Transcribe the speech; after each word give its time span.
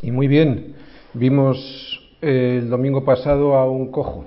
Y 0.00 0.12
muy 0.12 0.28
bien, 0.28 0.74
vimos 1.12 1.58
eh, 2.22 2.60
el 2.62 2.70
domingo 2.70 3.04
pasado 3.04 3.56
a 3.56 3.68
un 3.68 3.90
cojo 3.90 4.26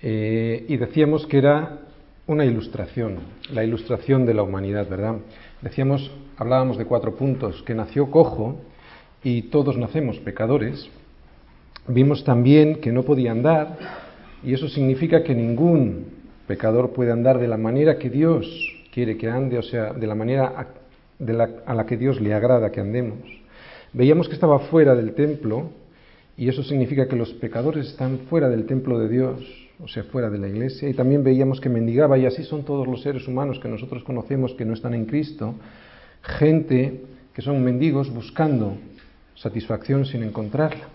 eh, 0.00 0.64
y 0.68 0.76
decíamos 0.76 1.26
que 1.26 1.38
era 1.38 1.80
una 2.28 2.44
ilustración, 2.44 3.18
la 3.52 3.64
ilustración 3.64 4.24
de 4.24 4.34
la 4.34 4.44
humanidad, 4.44 4.88
¿verdad? 4.88 5.16
Decíamos, 5.62 6.12
hablábamos 6.36 6.78
de 6.78 6.84
cuatro 6.84 7.16
puntos, 7.16 7.60
que 7.64 7.74
nació 7.74 8.08
cojo 8.08 8.60
y 9.24 9.42
todos 9.42 9.76
nacemos 9.76 10.18
pecadores. 10.20 10.88
Vimos 11.88 12.22
también 12.22 12.76
que 12.76 12.92
no 12.92 13.02
podía 13.02 13.32
andar 13.32 13.76
y 14.44 14.54
eso 14.54 14.68
significa 14.68 15.24
que 15.24 15.34
ningún 15.34 16.06
pecador 16.46 16.92
puede 16.92 17.10
andar 17.10 17.40
de 17.40 17.48
la 17.48 17.56
manera 17.56 17.98
que 17.98 18.10
Dios 18.10 18.46
quiere 18.92 19.16
que 19.16 19.28
ande, 19.28 19.58
o 19.58 19.62
sea, 19.62 19.92
de 19.92 20.06
la 20.06 20.14
manera 20.14 20.68
a 21.66 21.74
la 21.74 21.84
que 21.84 21.96
Dios 21.96 22.20
le 22.20 22.32
agrada 22.32 22.70
que 22.70 22.80
andemos. 22.80 23.45
Veíamos 23.96 24.28
que 24.28 24.34
estaba 24.34 24.58
fuera 24.58 24.94
del 24.94 25.14
templo 25.14 25.70
y 26.36 26.50
eso 26.50 26.62
significa 26.62 27.08
que 27.08 27.16
los 27.16 27.32
pecadores 27.32 27.86
están 27.86 28.18
fuera 28.28 28.46
del 28.50 28.66
templo 28.66 28.98
de 28.98 29.08
Dios, 29.08 29.40
o 29.82 29.88
sea, 29.88 30.04
fuera 30.04 30.28
de 30.28 30.36
la 30.36 30.48
iglesia. 30.48 30.86
Y 30.86 30.92
también 30.92 31.24
veíamos 31.24 31.62
que 31.62 31.70
mendigaba, 31.70 32.18
y 32.18 32.26
así 32.26 32.44
son 32.44 32.62
todos 32.62 32.86
los 32.86 33.00
seres 33.00 33.26
humanos 33.26 33.58
que 33.58 33.68
nosotros 33.68 34.04
conocemos 34.04 34.52
que 34.52 34.66
no 34.66 34.74
están 34.74 34.92
en 34.92 35.06
Cristo, 35.06 35.54
gente 36.20 37.04
que 37.32 37.40
son 37.40 37.64
mendigos 37.64 38.12
buscando 38.12 38.76
satisfacción 39.34 40.04
sin 40.04 40.24
encontrarla. 40.24 40.88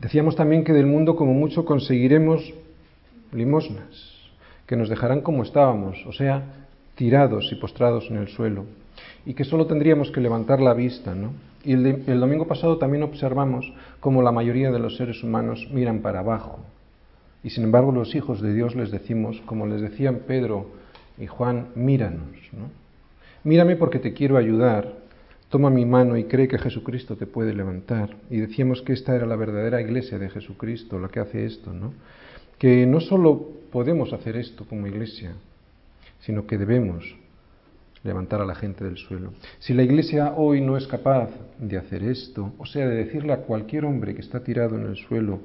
Decíamos 0.00 0.34
también 0.34 0.64
que 0.64 0.72
del 0.72 0.86
mundo 0.86 1.14
como 1.14 1.32
mucho 1.32 1.64
conseguiremos 1.64 2.54
limosnas, 3.32 4.16
que 4.66 4.74
nos 4.74 4.88
dejarán 4.88 5.20
como 5.20 5.44
estábamos, 5.44 6.04
o 6.06 6.12
sea, 6.12 6.42
tirados 6.96 7.52
y 7.52 7.54
postrados 7.54 8.10
en 8.10 8.16
el 8.16 8.26
suelo, 8.26 8.64
y 9.28 9.34
que 9.34 9.44
solo 9.44 9.66
tendríamos 9.66 10.10
que 10.10 10.22
levantar 10.22 10.58
la 10.58 10.72
vista, 10.72 11.14
¿no? 11.14 11.32
Y 11.62 11.74
el, 11.74 12.18
domingo 12.18 12.46
pasado 12.46 12.78
también 12.78 13.02
observamos 13.02 13.70
cómo 14.00 14.22
la 14.22 14.32
mayoría 14.32 14.70
de 14.70 14.78
los 14.78 14.96
seres 14.96 15.22
humanos 15.22 15.68
miran 15.70 15.98
para 15.98 16.20
abajo. 16.20 16.60
Y 17.44 17.50
sin 17.50 17.64
embargo 17.64 17.92
los 17.92 18.14
hijos 18.14 18.40
de 18.40 18.54
Dios 18.54 18.74
les 18.74 18.90
decimos, 18.90 19.42
como 19.44 19.66
les 19.66 19.82
decían 19.82 20.20
Pedro 20.26 20.70
y 21.18 21.26
Juan, 21.26 21.66
míranos. 21.74 22.38
¿no? 22.52 22.70
Mírame 23.44 23.76
porque 23.76 23.98
te 23.98 24.14
quiero 24.14 24.38
ayudar. 24.38 24.94
Toma 25.50 25.68
mi 25.68 25.84
mano 25.84 26.16
y 26.16 26.24
cree 26.24 26.48
que 26.48 26.56
Jesucristo 26.56 27.16
te 27.16 27.26
puede 27.26 27.52
levantar. 27.52 28.16
Y 28.30 28.38
decíamos 28.38 28.80
que 28.80 28.94
esta 28.94 29.14
era 29.14 29.26
la 29.26 29.36
verdadera 29.36 29.82
iglesia 29.82 30.18
de 30.18 30.30
Jesucristo, 30.30 30.98
la 30.98 31.10
que 31.10 31.20
hace 31.20 31.44
esto, 31.44 31.74
¿no? 31.74 31.92
Que 32.58 32.86
no 32.86 33.00
solo 33.00 33.46
podemos 33.70 34.14
hacer 34.14 34.38
esto 34.38 34.64
como 34.64 34.86
iglesia, 34.86 35.34
sino 36.20 36.46
que 36.46 36.56
debemos 36.56 37.14
levantar 38.02 38.40
a 38.40 38.46
la 38.46 38.54
gente 38.54 38.84
del 38.84 38.96
suelo. 38.96 39.32
Si 39.58 39.74
la 39.74 39.82
Iglesia 39.82 40.34
hoy 40.36 40.60
no 40.60 40.76
es 40.76 40.86
capaz 40.86 41.30
de 41.58 41.76
hacer 41.76 42.02
esto, 42.02 42.52
o 42.58 42.66
sea, 42.66 42.86
de 42.86 42.96
decirle 42.96 43.32
a 43.32 43.42
cualquier 43.42 43.84
hombre 43.84 44.14
que 44.14 44.20
está 44.20 44.40
tirado 44.40 44.76
en 44.76 44.86
el 44.86 44.96
suelo 44.96 45.40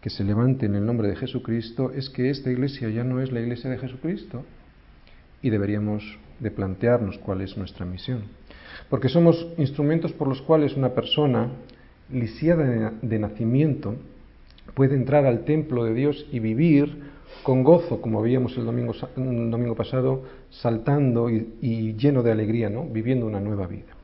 que 0.00 0.10
se 0.10 0.24
levante 0.24 0.66
en 0.66 0.74
el 0.74 0.86
nombre 0.86 1.08
de 1.08 1.16
Jesucristo, 1.16 1.92
es 1.92 2.10
que 2.10 2.30
esta 2.30 2.50
Iglesia 2.50 2.88
ya 2.90 3.04
no 3.04 3.20
es 3.20 3.32
la 3.32 3.40
Iglesia 3.40 3.70
de 3.70 3.78
Jesucristo 3.78 4.44
y 5.42 5.50
deberíamos 5.50 6.18
de 6.40 6.50
plantearnos 6.50 7.18
cuál 7.18 7.40
es 7.40 7.56
nuestra 7.56 7.86
misión. 7.86 8.22
Porque 8.90 9.08
somos 9.08 9.46
instrumentos 9.58 10.12
por 10.12 10.28
los 10.28 10.42
cuales 10.42 10.76
una 10.76 10.90
persona 10.90 11.50
lisiada 12.12 12.92
de 13.02 13.18
nacimiento 13.18 13.96
puede 14.74 14.94
entrar 14.94 15.26
al 15.26 15.44
templo 15.44 15.84
de 15.84 15.94
Dios 15.94 16.26
y 16.30 16.38
vivir 16.40 17.15
con 17.42 17.62
gozo, 17.62 18.00
como 18.00 18.22
veíamos 18.22 18.56
el 18.56 18.64
domingo, 18.64 18.92
domingo 19.16 19.74
pasado, 19.74 20.22
saltando 20.50 21.30
y, 21.30 21.94
lleno 21.94 22.22
de 22.22 22.32
alegría, 22.32 22.68
¿no? 22.68 22.84
viviendo 22.84 23.26
una 23.26 23.40
nueva 23.40 23.66
vida. 23.66 23.94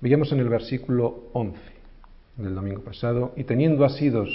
Veíamos 0.00 0.32
en 0.32 0.40
el 0.40 0.48
versículo 0.48 1.24
11 1.32 1.58
del 2.36 2.54
domingo 2.54 2.80
pasado, 2.82 3.32
y 3.36 3.44
teniendo 3.44 3.84
asidos 3.84 4.28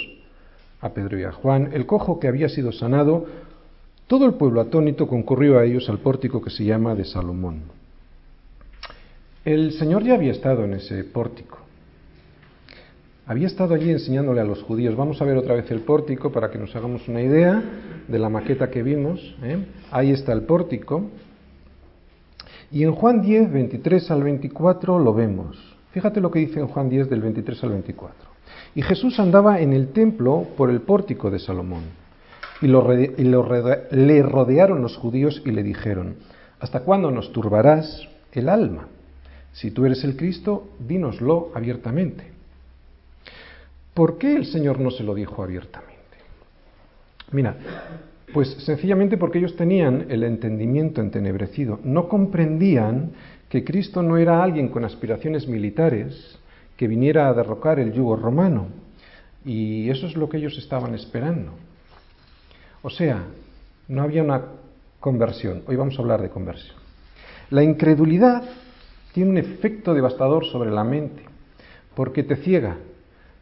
a 0.80 0.90
Pedro 0.90 1.18
y 1.18 1.24
a 1.24 1.32
Juan, 1.32 1.70
el 1.72 1.86
cojo 1.86 2.18
que 2.18 2.28
había 2.28 2.48
sido 2.48 2.72
sanado, 2.72 3.26
todo 4.06 4.26
el 4.26 4.34
pueblo 4.34 4.60
atónito 4.60 5.06
concurrió 5.06 5.58
a 5.58 5.64
ellos 5.64 5.88
al 5.88 5.98
pórtico 5.98 6.42
que 6.42 6.50
se 6.50 6.64
llama 6.64 6.94
de 6.94 7.04
Salomón. 7.04 7.62
El 9.44 9.72
Señor 9.72 10.02
ya 10.02 10.14
había 10.14 10.32
estado 10.32 10.64
en 10.64 10.74
ese 10.74 11.04
pórtico 11.04 11.58
había 13.30 13.46
estado 13.46 13.74
allí 13.74 13.92
enseñándole 13.92 14.40
a 14.40 14.44
los 14.44 14.60
judíos. 14.64 14.96
Vamos 14.96 15.22
a 15.22 15.24
ver 15.24 15.36
otra 15.36 15.54
vez 15.54 15.70
el 15.70 15.82
pórtico 15.82 16.32
para 16.32 16.50
que 16.50 16.58
nos 16.58 16.74
hagamos 16.74 17.06
una 17.06 17.22
idea 17.22 17.62
de 18.08 18.18
la 18.18 18.28
maqueta 18.28 18.68
que 18.70 18.82
vimos. 18.82 19.20
¿eh? 19.44 19.66
Ahí 19.92 20.10
está 20.10 20.32
el 20.32 20.42
pórtico. 20.42 21.04
Y 22.72 22.82
en 22.82 22.90
Juan 22.90 23.22
10, 23.22 23.52
23 23.52 24.10
al 24.10 24.24
24 24.24 24.98
lo 24.98 25.14
vemos. 25.14 25.56
Fíjate 25.92 26.20
lo 26.20 26.32
que 26.32 26.40
dice 26.40 26.58
en 26.58 26.66
Juan 26.66 26.90
10 26.90 27.08
del 27.08 27.20
23 27.20 27.62
al 27.62 27.70
24. 27.70 28.16
Y 28.74 28.82
Jesús 28.82 29.20
andaba 29.20 29.60
en 29.60 29.74
el 29.74 29.92
templo 29.92 30.48
por 30.56 30.68
el 30.68 30.80
pórtico 30.80 31.30
de 31.30 31.38
Salomón. 31.38 31.84
Y, 32.60 32.66
le 32.66 34.22
rodearon 34.24 34.82
los 34.82 34.96
judíos 34.96 35.40
y 35.46 35.52
le 35.52 35.62
dijeron, 35.62 36.16
¿hasta 36.58 36.80
cuándo 36.80 37.12
nos 37.12 37.32
turbarás 37.32 38.08
el 38.32 38.48
alma? 38.48 38.88
Si 39.52 39.70
tú 39.70 39.86
eres 39.86 40.02
el 40.02 40.16
Cristo, 40.16 40.70
dínoslo 40.80 41.52
abiertamente. 41.54 42.29
¿Por 43.94 44.18
qué 44.18 44.36
el 44.36 44.46
Señor 44.46 44.80
no 44.80 44.90
se 44.90 45.02
lo 45.02 45.14
dijo 45.14 45.42
abiertamente? 45.42 45.90
Mira, 47.32 47.56
pues 48.32 48.48
sencillamente 48.64 49.16
porque 49.16 49.38
ellos 49.38 49.56
tenían 49.56 50.06
el 50.08 50.22
entendimiento 50.22 51.00
entenebrecido, 51.00 51.80
no 51.84 52.08
comprendían 52.08 53.12
que 53.48 53.64
Cristo 53.64 54.02
no 54.02 54.16
era 54.16 54.42
alguien 54.42 54.68
con 54.68 54.84
aspiraciones 54.84 55.48
militares 55.48 56.38
que 56.76 56.86
viniera 56.86 57.28
a 57.28 57.34
derrocar 57.34 57.78
el 57.78 57.92
yugo 57.92 58.16
romano. 58.16 58.68
Y 59.44 59.90
eso 59.90 60.06
es 60.06 60.16
lo 60.16 60.28
que 60.28 60.36
ellos 60.36 60.56
estaban 60.56 60.94
esperando. 60.94 61.52
O 62.82 62.90
sea, 62.90 63.24
no 63.88 64.02
había 64.02 64.22
una 64.22 64.42
conversión. 65.00 65.62
Hoy 65.66 65.76
vamos 65.76 65.98
a 65.98 66.02
hablar 66.02 66.22
de 66.22 66.30
conversión. 66.30 66.76
La 67.50 67.62
incredulidad 67.62 68.44
tiene 69.12 69.30
un 69.30 69.38
efecto 69.38 69.92
devastador 69.94 70.46
sobre 70.46 70.70
la 70.70 70.84
mente, 70.84 71.22
porque 71.94 72.22
te 72.22 72.36
ciega, 72.36 72.76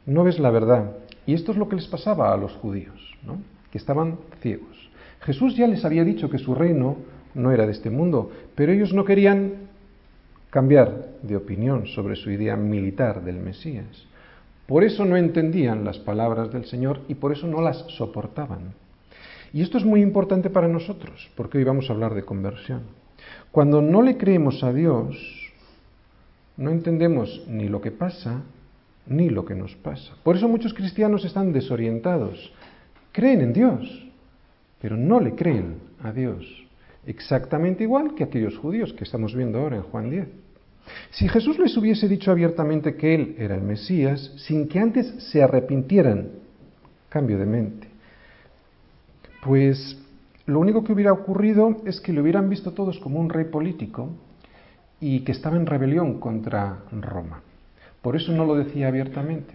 no 0.08 0.24
ves 0.24 0.38
la 0.38 0.50
verdad. 0.50 0.92
Y 1.26 1.34
esto 1.34 1.52
es 1.52 1.58
lo 1.58 1.68
que 1.68 1.76
les 1.76 1.86
pasaba 1.86 2.32
a 2.32 2.36
los 2.36 2.52
judíos, 2.54 3.14
que 3.70 3.78
estaban 3.78 4.18
ciegos. 4.40 4.90
Jesús 5.20 5.54
ya 5.54 5.66
les 5.66 5.84
había 5.84 6.04
dicho 6.04 6.30
que 6.30 6.38
su 6.38 6.54
reino 6.54 6.96
no 7.34 7.52
era 7.52 7.66
de 7.66 7.72
este 7.72 7.90
mundo, 7.90 8.30
pero 8.54 8.72
ellos 8.72 8.94
no 8.94 9.04
querían 9.04 9.68
cambiar 10.50 11.08
de 11.22 11.36
opinión 11.36 11.86
sobre 11.86 12.16
su 12.16 12.30
idea 12.30 12.56
militar 12.56 13.22
del 13.22 13.36
Mesías. 13.36 14.06
Por 14.66 14.82
eso 14.82 15.04
no 15.04 15.16
entendían 15.16 15.84
las 15.84 15.98
palabras 15.98 16.50
del 16.52 16.64
Señor 16.64 17.00
y 17.08 17.14
por 17.14 17.32
eso 17.32 17.46
no 17.46 17.60
las 17.60 17.76
soportaban. 17.88 18.72
Y 19.52 19.60
esto 19.60 19.76
es 19.76 19.84
muy 19.84 20.00
importante 20.00 20.48
para 20.48 20.68
nosotros, 20.68 21.30
porque 21.36 21.58
hoy 21.58 21.64
vamos 21.64 21.88
a 21.88 21.92
hablar 21.92 22.14
de 22.14 22.24
conversión. 22.24 22.82
Cuando 23.50 23.82
no 23.82 24.00
le 24.00 24.16
creemos 24.16 24.62
a 24.64 24.72
Dios, 24.72 25.16
no 26.56 26.70
entendemos 26.70 27.44
ni 27.46 27.68
lo 27.68 27.82
que 27.82 27.90
pasa, 27.90 28.42
ni 29.08 29.30
lo 29.30 29.44
que 29.44 29.54
nos 29.54 29.74
pasa. 29.76 30.14
Por 30.22 30.36
eso 30.36 30.48
muchos 30.48 30.74
cristianos 30.74 31.24
están 31.24 31.52
desorientados. 31.52 32.52
Creen 33.12 33.40
en 33.40 33.52
Dios, 33.52 34.08
pero 34.80 34.96
no 34.96 35.20
le 35.20 35.34
creen 35.34 35.76
a 36.02 36.12
Dios. 36.12 36.44
Exactamente 37.06 37.84
igual 37.84 38.14
que 38.14 38.24
aquellos 38.24 38.56
judíos 38.58 38.92
que 38.92 39.04
estamos 39.04 39.34
viendo 39.34 39.58
ahora 39.58 39.76
en 39.76 39.82
Juan 39.82 40.10
10. 40.10 40.28
Si 41.10 41.28
Jesús 41.28 41.58
les 41.58 41.76
hubiese 41.76 42.08
dicho 42.08 42.30
abiertamente 42.30 42.96
que 42.96 43.14
Él 43.14 43.36
era 43.38 43.54
el 43.54 43.62
Mesías, 43.62 44.32
sin 44.36 44.68
que 44.68 44.78
antes 44.78 45.06
se 45.30 45.42
arrepintieran, 45.42 46.30
cambio 47.08 47.38
de 47.38 47.46
mente, 47.46 47.88
pues 49.42 49.98
lo 50.46 50.60
único 50.60 50.82
que 50.84 50.92
hubiera 50.92 51.12
ocurrido 51.12 51.76
es 51.84 52.00
que 52.00 52.12
lo 52.12 52.22
hubieran 52.22 52.48
visto 52.48 52.72
todos 52.72 52.98
como 52.98 53.20
un 53.20 53.28
rey 53.28 53.44
político 53.44 54.10
y 55.00 55.20
que 55.20 55.32
estaba 55.32 55.56
en 55.56 55.66
rebelión 55.66 56.18
contra 56.18 56.80
Roma. 56.90 57.42
Por 58.02 58.16
eso 58.16 58.32
no 58.32 58.44
lo 58.44 58.54
decía 58.54 58.88
abiertamente. 58.88 59.54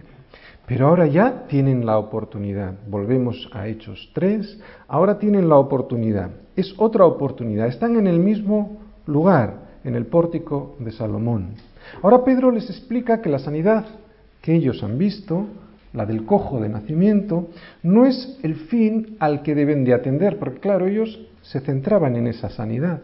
Pero 0.66 0.88
ahora 0.88 1.06
ya 1.06 1.46
tienen 1.46 1.84
la 1.84 1.98
oportunidad. 1.98 2.74
Volvemos 2.86 3.50
a 3.52 3.68
Hechos 3.68 4.10
3. 4.14 4.60
Ahora 4.88 5.18
tienen 5.18 5.48
la 5.48 5.56
oportunidad. 5.56 6.30
Es 6.56 6.74
otra 6.78 7.04
oportunidad. 7.04 7.66
Están 7.66 7.96
en 7.96 8.06
el 8.06 8.18
mismo 8.18 8.78
lugar, 9.06 9.80
en 9.84 9.94
el 9.94 10.06
pórtico 10.06 10.76
de 10.78 10.92
Salomón. 10.92 11.54
Ahora 12.02 12.24
Pedro 12.24 12.50
les 12.50 12.70
explica 12.70 13.20
que 13.20 13.28
la 13.28 13.38
sanidad 13.38 13.84
que 14.40 14.54
ellos 14.54 14.82
han 14.82 14.98
visto, 14.98 15.46
la 15.92 16.06
del 16.06 16.24
cojo 16.24 16.60
de 16.60 16.68
nacimiento, 16.68 17.48
no 17.82 18.04
es 18.04 18.38
el 18.42 18.56
fin 18.56 19.16
al 19.20 19.42
que 19.42 19.54
deben 19.54 19.84
de 19.84 19.94
atender, 19.94 20.38
porque 20.38 20.60
claro, 20.60 20.86
ellos 20.86 21.18
se 21.42 21.60
centraban 21.60 22.16
en 22.16 22.26
esa 22.26 22.50
sanidad, 22.50 23.00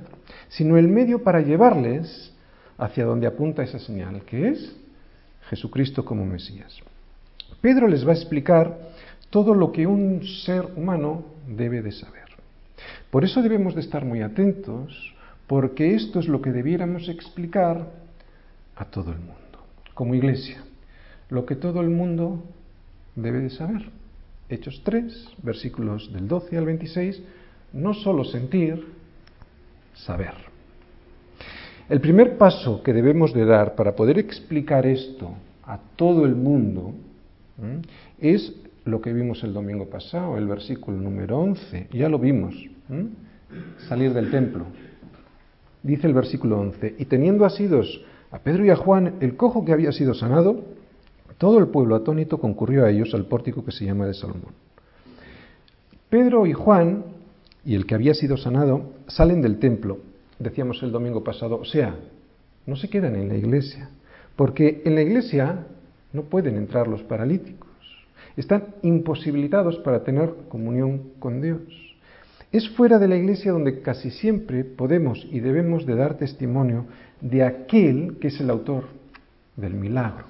sino 0.48 0.76
el 0.76 0.88
medio 0.88 1.22
para 1.22 1.40
llevarles 1.40 2.32
hacia 2.78 3.04
donde 3.04 3.26
apunta 3.26 3.62
esa 3.62 3.78
señal, 3.78 4.22
que 4.22 4.48
es 4.48 4.76
Jesucristo 5.48 6.04
como 6.04 6.24
Mesías. 6.24 6.78
Pedro 7.60 7.88
les 7.88 8.06
va 8.06 8.12
a 8.12 8.16
explicar 8.16 8.78
todo 9.30 9.54
lo 9.54 9.72
que 9.72 9.86
un 9.86 10.24
ser 10.44 10.66
humano 10.76 11.24
debe 11.46 11.82
de 11.82 11.92
saber. 11.92 12.28
Por 13.10 13.24
eso 13.24 13.42
debemos 13.42 13.74
de 13.74 13.80
estar 13.80 14.04
muy 14.04 14.22
atentos, 14.22 15.14
porque 15.46 15.94
esto 15.94 16.20
es 16.20 16.28
lo 16.28 16.40
que 16.40 16.52
debiéramos 16.52 17.08
explicar 17.08 17.90
a 18.76 18.84
todo 18.84 19.12
el 19.12 19.18
mundo, 19.18 19.58
como 19.94 20.14
iglesia. 20.14 20.64
lo 21.28 21.46
que 21.46 21.54
todo 21.54 21.80
el 21.80 21.90
mundo 21.90 22.42
debe 23.14 23.38
de 23.38 23.50
saber. 23.50 23.88
Hechos 24.48 24.82
3, 24.84 25.28
versículos 25.44 26.12
del 26.12 26.26
12 26.26 26.58
al 26.58 26.66
26, 26.66 27.22
no 27.72 27.94
solo 27.94 28.24
sentir, 28.24 28.84
saber. 29.94 30.49
El 31.90 32.00
primer 32.00 32.38
paso 32.38 32.84
que 32.84 32.92
debemos 32.92 33.34
de 33.34 33.44
dar 33.44 33.74
para 33.74 33.96
poder 33.96 34.16
explicar 34.16 34.86
esto 34.86 35.32
a 35.64 35.76
todo 35.96 36.24
el 36.24 36.36
mundo 36.36 36.92
es 38.20 38.54
lo 38.84 39.00
que 39.00 39.12
vimos 39.12 39.42
el 39.42 39.52
domingo 39.52 39.86
pasado, 39.86 40.38
el 40.38 40.46
versículo 40.46 40.98
número 40.98 41.40
11, 41.40 41.88
ya 41.92 42.08
lo 42.08 42.20
vimos, 42.20 42.54
salir 43.88 44.14
del 44.14 44.30
templo. 44.30 44.66
Dice 45.82 46.06
el 46.06 46.14
versículo 46.14 46.60
11, 46.60 46.94
y 46.96 47.06
teniendo 47.06 47.44
asidos 47.44 48.00
a 48.30 48.38
Pedro 48.38 48.64
y 48.64 48.70
a 48.70 48.76
Juan 48.76 49.14
el 49.18 49.36
cojo 49.36 49.64
que 49.64 49.72
había 49.72 49.90
sido 49.90 50.14
sanado, 50.14 50.62
todo 51.38 51.58
el 51.58 51.66
pueblo 51.66 51.96
atónito 51.96 52.38
concurrió 52.38 52.84
a 52.84 52.90
ellos 52.90 53.14
al 53.14 53.24
pórtico 53.24 53.64
que 53.64 53.72
se 53.72 53.84
llama 53.84 54.06
de 54.06 54.14
Salomón. 54.14 54.52
Pedro 56.08 56.46
y 56.46 56.52
Juan, 56.52 57.02
y 57.64 57.74
el 57.74 57.84
que 57.84 57.96
había 57.96 58.14
sido 58.14 58.36
sanado, 58.36 58.92
salen 59.08 59.42
del 59.42 59.58
templo, 59.58 59.98
decíamos 60.40 60.82
el 60.82 60.90
domingo 60.90 61.22
pasado, 61.22 61.60
o 61.60 61.64
sea, 61.64 61.94
no 62.66 62.74
se 62.74 62.88
quedan 62.88 63.14
en 63.14 63.28
la 63.28 63.36
iglesia, 63.36 63.90
porque 64.34 64.82
en 64.84 64.96
la 64.96 65.02
iglesia 65.02 65.66
no 66.12 66.22
pueden 66.22 66.56
entrar 66.56 66.88
los 66.88 67.02
paralíticos, 67.02 67.68
están 68.36 68.74
imposibilitados 68.82 69.76
para 69.78 70.02
tener 70.02 70.34
comunión 70.48 71.12
con 71.18 71.40
Dios. 71.40 71.60
Es 72.50 72.68
fuera 72.70 72.98
de 72.98 73.06
la 73.06 73.16
iglesia 73.16 73.52
donde 73.52 73.80
casi 73.80 74.10
siempre 74.10 74.64
podemos 74.64 75.24
y 75.30 75.40
debemos 75.40 75.86
de 75.86 75.94
dar 75.94 76.16
testimonio 76.16 76.86
de 77.20 77.44
aquel 77.44 78.16
que 78.18 78.28
es 78.28 78.40
el 78.40 78.50
autor 78.50 78.84
del 79.56 79.74
milagro. 79.74 80.24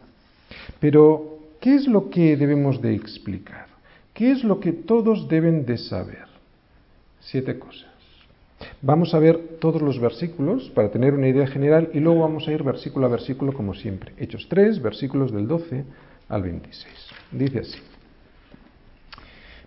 Pero, 0.81 1.39
¿qué 1.61 1.77
es 1.77 1.87
lo 1.87 2.11
que 2.11 2.37
debemos 2.37 2.83
de 2.83 2.95
explicar? 2.95 3.69
¿Qué 4.12 4.33
es 4.33 4.45
lo 4.45 4.61
que 4.61 4.73
todos 4.73 5.29
deben 5.29 5.65
de 5.65 5.79
saber? 5.79 6.27
Siete 7.21 7.59
cosas. 7.59 7.90
Vamos 8.82 9.12
a 9.12 9.19
ver 9.19 9.59
todos 9.61 9.82
los 9.82 10.00
versículos 10.00 10.71
para 10.71 10.91
tener 10.91 11.12
una 11.12 11.29
idea 11.29 11.47
general 11.47 11.91
y 11.93 12.00
luego 12.00 12.21
vamos 12.21 12.49
a 12.49 12.53
ir 12.53 12.62
versículo 12.62 13.05
a 13.05 13.11
versículo 13.11 13.53
como 13.53 13.75
siempre. 13.75 14.15
Hechos 14.17 14.47
3, 14.49 14.81
versículos 14.81 15.32
del 15.32 15.47
12 15.47 15.85
al 16.31 16.43
26. 16.43 16.87
Dice 17.32 17.59
así. 17.59 17.79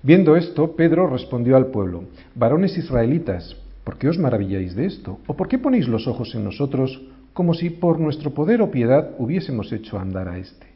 Viendo 0.01 0.35
esto, 0.35 0.75
Pedro 0.75 1.05
respondió 1.07 1.55
al 1.55 1.67
pueblo, 1.67 2.05
varones 2.33 2.75
israelitas, 2.75 3.55
¿por 3.83 3.99
qué 3.99 4.09
os 4.09 4.17
maravilláis 4.17 4.75
de 4.75 4.87
esto? 4.87 5.19
¿O 5.27 5.35
por 5.35 5.47
qué 5.47 5.59
ponéis 5.59 5.87
los 5.87 6.07
ojos 6.07 6.33
en 6.33 6.43
nosotros 6.43 6.99
como 7.33 7.53
si 7.53 7.69
por 7.69 7.99
nuestro 7.99 8.33
poder 8.33 8.63
o 8.63 8.71
piedad 8.71 9.11
hubiésemos 9.19 9.71
hecho 9.71 9.99
andar 9.99 10.27
a 10.27 10.39
éste? 10.39 10.72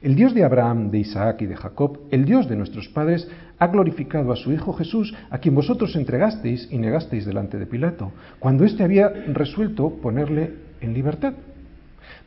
El 0.00 0.14
Dios 0.14 0.32
de 0.32 0.44
Abraham, 0.44 0.90
de 0.90 1.00
Isaac 1.00 1.42
y 1.42 1.46
de 1.46 1.56
Jacob, 1.56 1.98
el 2.10 2.24
Dios 2.24 2.48
de 2.48 2.54
nuestros 2.54 2.88
padres, 2.88 3.28
ha 3.58 3.66
glorificado 3.66 4.30
a 4.30 4.36
su 4.36 4.52
Hijo 4.52 4.72
Jesús, 4.72 5.12
a 5.28 5.38
quien 5.38 5.56
vosotros 5.56 5.96
entregasteis 5.96 6.68
y 6.70 6.78
negasteis 6.78 7.26
delante 7.26 7.58
de 7.58 7.66
Pilato, 7.66 8.12
cuando 8.38 8.64
éste 8.64 8.84
había 8.84 9.08
resuelto 9.08 9.90
ponerle 10.00 10.52
en 10.80 10.94
libertad. 10.94 11.34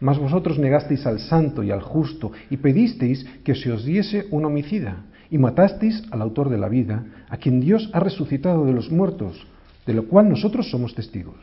Mas 0.02 0.18
vosotros 0.18 0.60
negasteis 0.60 1.06
al 1.06 1.20
santo 1.20 1.64
y 1.64 1.72
al 1.72 1.82
justo 1.82 2.34
y 2.50 2.58
pedisteis 2.58 3.26
que 3.46 3.56
se 3.56 3.72
os 3.72 3.86
diese 3.86 4.28
un 4.32 4.44
homicida 4.44 5.06
y 5.30 5.38
matasteis 5.38 6.04
al 6.12 6.22
autor 6.22 6.50
de 6.50 6.58
la 6.58 6.68
vida, 6.68 7.06
a 7.30 7.38
quien 7.38 7.62
Dios 7.62 7.90
ha 7.94 8.02
resucitado 8.02 8.66
de 8.66 8.74
los 8.74 8.92
muertos, 8.92 9.48
de 9.86 9.94
lo 9.94 10.08
cual 10.08 10.28
nosotros 10.28 10.70
somos 10.70 10.94
testigos. 10.94 11.40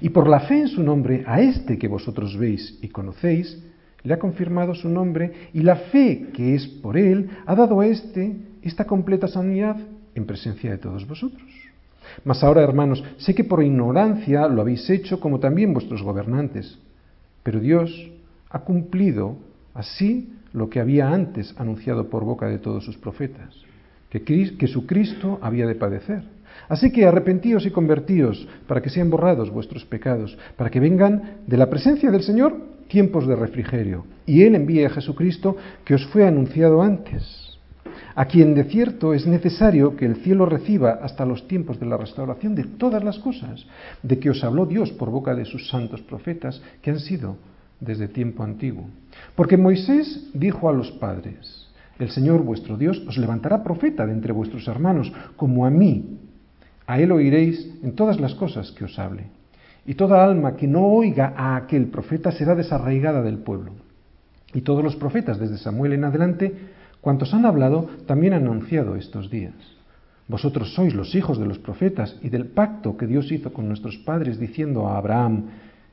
Y 0.00 0.08
por 0.08 0.28
la 0.28 0.40
fe 0.40 0.62
en 0.62 0.68
su 0.68 0.82
nombre, 0.82 1.22
a 1.26 1.40
este 1.40 1.78
que 1.78 1.86
vosotros 1.86 2.36
veis 2.36 2.76
y 2.82 2.88
conocéis, 2.88 3.62
le 4.02 4.14
ha 4.14 4.18
confirmado 4.18 4.74
su 4.74 4.88
nombre, 4.88 5.50
y 5.52 5.60
la 5.60 5.76
fe 5.76 6.28
que 6.32 6.54
es 6.54 6.66
por 6.66 6.96
él 6.96 7.30
ha 7.46 7.54
dado 7.54 7.80
a 7.80 7.86
éste 7.86 8.36
esta 8.62 8.84
completa 8.84 9.28
sanidad 9.28 9.76
en 10.14 10.26
presencia 10.26 10.70
de 10.70 10.78
todos 10.78 11.06
vosotros. 11.06 11.48
Mas 12.24 12.42
ahora, 12.42 12.62
hermanos, 12.62 13.02
sé 13.18 13.34
que 13.34 13.44
por 13.44 13.62
ignorancia 13.62 14.48
lo 14.48 14.62
habéis 14.62 14.88
hecho 14.90 15.20
como 15.20 15.38
también 15.38 15.72
vuestros 15.72 16.02
gobernantes, 16.02 16.78
pero 17.42 17.60
Dios 17.60 18.10
ha 18.50 18.60
cumplido 18.60 19.36
así 19.74 20.32
lo 20.52 20.68
que 20.68 20.80
había 20.80 21.10
antes 21.10 21.54
anunciado 21.58 22.08
por 22.08 22.24
boca 22.24 22.46
de 22.46 22.58
todos 22.58 22.84
sus 22.84 22.96
profetas, 22.96 23.54
que, 24.10 24.66
su 24.66 24.86
Cristo 24.86 25.38
había 25.40 25.66
de 25.66 25.76
padecer. 25.76 26.24
Así 26.68 26.92
que 26.92 27.06
arrepentíos 27.06 27.66
y 27.66 27.70
convertíos 27.70 28.46
para 28.66 28.80
que 28.80 28.90
sean 28.90 29.10
borrados 29.10 29.50
vuestros 29.50 29.84
pecados, 29.84 30.36
para 30.56 30.70
que 30.70 30.80
vengan 30.80 31.38
de 31.46 31.56
la 31.56 31.68
presencia 31.68 32.10
del 32.10 32.22
Señor 32.22 32.56
tiempos 32.88 33.26
de 33.26 33.36
refrigerio, 33.36 34.04
y 34.26 34.42
Él 34.42 34.54
envíe 34.54 34.84
a 34.84 34.90
Jesucristo 34.90 35.56
que 35.84 35.94
os 35.94 36.06
fue 36.06 36.26
anunciado 36.26 36.82
antes, 36.82 37.58
a 38.14 38.26
quien 38.26 38.54
de 38.54 38.64
cierto 38.64 39.14
es 39.14 39.26
necesario 39.26 39.96
que 39.96 40.06
el 40.06 40.16
cielo 40.16 40.44
reciba 40.46 40.98
hasta 41.02 41.24
los 41.24 41.46
tiempos 41.46 41.78
de 41.78 41.86
la 41.86 41.96
restauración 41.96 42.54
de 42.54 42.64
todas 42.64 43.02
las 43.02 43.18
cosas, 43.18 43.66
de 44.02 44.18
que 44.18 44.30
os 44.30 44.42
habló 44.44 44.66
Dios 44.66 44.90
por 44.92 45.10
boca 45.10 45.34
de 45.34 45.44
sus 45.44 45.68
santos 45.68 46.02
profetas, 46.02 46.60
que 46.82 46.90
han 46.90 47.00
sido 47.00 47.36
desde 47.80 48.08
tiempo 48.08 48.42
antiguo. 48.42 48.88
Porque 49.34 49.56
Moisés 49.56 50.30
dijo 50.34 50.68
a 50.68 50.72
los 50.72 50.90
padres, 50.92 51.68
el 51.98 52.10
Señor 52.10 52.42
vuestro 52.42 52.76
Dios 52.76 53.02
os 53.06 53.18
levantará 53.18 53.62
profeta 53.62 54.06
de 54.06 54.12
entre 54.12 54.32
vuestros 54.32 54.66
hermanos, 54.68 55.12
como 55.36 55.66
a 55.66 55.70
mí. 55.70 56.18
A 56.90 56.98
él 56.98 57.12
oiréis 57.12 57.70
en 57.84 57.94
todas 57.94 58.18
las 58.18 58.34
cosas 58.34 58.72
que 58.72 58.82
os 58.84 58.98
hable. 58.98 59.30
Y 59.86 59.94
toda 59.94 60.24
alma 60.24 60.56
que 60.56 60.66
no 60.66 60.88
oiga 60.88 61.34
a 61.36 61.54
aquel 61.54 61.86
profeta 61.86 62.32
será 62.32 62.56
desarraigada 62.56 63.22
del 63.22 63.38
pueblo. 63.38 63.70
Y 64.52 64.62
todos 64.62 64.82
los 64.82 64.96
profetas, 64.96 65.38
desde 65.38 65.58
Samuel 65.58 65.92
en 65.92 66.02
adelante, 66.02 66.52
cuantos 67.00 67.32
han 67.32 67.46
hablado, 67.46 67.88
también 68.08 68.32
han 68.32 68.42
anunciado 68.42 68.96
estos 68.96 69.30
días. 69.30 69.54
Vosotros 70.26 70.74
sois 70.74 70.92
los 70.92 71.14
hijos 71.14 71.38
de 71.38 71.46
los 71.46 71.60
profetas 71.60 72.18
y 72.22 72.28
del 72.28 72.46
pacto 72.46 72.96
que 72.96 73.06
Dios 73.06 73.30
hizo 73.30 73.52
con 73.52 73.68
nuestros 73.68 73.96
padres, 73.98 74.40
diciendo 74.40 74.88
a 74.88 74.98
Abraham, 74.98 75.44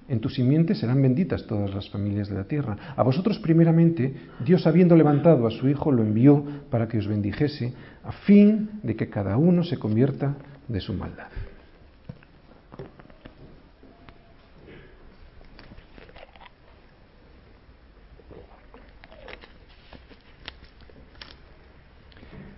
en 0.10 0.20
tu 0.20 0.30
simiente 0.30 0.74
serán 0.74 1.00
benditas 1.00 1.46
todas 1.46 1.76
las 1.76 1.88
familias 1.92 2.28
de 2.28 2.38
la 2.38 2.46
tierra. 2.46 2.76
A 2.96 3.04
vosotros 3.04 3.38
primeramente, 3.38 4.16
Dios 4.44 4.66
habiendo 4.66 4.96
levantado 4.96 5.46
a 5.46 5.52
su 5.52 5.70
Hijo, 5.70 5.92
lo 5.92 6.02
envió 6.02 6.44
para 6.72 6.88
que 6.88 6.98
os 6.98 7.08
bendijese, 7.08 7.76
a 8.04 8.12
fin 8.12 8.72
de 8.82 8.96
que 8.96 9.10
cada 9.10 9.38
uno 9.38 9.64
se 9.64 9.78
convierta 9.78 10.38
de 10.68 10.82
su 10.82 10.94
maldad. 10.94 11.28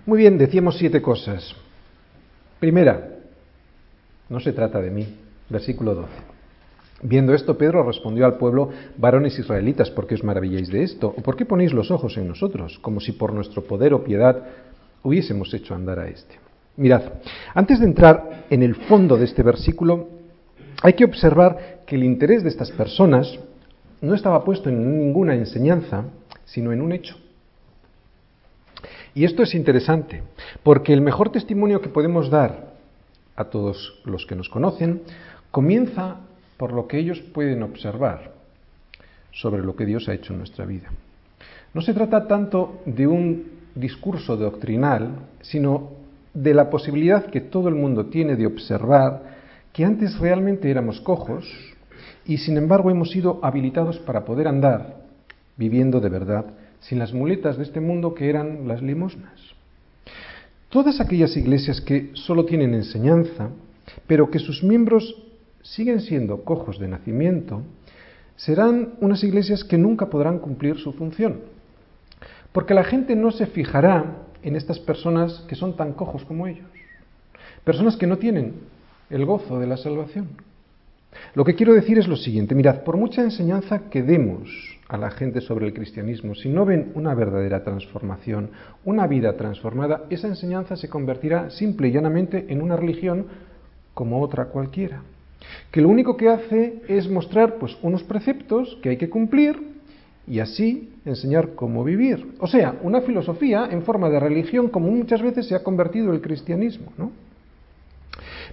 Muy 0.06 0.18
bien, 0.18 0.40
decíamos 0.40 0.78
siete 0.78 1.04
cosas. 1.04 1.56
Primera, 2.60 3.20
no 4.28 4.40
se 4.40 4.54
trata 4.54 4.82
de 4.82 4.90
mí, 4.90 5.06
versículo 5.50 5.94
12. 5.94 6.10
Viendo 7.04 7.34
esto, 7.34 7.58
Pedro 7.58 7.84
respondió 7.84 8.26
al 8.26 8.38
pueblo, 8.38 8.72
varones 8.98 9.38
israelitas, 9.38 9.92
¿por 9.92 10.08
qué 10.08 10.16
os 10.16 10.24
maravilláis 10.24 10.70
de 10.70 10.82
esto? 10.82 11.14
¿O 11.16 11.22
por 11.22 11.36
qué 11.36 11.46
ponéis 11.46 11.74
los 11.74 11.92
ojos 11.92 12.18
en 12.18 12.28
nosotros, 12.28 12.80
como 12.80 13.00
si 13.00 13.12
por 13.12 13.34
nuestro 13.34 13.64
poder 13.64 13.94
o 13.94 14.04
piedad 14.04 14.44
hubiésemos 15.04 15.54
hecho 15.54 15.76
andar 15.76 16.00
a 16.00 16.08
este? 16.08 16.49
Mirad, 16.80 17.12
antes 17.54 17.82
de 17.82 17.86
entrar 17.86 18.46
en 18.50 18.64
el 18.64 18.74
fondo 18.74 19.18
de 19.18 19.26
este 19.26 19.44
versículo, 19.44 20.08
hay 20.82 20.94
que 20.94 21.04
observar 21.04 21.82
que 21.86 21.98
el 21.98 22.06
interés 22.06 22.42
de 22.42 22.48
estas 22.48 22.72
personas 22.72 23.38
no 24.00 24.16
estaba 24.16 24.46
puesto 24.46 24.70
en 24.70 24.98
ninguna 24.98 25.36
enseñanza, 25.36 26.06
sino 26.46 26.72
en 26.72 26.80
un 26.80 26.94
hecho. 26.94 27.18
Y 29.14 29.26
esto 29.26 29.44
es 29.44 29.56
interesante, 29.56 30.24
porque 30.64 30.94
el 30.94 31.02
mejor 31.02 31.34
testimonio 31.34 31.82
que 31.82 31.90
podemos 31.90 32.30
dar 32.30 32.76
a 33.36 33.44
todos 33.44 34.00
los 34.06 34.26
que 34.26 34.38
nos 34.38 34.48
conocen 34.48 35.02
comienza 35.52 36.22
por 36.56 36.72
lo 36.72 36.88
que 36.88 36.98
ellos 36.98 37.20
pueden 37.20 37.62
observar 37.62 38.32
sobre 39.34 39.64
lo 39.64 39.76
que 39.76 39.86
Dios 39.86 40.08
ha 40.08 40.14
hecho 40.14 40.32
en 40.32 40.40
nuestra 40.40 40.64
vida. 40.64 40.90
No 41.74 41.82
se 41.82 41.94
trata 41.94 42.26
tanto 42.26 42.80
de 42.86 43.06
un 43.06 43.60
discurso 43.76 44.38
doctrinal, 44.38 45.28
sino 45.42 45.99
de 46.40 46.54
la 46.54 46.70
posibilidad 46.70 47.26
que 47.26 47.42
todo 47.42 47.68
el 47.68 47.76
mundo 47.76 48.06
tiene 48.06 48.38
de 48.38 48.46
observar 48.46 49.24
que 49.74 49.84
antes 49.84 50.18
realmente 50.20 50.72
éramos 50.72 51.02
cojos 51.02 51.46
y 52.26 52.38
sin 52.38 52.56
embargo 52.56 52.90
hemos 52.90 53.12
sido 53.12 53.42
habilitados 53.44 54.00
para 54.00 54.24
poder 54.24 54.48
andar 54.48 55.02
viviendo 55.58 56.00
de 56.00 56.08
verdad 56.08 56.46
sin 56.80 56.98
las 56.98 57.14
muletas 57.14 57.58
de 57.58 57.64
este 57.64 57.82
mundo 57.82 58.14
que 58.14 58.30
eran 58.30 58.70
las 58.70 58.82
limosnas. 58.82 59.34
Todas 60.70 61.02
aquellas 61.02 61.36
iglesias 61.36 61.82
que 61.82 62.12
solo 62.14 62.46
tienen 62.46 62.74
enseñanza, 62.74 63.50
pero 64.08 64.32
que 64.32 64.40
sus 64.40 64.64
miembros 64.64 65.22
siguen 65.62 66.00
siendo 66.00 66.46
cojos 66.46 66.80
de 66.80 66.88
nacimiento, 66.88 67.64
serán 68.38 68.94
unas 69.02 69.26
iglesias 69.26 69.66
que 69.66 69.78
nunca 69.78 70.10
podrán 70.10 70.40
cumplir 70.40 70.78
su 70.78 70.94
función. 70.94 71.42
Porque 72.54 72.74
la 72.74 72.86
gente 72.86 73.18
no 73.18 73.32
se 73.32 73.46
fijará 73.46 74.29
en 74.44 74.56
estas 74.56 74.80
personas 74.80 75.46
que 75.48 75.56
son 75.56 75.76
tan 75.76 75.94
cojos 75.94 76.26
como 76.26 76.48
ellos. 76.48 76.68
Personas 77.64 77.98
que 77.98 78.08
no 78.08 78.18
tienen 78.18 78.54
el 79.10 79.26
gozo 79.26 79.60
de 79.60 79.68
la 79.68 79.78
salvación. 79.78 80.30
Lo 81.34 81.44
que 81.44 81.56
quiero 81.56 81.74
decir 81.74 81.98
es 81.98 82.08
lo 82.08 82.16
siguiente, 82.16 82.56
mirad, 82.56 82.84
por 82.84 82.98
mucha 82.98 83.22
enseñanza 83.24 83.90
que 83.90 84.04
demos 84.04 84.50
a 84.88 84.98
la 84.98 85.12
gente 85.12 85.42
sobre 85.42 85.68
el 85.68 85.74
cristianismo, 85.74 86.36
si 86.36 86.50
no 86.50 86.66
ven 86.66 86.92
una 86.96 87.14
verdadera 87.16 87.64
transformación, 87.64 88.52
una 88.86 89.08
vida 89.08 89.36
transformada, 89.36 90.06
esa 90.10 90.28
enseñanza 90.28 90.76
se 90.76 90.90
convertirá 90.90 91.50
simple 91.50 91.88
y 91.88 91.92
llanamente 91.92 92.46
en 92.50 92.62
una 92.62 92.76
religión 92.76 93.28
como 93.94 94.22
otra 94.22 94.46
cualquiera, 94.46 95.02
que 95.72 95.82
lo 95.82 95.90
único 95.90 96.16
que 96.16 96.30
hace 96.30 96.82
es 96.88 97.10
mostrar 97.10 97.56
pues 97.56 97.78
unos 97.82 98.04
preceptos 98.04 98.78
que 98.82 98.90
hay 98.90 98.98
que 98.98 99.10
cumplir 99.10 99.79
y 100.30 100.40
así 100.40 100.94
enseñar 101.06 101.56
cómo 101.56 101.84
vivir. 101.84 102.36
O 102.40 102.48
sea, 102.48 102.76
una 102.84 103.02
filosofía 103.02 103.68
en 103.72 103.82
forma 103.82 104.10
de 104.10 104.20
religión 104.20 104.70
como 104.70 104.92
muchas 104.92 105.22
veces 105.22 105.48
se 105.48 105.56
ha 105.56 105.64
convertido 105.64 106.14
el 106.14 106.22
cristianismo, 106.22 106.94
¿no? 106.98 107.12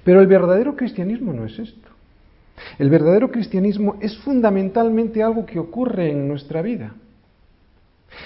Pero 0.02 0.20
el 0.20 0.26
verdadero 0.26 0.74
cristianismo 0.74 1.32
no 1.32 1.44
es 1.44 1.58
esto. 1.58 1.88
El 2.78 2.88
verdadero 2.88 3.30
cristianismo 3.30 3.96
es 4.00 4.16
fundamentalmente 4.18 5.22
algo 5.22 5.44
que 5.44 5.58
ocurre 5.58 6.10
en 6.10 6.26
nuestra 6.26 6.62
vida. 6.62 6.94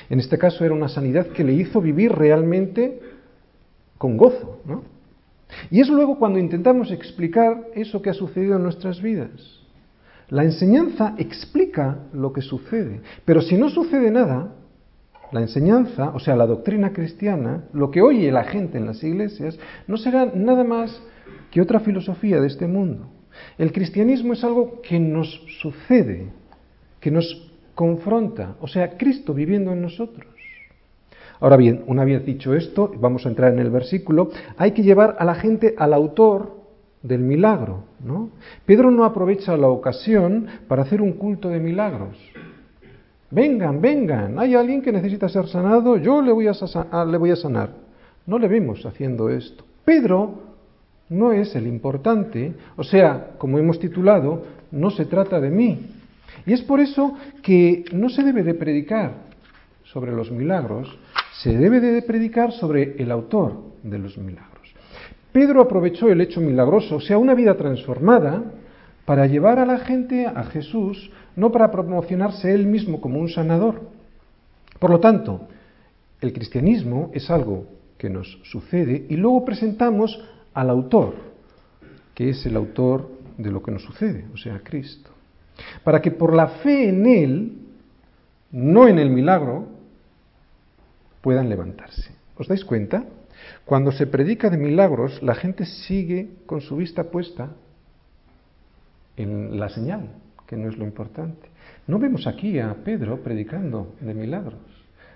En 0.08 0.20
este 0.20 0.38
caso 0.38 0.64
era 0.64 0.74
una 0.74 0.88
sanidad 0.88 1.26
que 1.28 1.42
le 1.42 1.52
hizo 1.54 1.80
vivir 1.80 2.12
realmente 2.12 3.00
con 3.98 4.16
gozo. 4.16 4.60
¿no? 4.64 4.84
Y 5.70 5.80
es 5.80 5.88
luego 5.88 6.18
cuando 6.18 6.38
intentamos 6.38 6.92
explicar 6.92 7.66
eso 7.74 8.00
que 8.00 8.10
ha 8.10 8.14
sucedido 8.14 8.56
en 8.56 8.62
nuestras 8.62 9.02
vidas. 9.02 9.59
La 10.30 10.44
enseñanza 10.44 11.14
explica 11.18 11.98
lo 12.12 12.32
que 12.32 12.40
sucede, 12.40 13.00
pero 13.24 13.42
si 13.42 13.56
no 13.56 13.68
sucede 13.68 14.12
nada, 14.12 14.54
la 15.32 15.40
enseñanza, 15.40 16.10
o 16.14 16.20
sea, 16.20 16.36
la 16.36 16.46
doctrina 16.46 16.92
cristiana, 16.92 17.64
lo 17.72 17.90
que 17.90 18.00
oye 18.00 18.30
la 18.30 18.44
gente 18.44 18.78
en 18.78 18.86
las 18.86 19.02
iglesias, 19.02 19.58
no 19.88 19.96
será 19.96 20.26
nada 20.26 20.62
más 20.62 21.02
que 21.50 21.60
otra 21.60 21.80
filosofía 21.80 22.40
de 22.40 22.46
este 22.46 22.68
mundo. 22.68 23.08
El 23.58 23.72
cristianismo 23.72 24.32
es 24.32 24.44
algo 24.44 24.80
que 24.82 25.00
nos 25.00 25.28
sucede, 25.60 26.28
que 27.00 27.10
nos 27.10 27.50
confronta, 27.74 28.56
o 28.60 28.68
sea, 28.68 28.96
Cristo 28.96 29.34
viviendo 29.34 29.72
en 29.72 29.82
nosotros. 29.82 30.26
Ahora 31.40 31.56
bien, 31.56 31.82
una 31.86 32.04
vez 32.04 32.24
dicho 32.24 32.54
esto, 32.54 32.92
vamos 33.00 33.26
a 33.26 33.30
entrar 33.30 33.52
en 33.52 33.58
el 33.58 33.70
versículo, 33.70 34.30
hay 34.56 34.72
que 34.72 34.82
llevar 34.82 35.16
a 35.18 35.24
la 35.24 35.34
gente 35.34 35.74
al 35.76 35.94
autor 35.94 36.59
del 37.02 37.20
milagro. 37.20 37.84
¿no? 38.04 38.30
Pedro 38.66 38.90
no 38.90 39.04
aprovecha 39.04 39.56
la 39.56 39.68
ocasión 39.68 40.46
para 40.68 40.82
hacer 40.82 41.00
un 41.00 41.12
culto 41.12 41.48
de 41.48 41.60
milagros. 41.60 42.16
Vengan, 43.30 43.80
vengan, 43.80 44.38
hay 44.38 44.54
alguien 44.54 44.82
que 44.82 44.90
necesita 44.90 45.28
ser 45.28 45.46
sanado, 45.46 45.96
yo 45.96 46.20
le 46.20 46.32
voy 46.32 46.48
a, 46.48 47.04
le 47.04 47.18
voy 47.18 47.30
a 47.30 47.36
sanar. 47.36 47.70
No 48.26 48.38
le 48.38 48.48
vemos 48.48 48.84
haciendo 48.84 49.28
esto. 49.28 49.64
Pedro 49.84 50.50
no 51.08 51.32
es 51.32 51.54
el 51.54 51.66
importante, 51.66 52.54
o 52.76 52.84
sea, 52.84 53.30
como 53.38 53.58
hemos 53.58 53.78
titulado, 53.78 54.44
no 54.70 54.90
se 54.90 55.04
trata 55.04 55.40
de 55.40 55.50
mí. 55.50 55.90
Y 56.46 56.52
es 56.52 56.62
por 56.62 56.80
eso 56.80 57.14
que 57.42 57.84
no 57.92 58.08
se 58.08 58.22
debe 58.22 58.42
de 58.42 58.54
predicar 58.54 59.12
sobre 59.84 60.12
los 60.12 60.30
milagros, 60.30 60.98
se 61.42 61.56
debe 61.56 61.80
de 61.80 62.02
predicar 62.02 62.52
sobre 62.52 63.00
el 63.02 63.10
autor 63.10 63.54
de 63.82 63.98
los 63.98 64.18
milagros. 64.18 64.49
Pedro 65.32 65.62
aprovechó 65.62 66.08
el 66.08 66.20
hecho 66.20 66.40
milagroso, 66.40 66.96
o 66.96 67.00
sea, 67.00 67.18
una 67.18 67.34
vida 67.34 67.54
transformada, 67.54 68.42
para 69.04 69.26
llevar 69.26 69.58
a 69.58 69.66
la 69.66 69.78
gente 69.78 70.26
a 70.26 70.44
Jesús, 70.44 71.10
no 71.36 71.50
para 71.50 71.70
promocionarse 71.70 72.52
él 72.54 72.66
mismo 72.66 73.00
como 73.00 73.18
un 73.18 73.28
sanador. 73.28 73.88
Por 74.78 74.90
lo 74.90 75.00
tanto, 75.00 75.48
el 76.20 76.32
cristianismo 76.32 77.10
es 77.12 77.30
algo 77.30 77.66
que 77.98 78.10
nos 78.10 78.38
sucede 78.44 79.06
y 79.08 79.16
luego 79.16 79.44
presentamos 79.44 80.22
al 80.54 80.70
autor, 80.70 81.14
que 82.14 82.30
es 82.30 82.44
el 82.46 82.56
autor 82.56 83.10
de 83.36 83.50
lo 83.50 83.62
que 83.62 83.70
nos 83.70 83.82
sucede, 83.82 84.26
o 84.32 84.36
sea, 84.36 84.60
Cristo. 84.62 85.10
Para 85.84 86.00
que 86.00 86.10
por 86.10 86.34
la 86.34 86.48
fe 86.48 86.88
en 86.88 87.06
Él, 87.06 87.58
no 88.52 88.88
en 88.88 88.98
el 88.98 89.10
milagro, 89.10 89.66
puedan 91.20 91.48
levantarse. 91.48 92.14
¿Os 92.36 92.48
dais 92.48 92.64
cuenta? 92.64 93.04
Cuando 93.64 93.92
se 93.92 94.06
predica 94.06 94.50
de 94.50 94.56
milagros, 94.56 95.22
la 95.22 95.34
gente 95.34 95.64
sigue 95.64 96.30
con 96.46 96.60
su 96.60 96.76
vista 96.76 97.04
puesta 97.04 97.50
en 99.16 99.58
la 99.58 99.68
señal, 99.68 100.08
que 100.46 100.56
no 100.56 100.68
es 100.68 100.76
lo 100.76 100.84
importante. 100.84 101.48
No 101.86 101.98
vemos 101.98 102.26
aquí 102.26 102.58
a 102.58 102.74
Pedro 102.84 103.22
predicando 103.22 103.94
de 104.00 104.14
milagros. 104.14 104.60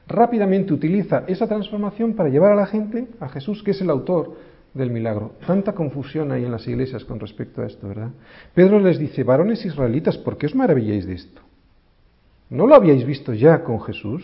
Rápidamente 0.07 0.75
utiliza 0.75 1.25
esa 1.27 1.47
transformación 1.47 2.15
para 2.15 2.29
llevar 2.29 2.53
a 2.53 2.57
la 2.57 2.67
gente 2.67 3.09
a 3.21 3.29
Jesús, 3.29 3.63
que 3.63 3.71
es 3.71 3.81
el 3.81 3.91
autor 3.91 4.37
del 4.75 4.91
milagro. 4.91 5.33
Tanta 5.47 5.73
confusión 5.73 6.33
hay 6.33 6.45
en 6.45 6.53
las 6.53 6.67
iglesias 6.67 7.05
con 7.05 7.21
respecto 7.21 7.63
a 7.63 7.67
esto, 7.67 7.89
¿verdad? 7.89 8.11
Pedro 8.55 8.81
les 8.81 8.99
dice, 8.99 9.25
varones 9.25 9.65
israelitas, 9.65 10.19
¿por 10.19 10.37
qué 10.37 10.47
os 10.47 10.55
maravilláis 10.55 11.07
de 11.07 11.15
esto? 11.15 11.41
¿No 12.51 12.67
lo 12.67 12.75
habíais 12.75 13.07
visto 13.07 13.33
ya 13.33 13.65
con 13.65 13.81
Jesús? 13.81 14.23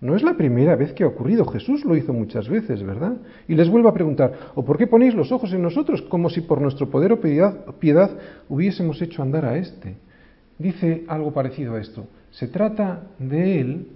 No 0.00 0.14
es 0.14 0.22
la 0.22 0.36
primera 0.36 0.76
vez 0.76 0.92
que 0.92 1.02
ha 1.02 1.08
ocurrido, 1.08 1.44
Jesús 1.46 1.84
lo 1.84 1.96
hizo 1.96 2.12
muchas 2.12 2.48
veces, 2.48 2.82
¿verdad? 2.84 3.16
Y 3.48 3.54
les 3.54 3.68
vuelvo 3.68 3.88
a 3.88 3.94
preguntar, 3.94 4.32
¿o 4.54 4.64
por 4.64 4.78
qué 4.78 4.86
ponéis 4.86 5.14
los 5.14 5.32
ojos 5.32 5.52
en 5.52 5.62
nosotros 5.62 6.02
como 6.02 6.30
si 6.30 6.40
por 6.40 6.60
nuestro 6.60 6.88
poder 6.88 7.12
o 7.12 7.20
piedad, 7.20 7.64
piedad 7.80 8.10
hubiésemos 8.48 9.02
hecho 9.02 9.22
andar 9.22 9.44
a 9.44 9.56
este? 9.56 9.96
Dice 10.56 11.04
algo 11.08 11.32
parecido 11.32 11.74
a 11.74 11.80
esto, 11.80 12.06
se 12.30 12.46
trata 12.46 13.08
de 13.18 13.60
Él, 13.60 13.88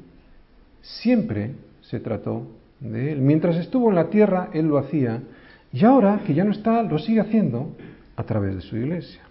siempre 0.80 1.52
se 1.82 2.00
trató 2.00 2.46
de 2.80 3.12
Él. 3.12 3.20
Mientras 3.20 3.56
estuvo 3.56 3.88
en 3.88 3.94
la 3.94 4.10
tierra, 4.10 4.50
Él 4.52 4.66
lo 4.66 4.78
hacía, 4.78 5.22
y 5.72 5.84
ahora 5.84 6.22
que 6.26 6.34
ya 6.34 6.44
no 6.44 6.50
está, 6.50 6.82
lo 6.82 6.98
sigue 6.98 7.20
haciendo 7.20 7.76
a 8.16 8.24
través 8.24 8.56
de 8.56 8.60
su 8.60 8.76
iglesia. 8.76 9.22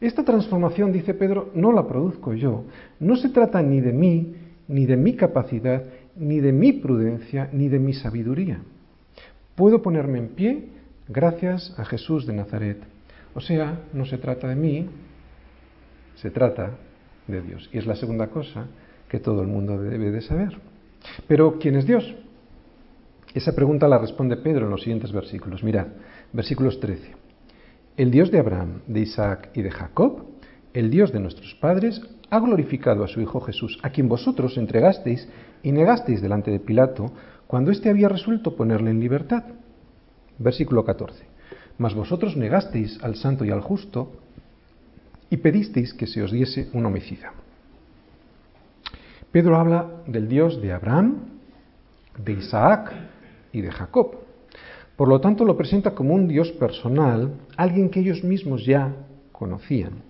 Esta 0.00 0.24
transformación, 0.24 0.92
dice 0.92 1.14
Pedro, 1.14 1.50
no 1.54 1.72
la 1.72 1.86
produzco 1.86 2.34
yo. 2.34 2.64
No 3.00 3.16
se 3.16 3.28
trata 3.28 3.62
ni 3.62 3.80
de 3.80 3.92
mí, 3.92 4.34
ni 4.68 4.86
de 4.86 4.96
mi 4.96 5.14
capacidad, 5.14 5.84
ni 6.16 6.40
de 6.40 6.52
mi 6.52 6.72
prudencia, 6.72 7.48
ni 7.52 7.68
de 7.68 7.78
mi 7.78 7.92
sabiduría. 7.92 8.60
Puedo 9.54 9.82
ponerme 9.82 10.18
en 10.18 10.28
pie 10.28 10.68
gracias 11.08 11.74
a 11.78 11.84
Jesús 11.84 12.26
de 12.26 12.32
Nazaret. 12.32 12.78
O 13.34 13.40
sea, 13.40 13.80
no 13.92 14.04
se 14.04 14.18
trata 14.18 14.48
de 14.48 14.56
mí, 14.56 14.88
se 16.16 16.30
trata 16.30 16.70
de 17.26 17.42
Dios. 17.42 17.68
Y 17.72 17.78
es 17.78 17.86
la 17.86 17.96
segunda 17.96 18.28
cosa 18.28 18.66
que 19.08 19.18
todo 19.18 19.42
el 19.42 19.48
mundo 19.48 19.78
debe 19.78 20.10
de 20.10 20.20
saber. 20.20 20.58
Pero, 21.26 21.58
¿quién 21.58 21.76
es 21.76 21.86
Dios? 21.86 22.14
Esa 23.34 23.54
pregunta 23.54 23.88
la 23.88 23.98
responde 23.98 24.36
Pedro 24.36 24.66
en 24.66 24.70
los 24.70 24.82
siguientes 24.82 25.12
versículos. 25.12 25.62
Mirad, 25.62 25.86
versículos 26.32 26.80
13. 26.80 27.14
El 27.96 28.10
Dios 28.10 28.30
de 28.30 28.38
Abraham, 28.38 28.80
de 28.86 29.00
Isaac 29.00 29.50
y 29.54 29.62
de 29.62 29.70
Jacob, 29.70 30.24
el 30.72 30.90
Dios 30.90 31.12
de 31.12 31.20
nuestros 31.20 31.54
padres, 31.54 32.00
ha 32.32 32.40
glorificado 32.40 33.04
a 33.04 33.08
su 33.08 33.20
Hijo 33.20 33.42
Jesús, 33.42 33.78
a 33.82 33.90
quien 33.90 34.08
vosotros 34.08 34.56
entregasteis 34.56 35.28
y 35.62 35.70
negasteis 35.70 36.22
delante 36.22 36.50
de 36.50 36.60
Pilato 36.60 37.12
cuando 37.46 37.70
éste 37.70 37.90
había 37.90 38.08
resuelto 38.08 38.56
ponerle 38.56 38.90
en 38.90 39.00
libertad. 39.00 39.44
Versículo 40.38 40.82
14. 40.82 41.26
Mas 41.76 41.94
vosotros 41.94 42.34
negasteis 42.34 42.98
al 43.02 43.16
santo 43.16 43.44
y 43.44 43.50
al 43.50 43.60
justo 43.60 44.12
y 45.28 45.36
pedisteis 45.36 45.92
que 45.92 46.06
se 46.06 46.22
os 46.22 46.32
diese 46.32 46.70
un 46.72 46.86
homicida. 46.86 47.34
Pedro 49.30 49.58
habla 49.58 50.02
del 50.06 50.26
Dios 50.26 50.58
de 50.62 50.72
Abraham, 50.72 51.18
de 52.16 52.32
Isaac 52.32 52.94
y 53.52 53.60
de 53.60 53.70
Jacob. 53.70 54.20
Por 54.96 55.08
lo 55.08 55.20
tanto, 55.20 55.44
lo 55.44 55.58
presenta 55.58 55.94
como 55.94 56.14
un 56.14 56.28
Dios 56.28 56.50
personal, 56.52 57.34
alguien 57.58 57.90
que 57.90 58.00
ellos 58.00 58.24
mismos 58.24 58.64
ya 58.64 58.90
conocían. 59.32 60.00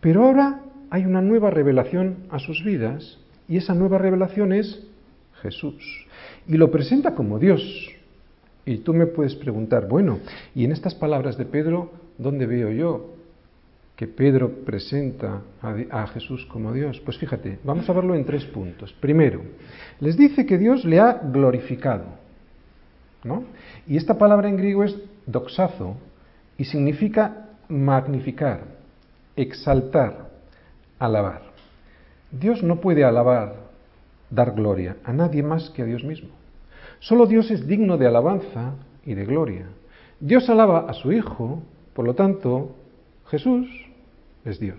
Pero 0.00 0.24
ahora 0.24 0.62
hay 0.90 1.06
una 1.06 1.22
nueva 1.22 1.50
revelación 1.50 2.26
a 2.30 2.38
sus 2.40 2.64
vidas 2.64 3.18
y 3.48 3.56
esa 3.56 3.74
nueva 3.74 3.98
revelación 3.98 4.52
es 4.52 4.86
Jesús. 5.40 6.06
Y 6.46 6.56
lo 6.56 6.70
presenta 6.70 7.14
como 7.14 7.38
Dios. 7.38 7.90
Y 8.66 8.78
tú 8.78 8.92
me 8.92 9.06
puedes 9.06 9.34
preguntar, 9.34 9.88
bueno, 9.88 10.18
¿y 10.54 10.64
en 10.64 10.72
estas 10.72 10.94
palabras 10.94 11.38
de 11.38 11.46
Pedro, 11.46 11.92
dónde 12.18 12.46
veo 12.46 12.70
yo 12.70 13.14
que 13.96 14.06
Pedro 14.06 14.64
presenta 14.64 15.42
a, 15.62 16.06
Jesús 16.08 16.46
como 16.46 16.72
Dios? 16.72 17.00
Pues 17.04 17.18
fíjate, 17.18 17.58
vamos 17.64 17.88
a 17.88 17.92
verlo 17.92 18.14
en 18.14 18.24
tres 18.24 18.44
puntos. 18.44 18.92
Primero, 19.00 19.42
les 20.00 20.16
dice 20.16 20.44
que 20.44 20.58
Dios 20.58 20.84
le 20.84 21.00
ha 21.00 21.20
glorificado. 21.32 22.04
Y 23.86 23.96
esta 23.96 24.16
palabra 24.16 24.48
en 24.48 24.56
griego 24.56 24.84
es 24.84 24.96
doxazo 25.26 25.96
y 26.56 26.64
significa 26.64 27.48
magnificar, 27.68 28.62
exaltar, 29.36 30.29
alabar. 31.00 31.42
Dios 32.30 32.62
no 32.62 32.80
puede 32.80 33.02
alabar, 33.02 33.56
dar 34.30 34.52
gloria 34.52 34.98
a 35.02 35.12
nadie 35.12 35.42
más 35.42 35.70
que 35.70 35.82
a 35.82 35.84
Dios 35.84 36.04
mismo. 36.04 36.28
Solo 37.00 37.26
Dios 37.26 37.50
es 37.50 37.66
digno 37.66 37.96
de 37.96 38.06
alabanza 38.06 38.74
y 39.04 39.14
de 39.14 39.24
gloria. 39.24 39.66
Dios 40.20 40.48
alaba 40.48 40.86
a 40.88 40.92
su 40.92 41.10
Hijo, 41.10 41.62
por 41.94 42.04
lo 42.04 42.14
tanto, 42.14 42.76
Jesús 43.26 43.66
es 44.44 44.60
Dios. 44.60 44.78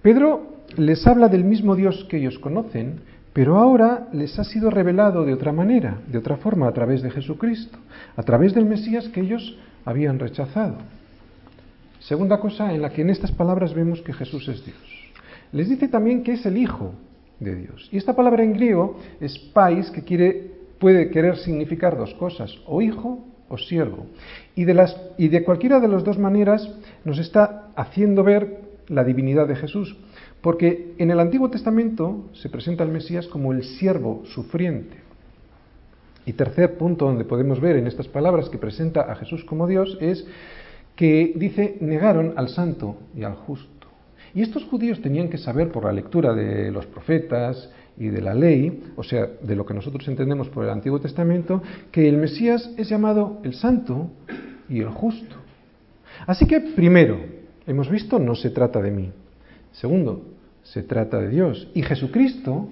Pedro 0.00 0.56
les 0.76 1.06
habla 1.06 1.28
del 1.28 1.44
mismo 1.44 1.76
Dios 1.76 2.06
que 2.08 2.16
ellos 2.16 2.38
conocen, 2.38 3.00
pero 3.32 3.58
ahora 3.58 4.08
les 4.12 4.38
ha 4.38 4.44
sido 4.44 4.70
revelado 4.70 5.24
de 5.24 5.34
otra 5.34 5.52
manera, 5.52 5.98
de 6.06 6.18
otra 6.18 6.38
forma, 6.38 6.66
a 6.66 6.72
través 6.72 7.02
de 7.02 7.10
Jesucristo, 7.10 7.78
a 8.16 8.22
través 8.22 8.54
del 8.54 8.64
Mesías 8.64 9.08
que 9.08 9.20
ellos 9.20 9.58
habían 9.84 10.18
rechazado. 10.18 10.76
Segunda 12.00 12.40
cosa 12.40 12.74
en 12.74 12.82
la 12.82 12.90
que 12.90 13.02
en 13.02 13.10
estas 13.10 13.30
palabras 13.32 13.74
vemos 13.74 14.00
que 14.00 14.12
Jesús 14.12 14.48
es 14.48 14.64
Dios. 14.64 15.01
Les 15.52 15.68
dice 15.68 15.88
también 15.88 16.22
que 16.22 16.32
es 16.32 16.46
el 16.46 16.56
Hijo 16.56 16.92
de 17.38 17.54
Dios. 17.56 17.88
Y 17.92 17.98
esta 17.98 18.16
palabra 18.16 18.42
en 18.42 18.54
griego 18.54 18.98
es 19.20 19.38
pais, 19.38 19.90
que 19.90 20.02
quiere, 20.02 20.50
puede 20.78 21.10
querer 21.10 21.36
significar 21.36 21.96
dos 21.96 22.14
cosas, 22.14 22.58
o 22.66 22.80
hijo 22.80 23.24
o 23.48 23.58
siervo. 23.58 24.06
Y 24.54 24.64
de, 24.64 24.74
las, 24.74 24.96
y 25.18 25.28
de 25.28 25.44
cualquiera 25.44 25.78
de 25.78 25.88
las 25.88 26.04
dos 26.04 26.18
maneras 26.18 26.68
nos 27.04 27.18
está 27.18 27.68
haciendo 27.76 28.24
ver 28.24 28.60
la 28.88 29.04
divinidad 29.04 29.46
de 29.46 29.56
Jesús. 29.56 29.96
Porque 30.40 30.94
en 30.98 31.10
el 31.10 31.20
Antiguo 31.20 31.50
Testamento 31.50 32.30
se 32.32 32.48
presenta 32.48 32.82
al 32.82 32.90
Mesías 32.90 33.26
como 33.26 33.52
el 33.52 33.62
siervo 33.62 34.22
sufriente. 34.26 34.96
Y 36.24 36.32
tercer 36.32 36.78
punto 36.78 37.06
donde 37.06 37.24
podemos 37.24 37.60
ver 37.60 37.76
en 37.76 37.86
estas 37.86 38.08
palabras 38.08 38.48
que 38.48 38.58
presenta 38.58 39.02
a 39.02 39.16
Jesús 39.16 39.44
como 39.44 39.66
Dios 39.66 39.98
es 40.00 40.26
que 40.96 41.32
dice, 41.36 41.76
negaron 41.80 42.34
al 42.36 42.48
santo 42.48 42.96
y 43.14 43.24
al 43.24 43.34
justo. 43.34 43.81
Y 44.34 44.42
estos 44.42 44.64
judíos 44.64 45.00
tenían 45.00 45.28
que 45.28 45.38
saber 45.38 45.70
por 45.70 45.84
la 45.84 45.92
lectura 45.92 46.34
de 46.34 46.70
los 46.70 46.86
profetas 46.86 47.70
y 47.98 48.08
de 48.08 48.22
la 48.22 48.34
ley, 48.34 48.92
o 48.96 49.02
sea, 49.02 49.26
de 49.42 49.54
lo 49.54 49.66
que 49.66 49.74
nosotros 49.74 50.06
entendemos 50.08 50.48
por 50.48 50.64
el 50.64 50.70
Antiguo 50.70 51.00
Testamento, 51.00 51.62
que 51.90 52.08
el 52.08 52.16
Mesías 52.16 52.70
es 52.78 52.88
llamado 52.88 53.40
el 53.44 53.54
santo 53.54 54.10
y 54.68 54.80
el 54.80 54.88
justo. 54.88 55.36
Así 56.26 56.46
que, 56.46 56.60
primero, 56.60 57.18
hemos 57.66 57.90
visto, 57.90 58.18
no 58.18 58.34
se 58.34 58.50
trata 58.50 58.80
de 58.80 58.90
mí. 58.90 59.10
Segundo, 59.72 60.24
se 60.62 60.82
trata 60.82 61.18
de 61.18 61.28
Dios. 61.28 61.68
Y 61.74 61.82
Jesucristo 61.82 62.68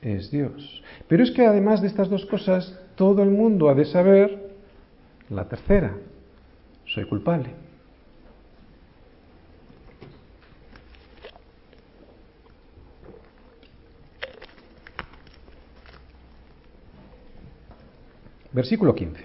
es 0.00 0.30
Dios. 0.30 0.82
Pero 1.08 1.22
es 1.22 1.30
que 1.30 1.46
además 1.46 1.82
de 1.82 1.88
estas 1.88 2.08
dos 2.08 2.24
cosas, 2.26 2.78
todo 2.94 3.22
el 3.22 3.30
mundo 3.30 3.68
ha 3.68 3.74
de 3.74 3.84
saber 3.84 4.54
la 5.28 5.46
tercera. 5.48 5.94
Soy 6.86 7.04
culpable. 7.04 7.65
Versículo 18.56 18.94
15. 18.94 19.22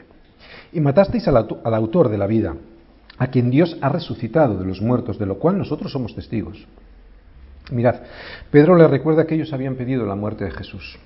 Y 0.73 0.81
matasteis 0.81 1.25
al, 1.29 1.37
al, 1.37 1.73
autor 1.73 2.09
de 2.09 2.17
la 2.17 2.27
vida, 2.27 2.53
a 3.17 3.27
quien 3.27 3.49
Dios 3.49 3.77
ha 3.79 3.87
resucitado 3.87 4.57
de 4.57 4.65
los 4.65 4.81
muertos, 4.81 5.17
de 5.17 5.25
lo 5.25 5.39
cual 5.39 5.57
nosotros 5.57 5.89
somos 5.89 6.13
testigos. 6.13 6.67
Mirad, 7.71 8.01
Pedro 8.51 8.75
le 8.75 8.89
recuerda 8.89 9.25
que 9.25 9.35
ellos 9.35 9.53
habían 9.53 9.75
pedido 9.75 10.05
la 10.05 10.15
muerte 10.15 10.43
de 10.43 10.51
Jesús, 10.51 10.99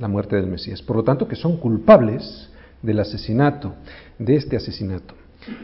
la 0.00 0.08
muerte 0.08 0.34
del 0.34 0.48
Mesías. 0.48 0.82
Por 0.82 0.96
lo 0.96 1.04
tanto, 1.04 1.28
que 1.28 1.36
son 1.36 1.58
culpables 1.58 2.50
del 2.82 2.98
asesinato, 2.98 3.74
de 4.18 4.34
este 4.34 4.56
asesinato. 4.56 5.14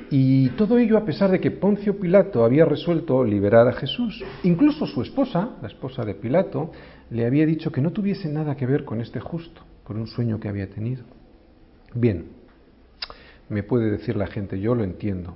Y 0.08 0.50
todo 0.50 0.78
ello 0.78 0.96
a 0.98 1.04
pesar 1.04 1.32
de 1.32 1.40
que 1.40 1.50
Poncio 1.50 1.98
Pilato 1.98 2.44
había 2.44 2.64
resuelto 2.64 3.24
liberar 3.24 3.66
a 3.66 3.72
Jesús. 3.72 4.24
Incluso 4.44 4.86
su 4.86 5.02
esposa, 5.02 5.56
la 5.60 5.66
esposa 5.66 6.04
de 6.04 6.14
Pilato, 6.14 6.70
le 7.10 7.26
había 7.26 7.46
dicho 7.46 7.72
que 7.72 7.80
no 7.80 7.90
tuviese 7.90 8.28
nada 8.28 8.54
que 8.54 8.64
ver 8.64 8.84
con 8.84 9.00
este 9.00 9.18
justo, 9.18 9.62
por 9.84 9.96
un 9.96 10.06
sueño 10.06 10.38
que 10.38 10.48
había 10.48 10.70
tenido. 10.70 11.02
Bien, 11.98 12.26
me 13.48 13.62
puede 13.62 13.90
decir 13.90 14.16
la 14.16 14.26
gente, 14.26 14.60
yo 14.60 14.74
lo 14.74 14.84
entiendo. 14.84 15.34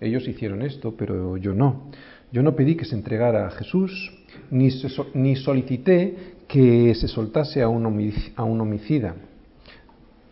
Ellos 0.00 0.26
hicieron 0.26 0.62
esto, 0.62 0.94
pero 0.96 1.36
yo 1.36 1.52
no. 1.52 1.90
Yo 2.32 2.42
no 2.42 2.56
pedí 2.56 2.74
que 2.74 2.86
se 2.86 2.94
entregara 2.94 3.46
a 3.46 3.50
Jesús, 3.50 4.10
ni, 4.50 4.70
ni 5.12 5.36
solicité 5.36 6.36
que 6.48 6.94
se 6.94 7.06
soltase 7.06 7.60
a 7.60 7.68
un, 7.68 7.84
a 8.34 8.44
un 8.44 8.60
homicida. 8.62 9.14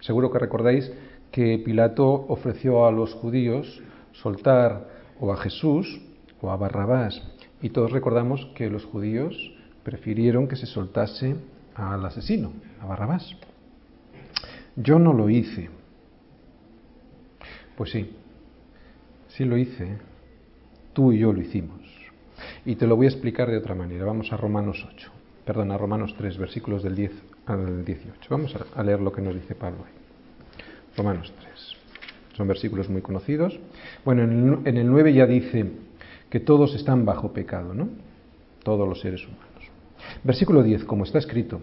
Seguro 0.00 0.30
que 0.30 0.38
recordáis 0.38 0.90
que 1.30 1.58
Pilato 1.58 2.08
ofreció 2.28 2.86
a 2.86 2.90
los 2.92 3.12
judíos 3.12 3.82
soltar 4.12 4.88
o 5.20 5.30
a 5.32 5.36
Jesús 5.36 6.00
o 6.40 6.50
a 6.50 6.56
Barrabás. 6.56 7.20
Y 7.60 7.70
todos 7.70 7.92
recordamos 7.92 8.46
que 8.54 8.70
los 8.70 8.86
judíos 8.86 9.36
prefirieron 9.82 10.48
que 10.48 10.56
se 10.56 10.66
soltase 10.66 11.36
al 11.74 12.06
asesino, 12.06 12.52
a 12.80 12.86
Barrabás. 12.86 13.36
Yo 14.80 15.00
no 15.00 15.12
lo 15.12 15.28
hice. 15.28 15.68
Pues 17.76 17.90
sí, 17.90 18.14
sí 19.28 19.44
lo 19.44 19.56
hice. 19.56 19.98
Tú 20.92 21.12
y 21.12 21.18
yo 21.18 21.32
lo 21.32 21.40
hicimos. 21.40 21.80
Y 22.64 22.76
te 22.76 22.86
lo 22.86 22.94
voy 22.94 23.06
a 23.06 23.08
explicar 23.08 23.50
de 23.50 23.56
otra 23.56 23.74
manera. 23.74 24.04
Vamos 24.04 24.32
a 24.32 24.36
Romanos 24.36 24.86
8, 24.94 25.10
perdón, 25.44 25.72
a 25.72 25.78
Romanos 25.78 26.14
3, 26.16 26.38
versículos 26.38 26.84
del 26.84 26.94
10 26.94 27.12
al 27.46 27.84
18. 27.84 28.28
Vamos 28.30 28.54
a 28.74 28.82
leer 28.84 29.00
lo 29.00 29.10
que 29.10 29.20
nos 29.20 29.34
dice 29.34 29.56
Pablo 29.56 29.78
ahí. 29.84 29.92
Romanos 30.96 31.32
3. 31.40 31.52
Son 32.36 32.46
versículos 32.46 32.88
muy 32.88 33.02
conocidos. 33.02 33.58
Bueno, 34.04 34.22
en 34.22 34.30
el, 34.30 34.58
en 34.64 34.76
el 34.76 34.86
9 34.86 35.12
ya 35.12 35.26
dice 35.26 35.72
que 36.30 36.38
todos 36.38 36.76
están 36.76 37.04
bajo 37.04 37.32
pecado, 37.32 37.74
¿no? 37.74 37.88
Todos 38.62 38.88
los 38.88 39.00
seres 39.00 39.24
humanos. 39.26 39.44
Versículo 40.22 40.62
10, 40.62 40.84
como 40.84 41.02
está 41.02 41.18
escrito, 41.18 41.60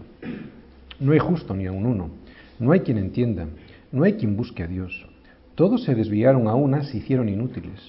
no 1.00 1.12
hay 1.12 1.18
justo 1.18 1.54
ni 1.54 1.64
aun 1.64 1.86
uno 1.86 2.25
no 2.58 2.72
hay 2.72 2.80
quien 2.80 2.98
entienda, 2.98 3.46
no 3.92 4.04
hay 4.04 4.14
quien 4.14 4.36
busque 4.36 4.62
a 4.62 4.66
Dios. 4.66 5.06
Todos 5.54 5.84
se 5.84 5.94
desviaron 5.94 6.48
a 6.48 6.54
una, 6.54 6.82
se 6.84 6.98
hicieron 6.98 7.28
inútiles. 7.28 7.80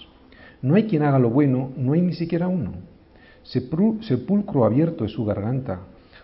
No 0.61 0.75
hay 0.75 0.83
quien 0.83 1.03
haga 1.03 1.19
lo 1.19 1.29
bueno, 1.29 1.71
no 1.77 1.93
hay 1.93 2.01
ni 2.01 2.13
siquiera 2.13 2.47
uno. 2.47 2.73
Sepulcro 3.43 4.65
abierto 4.65 5.05
es 5.05 5.11
su 5.11 5.23
garganta, 5.25 5.81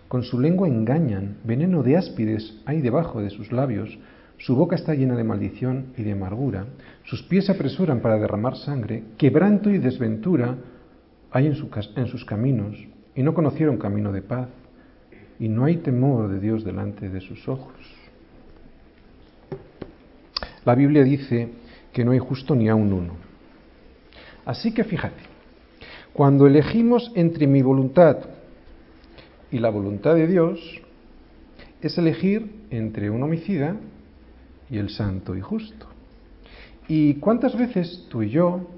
con 0.08 0.22
su 0.22 0.38
lengua 0.38 0.68
engañan, 0.68 1.38
veneno 1.44 1.82
de 1.82 1.96
áspides 1.96 2.60
hay 2.66 2.80
debajo 2.80 3.22
de 3.22 3.30
sus 3.30 3.50
labios, 3.50 3.98
su 4.36 4.54
boca 4.54 4.76
está 4.76 4.94
llena 4.94 5.16
de 5.16 5.24
maldición 5.24 5.86
y 5.96 6.02
de 6.02 6.12
amargura, 6.12 6.66
sus 7.04 7.22
pies 7.22 7.46
se 7.46 7.52
apresuran 7.52 8.00
para 8.00 8.18
derramar 8.18 8.56
sangre, 8.56 9.04
quebranto 9.16 9.70
y 9.70 9.78
desventura 9.78 10.56
hay 11.30 11.46
en, 11.46 11.56
en 11.96 12.06
sus 12.06 12.24
caminos, 12.24 12.76
y 13.14 13.22
no 13.22 13.32
conocieron 13.32 13.78
camino 13.78 14.12
de 14.12 14.22
paz, 14.22 14.48
y 15.38 15.48
no 15.48 15.64
hay 15.64 15.78
temor 15.78 16.28
de 16.28 16.40
Dios 16.40 16.64
delante 16.64 17.08
de 17.08 17.20
sus 17.20 17.48
ojos. 17.48 17.72
La 20.64 20.74
Biblia 20.74 21.04
dice 21.04 21.48
que 21.92 22.04
no 22.04 22.12
hay 22.12 22.18
justo 22.18 22.54
ni 22.54 22.68
a 22.68 22.74
un 22.74 22.92
uno. 22.92 23.12
Así 24.44 24.72
que 24.72 24.84
fíjate, 24.84 25.22
cuando 26.12 26.46
elegimos 26.46 27.10
entre 27.14 27.46
mi 27.46 27.62
voluntad 27.62 28.18
y 29.50 29.58
la 29.58 29.70
voluntad 29.70 30.14
de 30.14 30.26
Dios, 30.26 30.60
es 31.80 31.98
elegir 31.98 32.50
entre 32.70 33.10
un 33.10 33.22
homicida 33.22 33.76
y 34.70 34.78
el 34.78 34.90
santo 34.90 35.36
y 35.36 35.40
justo. 35.40 35.86
¿Y 36.88 37.14
cuántas 37.14 37.56
veces 37.56 38.06
tú 38.08 38.22
y 38.22 38.30
yo 38.30 38.68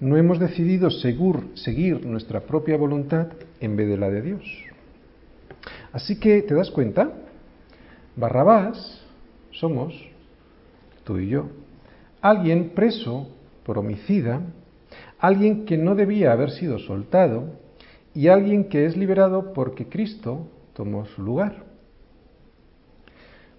no 0.00 0.16
hemos 0.16 0.38
decidido 0.38 0.90
seguir, 0.90 1.48
seguir 1.54 2.04
nuestra 2.04 2.40
propia 2.40 2.76
voluntad 2.76 3.28
en 3.60 3.76
vez 3.76 3.88
de 3.88 3.96
la 3.96 4.10
de 4.10 4.22
Dios? 4.22 4.44
Así 5.92 6.18
que, 6.18 6.42
¿te 6.42 6.54
das 6.54 6.70
cuenta? 6.70 7.10
Barrabás 8.16 9.02
somos 9.50 9.94
tú 11.06 11.18
y 11.18 11.28
yo. 11.28 11.46
Alguien 12.20 12.70
preso 12.74 13.28
por 13.64 13.78
homicida, 13.78 14.42
alguien 15.18 15.64
que 15.64 15.78
no 15.78 15.94
debía 15.94 16.32
haber 16.32 16.50
sido 16.50 16.78
soltado 16.78 17.52
y 18.14 18.28
alguien 18.28 18.68
que 18.68 18.84
es 18.84 18.96
liberado 18.96 19.52
porque 19.54 19.88
Cristo 19.88 20.48
tomó 20.74 21.06
su 21.06 21.22
lugar. 21.22 21.64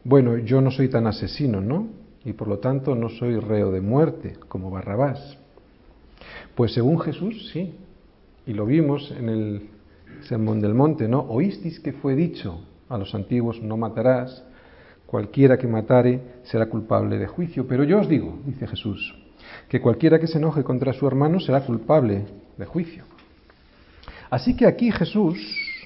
Bueno, 0.03 0.37
yo 0.37 0.61
no 0.61 0.71
soy 0.71 0.89
tan 0.89 1.07
asesino, 1.07 1.61
¿no? 1.61 1.87
Y 2.23 2.33
por 2.33 2.47
lo 2.47 2.59
tanto 2.59 2.95
no 2.95 3.09
soy 3.09 3.39
reo 3.39 3.71
de 3.71 3.81
muerte 3.81 4.33
como 4.47 4.69
Barrabás. 4.69 5.37
Pues 6.55 6.73
según 6.73 6.99
Jesús, 6.99 7.49
sí. 7.53 7.75
Y 8.45 8.53
lo 8.53 8.65
vimos 8.65 9.13
en 9.17 9.29
el 9.29 9.69
Sermón 10.23 10.61
del 10.61 10.73
Monte, 10.73 11.07
¿no? 11.07 11.21
Oísteis 11.21 11.79
que 11.79 11.93
fue 11.93 12.15
dicho 12.15 12.61
a 12.89 12.97
los 12.97 13.13
antiguos, 13.13 13.61
no 13.61 13.77
matarás, 13.77 14.43
Cualquiera 15.07 15.57
que 15.57 15.67
matare 15.67 16.21
será 16.43 16.67
culpable 16.67 17.17
de 17.17 17.27
juicio. 17.27 17.65
Pero 17.65 17.83
yo 17.83 17.99
os 17.99 18.09
digo, 18.09 18.37
dice 18.45 18.67
Jesús, 18.67 19.15
que 19.69 19.81
cualquiera 19.81 20.19
que 20.19 20.27
se 20.27 20.37
enoje 20.37 20.63
contra 20.63 20.93
su 20.93 21.07
hermano 21.07 21.39
será 21.39 21.61
culpable 21.61 22.25
de 22.57 22.65
juicio. 22.65 23.05
Así 24.29 24.55
que 24.55 24.67
aquí 24.67 24.91
Jesús 24.91 25.37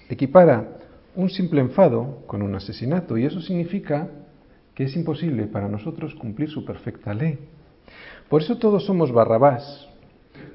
equipara 0.09 0.79
un 1.15 1.29
simple 1.29 1.61
enfado 1.61 2.23
con 2.25 2.41
un 2.41 2.55
asesinato 2.55 3.17
y 3.17 3.25
eso 3.25 3.41
significa 3.41 4.09
que 4.73 4.85
es 4.85 4.95
imposible 4.95 5.45
para 5.45 5.67
nosotros 5.67 6.15
cumplir 6.15 6.49
su 6.49 6.65
perfecta 6.65 7.13
ley. 7.13 7.37
Por 8.27 8.41
eso 8.41 8.57
todos 8.57 8.85
somos 8.85 9.11
barrabás, 9.11 9.87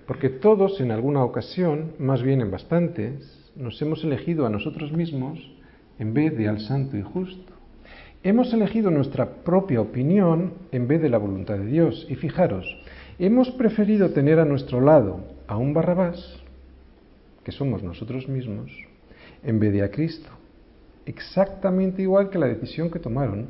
porque 0.07 0.29
todos 0.29 0.81
en 0.81 0.91
alguna 0.91 1.23
ocasión, 1.23 1.93
más 1.99 2.23
bien 2.23 2.41
en 2.41 2.51
bastantes, 2.51 3.53
nos 3.55 3.81
hemos 3.81 4.03
elegido 4.03 4.45
a 4.47 4.51
nosotros 4.51 4.91
mismos 4.93 5.39
en 5.99 6.13
vez 6.15 6.37
de 6.37 6.49
al 6.49 6.61
santo 6.61 6.97
y 6.97 7.03
justo. 7.03 7.56
Hemos 8.27 8.53
elegido 8.53 8.91
nuestra 8.91 9.25
propia 9.45 9.81
opinión 9.81 10.55
en 10.73 10.89
vez 10.89 11.01
de 11.01 11.09
la 11.09 11.17
voluntad 11.17 11.59
de 11.59 11.67
Dios. 11.67 12.09
Y 12.11 12.17
fijaros, 12.17 12.67
hemos 13.21 13.53
preferido 13.53 14.11
tener 14.11 14.41
a 14.41 14.45
nuestro 14.45 14.81
lado 14.81 15.21
a 15.47 15.57
un 15.57 15.73
Barrabás, 15.73 16.43
que 17.45 17.53
somos 17.53 17.85
nosotros 17.85 18.27
mismos, 18.27 18.73
en 19.45 19.61
vez 19.61 19.73
de 19.73 19.85
a 19.85 19.93
Cristo. 19.93 20.29
Exactamente 21.05 22.03
igual 22.03 22.29
que 22.29 22.41
la 22.41 22.49
decisión 22.49 22.91
que 22.91 22.99
tomaron 22.99 23.47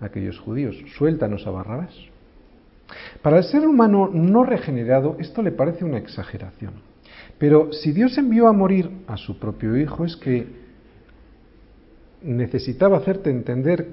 aquellos 0.00 0.40
judíos. 0.40 0.74
Suéltanos 0.98 1.46
a 1.46 1.52
Barrabás. 1.52 1.94
Para 3.22 3.38
el 3.38 3.44
ser 3.44 3.64
humano 3.64 4.10
no 4.12 4.42
regenerado 4.42 5.16
esto 5.20 5.40
le 5.40 5.52
parece 5.52 5.84
una 5.84 5.98
exageración. 5.98 6.72
Pero 7.38 7.72
si 7.72 7.92
Dios 7.92 8.18
envió 8.18 8.48
a 8.48 8.52
morir 8.52 8.90
a 9.06 9.16
su 9.16 9.38
propio 9.38 9.76
Hijo 9.76 10.04
es 10.04 10.16
que 10.16 10.63
necesitaba 12.24 12.98
hacerte 12.98 13.30
entender 13.30 13.86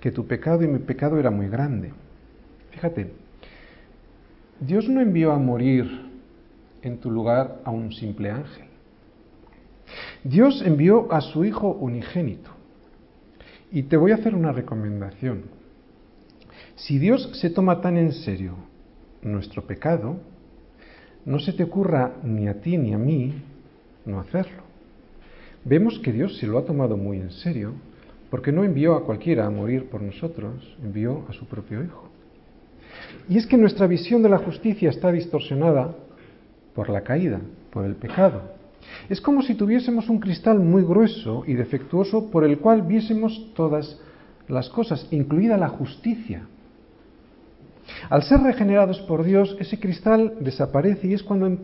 que 0.00 0.12
tu 0.12 0.26
pecado 0.26 0.62
y 0.62 0.68
mi 0.68 0.78
pecado 0.78 1.18
era 1.18 1.30
muy 1.30 1.48
grande. 1.48 1.92
Fíjate, 2.70 3.10
Dios 4.60 4.88
no 4.88 5.00
envió 5.00 5.32
a 5.32 5.38
morir 5.38 5.86
en 6.82 6.98
tu 6.98 7.10
lugar 7.10 7.60
a 7.64 7.70
un 7.70 7.92
simple 7.92 8.30
ángel. 8.30 8.66
Dios 10.22 10.62
envió 10.64 11.10
a 11.12 11.20
su 11.20 11.44
Hijo 11.44 11.70
unigénito. 11.72 12.50
Y 13.72 13.84
te 13.84 13.96
voy 13.96 14.12
a 14.12 14.16
hacer 14.16 14.34
una 14.34 14.52
recomendación. 14.52 15.44
Si 16.76 16.98
Dios 16.98 17.30
se 17.40 17.50
toma 17.50 17.80
tan 17.80 17.96
en 17.96 18.12
serio 18.12 18.56
nuestro 19.22 19.66
pecado, 19.66 20.18
no 21.24 21.38
se 21.38 21.52
te 21.52 21.64
ocurra 21.64 22.16
ni 22.22 22.46
a 22.46 22.60
ti 22.60 22.76
ni 22.76 22.92
a 22.92 22.98
mí 22.98 23.34
no 24.04 24.20
hacerlo. 24.20 24.62
Vemos 25.64 25.98
que 26.00 26.12
Dios 26.12 26.36
se 26.36 26.46
lo 26.46 26.58
ha 26.58 26.64
tomado 26.66 26.96
muy 26.96 27.18
en 27.18 27.30
serio 27.30 27.72
porque 28.30 28.52
no 28.52 28.64
envió 28.64 28.94
a 28.96 29.04
cualquiera 29.04 29.46
a 29.46 29.50
morir 29.50 29.88
por 29.88 30.02
nosotros, 30.02 30.76
envió 30.82 31.24
a 31.28 31.32
su 31.32 31.46
propio 31.46 31.82
Hijo. 31.82 32.10
Y 33.28 33.38
es 33.38 33.46
que 33.46 33.56
nuestra 33.56 33.86
visión 33.86 34.22
de 34.22 34.28
la 34.28 34.38
justicia 34.38 34.90
está 34.90 35.10
distorsionada 35.10 35.94
por 36.74 36.90
la 36.90 37.00
caída, 37.00 37.40
por 37.70 37.84
el 37.86 37.94
pecado. 37.94 38.42
Es 39.08 39.20
como 39.20 39.40
si 39.40 39.54
tuviésemos 39.54 40.10
un 40.10 40.18
cristal 40.18 40.58
muy 40.58 40.82
grueso 40.82 41.44
y 41.46 41.54
defectuoso 41.54 42.30
por 42.30 42.44
el 42.44 42.58
cual 42.58 42.82
viésemos 42.82 43.52
todas 43.54 43.98
las 44.48 44.68
cosas, 44.68 45.08
incluida 45.10 45.56
la 45.56 45.68
justicia. 45.68 46.46
Al 48.10 48.22
ser 48.22 48.40
regenerados 48.40 49.00
por 49.02 49.24
Dios, 49.24 49.56
ese 49.58 49.78
cristal 49.78 50.34
desaparece 50.40 51.06
y 51.06 51.14
es 51.14 51.22
cuando 51.22 51.46
em, 51.46 51.56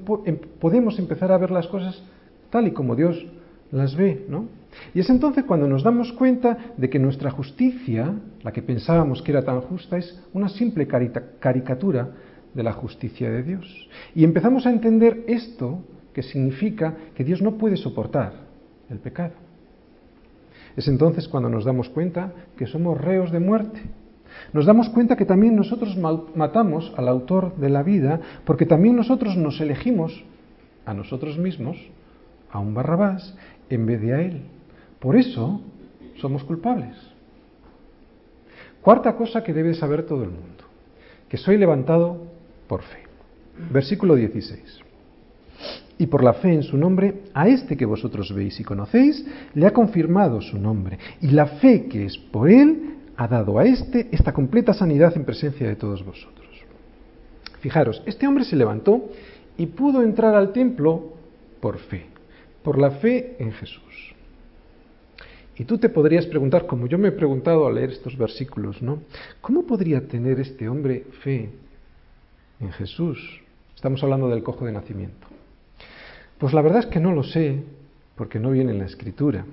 podemos 0.58 0.98
empezar 0.98 1.32
a 1.32 1.38
ver 1.38 1.50
las 1.50 1.66
cosas 1.66 2.02
tal 2.50 2.66
y 2.66 2.72
como 2.72 2.96
Dios 2.96 3.26
las 3.72 3.94
ve, 3.94 4.26
¿no? 4.28 4.46
Y 4.94 5.00
es 5.00 5.10
entonces 5.10 5.44
cuando 5.44 5.66
nos 5.66 5.82
damos 5.82 6.12
cuenta 6.12 6.56
de 6.76 6.88
que 6.88 6.98
nuestra 6.98 7.30
justicia, 7.30 8.14
la 8.42 8.52
que 8.52 8.62
pensábamos 8.62 9.22
que 9.22 9.32
era 9.32 9.44
tan 9.44 9.60
justa, 9.62 9.98
es 9.98 10.22
una 10.32 10.48
simple 10.48 10.86
caricatura 10.86 12.10
de 12.54 12.62
la 12.62 12.72
justicia 12.72 13.30
de 13.30 13.42
Dios. 13.42 13.88
Y 14.14 14.24
empezamos 14.24 14.66
a 14.66 14.70
entender 14.70 15.24
esto, 15.26 15.82
que 16.12 16.22
significa 16.22 16.96
que 17.14 17.24
Dios 17.24 17.42
no 17.42 17.58
puede 17.58 17.76
soportar 17.76 18.32
el 18.88 18.98
pecado. 18.98 19.34
Es 20.76 20.88
entonces 20.88 21.28
cuando 21.28 21.48
nos 21.48 21.64
damos 21.64 21.88
cuenta 21.88 22.32
que 22.56 22.66
somos 22.66 23.00
reos 23.00 23.30
de 23.32 23.40
muerte. 23.40 23.80
Nos 24.52 24.66
damos 24.66 24.88
cuenta 24.88 25.16
que 25.16 25.24
también 25.24 25.56
nosotros 25.56 25.96
matamos 25.96 26.92
al 26.96 27.08
autor 27.08 27.56
de 27.56 27.68
la 27.68 27.82
vida, 27.82 28.20
porque 28.44 28.66
también 28.66 28.96
nosotros 28.96 29.36
nos 29.36 29.60
elegimos 29.60 30.24
a 30.86 30.94
nosotros 30.94 31.38
mismos, 31.38 31.76
a 32.50 32.58
un 32.58 32.74
Barrabás, 32.74 33.36
en 33.70 33.86
vez 33.86 34.00
de 34.00 34.14
a 34.14 34.20
él. 34.20 34.42
Por 34.98 35.16
eso 35.16 35.62
somos 36.20 36.44
culpables. 36.44 36.96
Cuarta 38.82 39.14
cosa 39.16 39.42
que 39.42 39.54
debe 39.54 39.74
saber 39.74 40.04
todo 40.04 40.24
el 40.24 40.30
mundo, 40.30 40.64
que 41.28 41.36
soy 41.36 41.56
levantado 41.56 42.26
por 42.66 42.82
fe. 42.82 42.98
Versículo 43.70 44.14
16. 44.14 44.80
Y 45.98 46.06
por 46.06 46.24
la 46.24 46.32
fe 46.32 46.54
en 46.54 46.62
su 46.62 46.78
nombre, 46.78 47.22
a 47.34 47.46
este 47.46 47.76
que 47.76 47.84
vosotros 47.84 48.34
veis 48.34 48.58
y 48.58 48.64
conocéis, 48.64 49.24
le 49.54 49.66
ha 49.66 49.72
confirmado 49.72 50.40
su 50.40 50.58
nombre. 50.58 50.98
Y 51.20 51.28
la 51.28 51.46
fe 51.46 51.86
que 51.86 52.06
es 52.06 52.16
por 52.16 52.50
él, 52.50 52.90
ha 53.20 53.28
dado 53.28 53.58
a 53.58 53.66
este 53.66 54.08
esta 54.12 54.32
completa 54.32 54.72
sanidad 54.72 55.14
en 55.14 55.26
presencia 55.26 55.68
de 55.68 55.76
todos 55.76 56.02
vosotros. 56.02 56.48
Fijaros, 57.60 58.02
este 58.06 58.26
hombre 58.26 58.44
se 58.44 58.56
levantó 58.56 59.10
y 59.58 59.66
pudo 59.66 60.00
entrar 60.00 60.34
al 60.34 60.54
templo 60.54 61.12
por 61.60 61.76
fe, 61.76 62.06
por 62.62 62.78
la 62.78 62.90
fe 62.92 63.36
en 63.38 63.52
Jesús. 63.52 64.14
Y 65.56 65.64
tú 65.64 65.76
te 65.76 65.90
podrías 65.90 66.24
preguntar, 66.26 66.66
como 66.66 66.86
yo 66.86 66.96
me 66.96 67.08
he 67.08 67.12
preguntado 67.12 67.66
al 67.66 67.74
leer 67.74 67.90
estos 67.90 68.16
versículos, 68.16 68.80
¿no? 68.80 69.02
¿Cómo 69.42 69.66
podría 69.66 70.08
tener 70.08 70.40
este 70.40 70.68
hombre 70.68 71.04
fe 71.22 71.50
en 72.60 72.72
Jesús? 72.72 73.42
Estamos 73.74 74.02
hablando 74.02 74.28
del 74.28 74.42
cojo 74.42 74.64
de 74.64 74.72
nacimiento. 74.72 75.26
Pues 76.38 76.54
la 76.54 76.62
verdad 76.62 76.80
es 76.80 76.86
que 76.86 77.00
no 77.00 77.12
lo 77.12 77.22
sé, 77.22 77.62
porque 78.16 78.38
no 78.38 78.50
viene 78.50 78.72
en 78.72 78.78
la 78.78 78.86
escritura. 78.86 79.44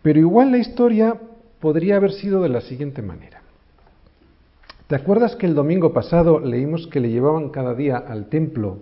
Pero 0.00 0.20
igual 0.20 0.52
la 0.52 0.58
historia 0.58 1.16
podría 1.60 1.96
haber 1.96 2.12
sido 2.12 2.42
de 2.42 2.48
la 2.48 2.60
siguiente 2.60 3.02
manera. 3.02 3.42
¿Te 4.86 4.96
acuerdas 4.96 5.36
que 5.36 5.46
el 5.46 5.54
domingo 5.54 5.92
pasado 5.92 6.38
leímos 6.38 6.86
que 6.86 7.00
le 7.00 7.10
llevaban 7.10 7.48
cada 7.48 7.74
día 7.74 7.96
al 7.96 8.28
templo 8.28 8.78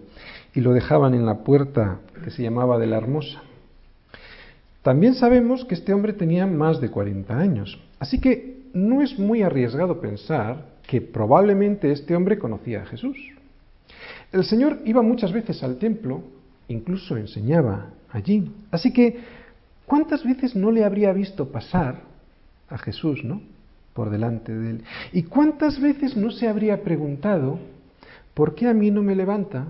y 0.54 0.60
lo 0.60 0.72
dejaban 0.72 1.14
en 1.14 1.24
la 1.24 1.44
puerta 1.44 2.00
que 2.22 2.30
se 2.30 2.42
llamaba 2.42 2.78
de 2.78 2.86
la 2.86 2.96
Hermosa? 2.98 3.42
También 4.82 5.14
sabemos 5.14 5.64
que 5.66 5.74
este 5.74 5.92
hombre 5.92 6.14
tenía 6.14 6.46
más 6.46 6.80
de 6.80 6.90
40 6.90 7.38
años, 7.38 7.78
así 7.98 8.18
que 8.18 8.62
no 8.72 9.02
es 9.02 9.18
muy 9.18 9.42
arriesgado 9.42 10.00
pensar 10.00 10.70
que 10.86 11.00
probablemente 11.00 11.92
este 11.92 12.16
hombre 12.16 12.38
conocía 12.38 12.82
a 12.82 12.86
Jesús. 12.86 13.16
El 14.32 14.44
Señor 14.44 14.78
iba 14.84 15.02
muchas 15.02 15.32
veces 15.32 15.62
al 15.62 15.76
templo, 15.76 16.22
incluso 16.68 17.16
enseñaba 17.16 17.90
allí, 18.10 18.50
así 18.70 18.92
que 18.92 19.18
¿cuántas 19.86 20.24
veces 20.24 20.56
no 20.56 20.70
le 20.70 20.84
habría 20.84 21.12
visto 21.12 21.50
pasar 21.50 22.00
a 22.68 22.78
Jesús, 22.78 23.22
no? 23.22 23.42
Por 23.92 24.08
delante 24.08 24.56
de 24.56 24.70
él. 24.70 24.84
¿Y 25.12 25.24
cuántas 25.24 25.80
veces 25.80 26.16
no 26.16 26.30
se 26.30 26.48
habría 26.48 26.82
preguntado, 26.82 27.58
¿por 28.34 28.54
qué 28.54 28.68
a 28.68 28.72
mí 28.72 28.90
no 28.90 29.02
me 29.02 29.16
levanta 29.16 29.66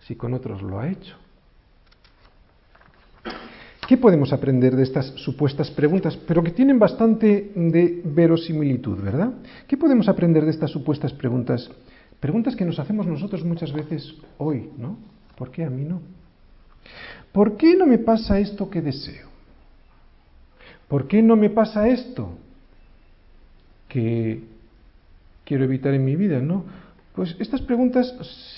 si 0.00 0.14
con 0.14 0.34
otros 0.34 0.62
lo 0.62 0.78
ha 0.78 0.88
hecho? 0.88 1.16
¿Qué 3.88 3.96
podemos 3.96 4.34
aprender 4.34 4.76
de 4.76 4.82
estas 4.82 5.06
supuestas 5.16 5.70
preguntas, 5.70 6.14
pero 6.14 6.42
que 6.42 6.50
tienen 6.50 6.78
bastante 6.78 7.52
de 7.56 8.02
verosimilitud, 8.04 9.00
¿verdad? 9.00 9.32
¿Qué 9.66 9.78
podemos 9.78 10.10
aprender 10.10 10.44
de 10.44 10.50
estas 10.50 10.70
supuestas 10.70 11.14
preguntas? 11.14 11.70
Preguntas 12.20 12.54
que 12.54 12.66
nos 12.66 12.78
hacemos 12.78 13.06
nosotros 13.06 13.42
muchas 13.44 13.72
veces 13.72 14.14
hoy, 14.36 14.68
¿no? 14.76 14.98
¿Por 15.38 15.50
qué 15.50 15.64
a 15.64 15.70
mí 15.70 15.84
no? 15.84 16.02
¿Por 17.32 17.56
qué 17.56 17.76
no 17.76 17.86
me 17.86 17.96
pasa 17.96 18.38
esto 18.38 18.68
que 18.68 18.82
deseo? 18.82 19.28
¿Por 20.86 21.08
qué 21.08 21.22
no 21.22 21.34
me 21.34 21.48
pasa 21.48 21.88
esto 21.88 22.36
que 23.88 24.42
quiero 25.46 25.64
evitar 25.64 25.94
en 25.94 26.04
mi 26.04 26.14
vida, 26.14 26.40
no? 26.40 26.66
Pues 27.14 27.34
estas 27.38 27.62
preguntas 27.62 28.14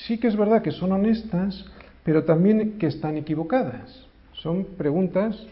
sí 0.09 0.19
que 0.19 0.27
es 0.27 0.35
verdad 0.35 0.61
que 0.61 0.73
son 0.73 0.91
honestas, 0.91 1.67
pero 2.03 2.25
también 2.25 2.79
que 2.79 2.89
están 2.89 3.17
equivocadas. 3.17 4.10
Son 4.43 4.65
preguntas 4.65 5.47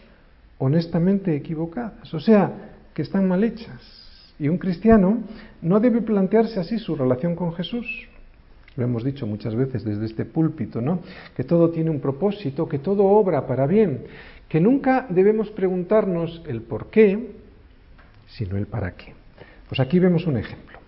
honestamente 0.57 1.35
equivocadas, 1.35 2.11
o 2.11 2.19
sea, 2.19 2.51
que 2.93 3.03
están 3.03 3.27
mal 3.27 3.43
hechas. 3.43 4.33
Y 4.39 4.49
un 4.49 4.57
cristiano 4.57 5.19
no 5.61 5.79
debe 5.79 6.01
plantearse 6.01 6.59
así 6.59 6.79
su 6.79 6.95
relación 6.95 7.35
con 7.35 7.53
Jesús. 7.53 7.85
Lo 8.75 8.83
hemos 8.83 9.03
dicho 9.03 9.27
muchas 9.27 9.53
veces 9.53 9.83
desde 9.83 10.05
este 10.05 10.25
púlpito, 10.25 10.81
¿no? 10.81 11.01
Que 11.35 11.43
todo 11.43 11.69
tiene 11.69 11.91
un 11.91 11.99
propósito, 11.99 12.67
que 12.67 12.79
todo 12.79 13.03
obra 13.03 13.45
para 13.45 13.67
bien, 13.67 14.05
que 14.47 14.59
nunca 14.59 15.05
debemos 15.09 15.51
preguntarnos 15.51 16.41
el 16.47 16.61
por 16.61 16.89
qué, 16.89 17.35
sino 18.27 18.57
el 18.57 18.65
para 18.65 18.95
qué. 18.95 19.13
Pues 19.67 19.79
aquí 19.79 19.99
vemos 19.99 20.25
un 20.25 20.37
ejemplo. 20.37 20.79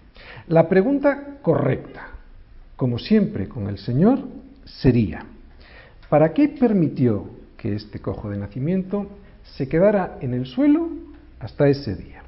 La 0.47 0.67
pregunta 0.67 1.37
correcta, 1.41 2.07
como 2.75 2.97
siempre 2.97 3.47
con 3.47 3.67
el 3.67 3.77
Señor, 3.77 4.19
sería, 4.65 5.23
¿para 6.09 6.33
qué 6.33 6.49
permitió 6.49 7.40
que 7.61 7.75
este 7.75 7.99
cojo 7.99 8.31
de 8.31 8.37
nacimiento 8.37 9.05
se 9.55 9.69
quedara 9.69 10.17
en 10.21 10.33
el 10.33 10.47
suelo 10.47 10.89
hasta 11.39 11.67
ese 11.67 11.95
día. 11.95 12.23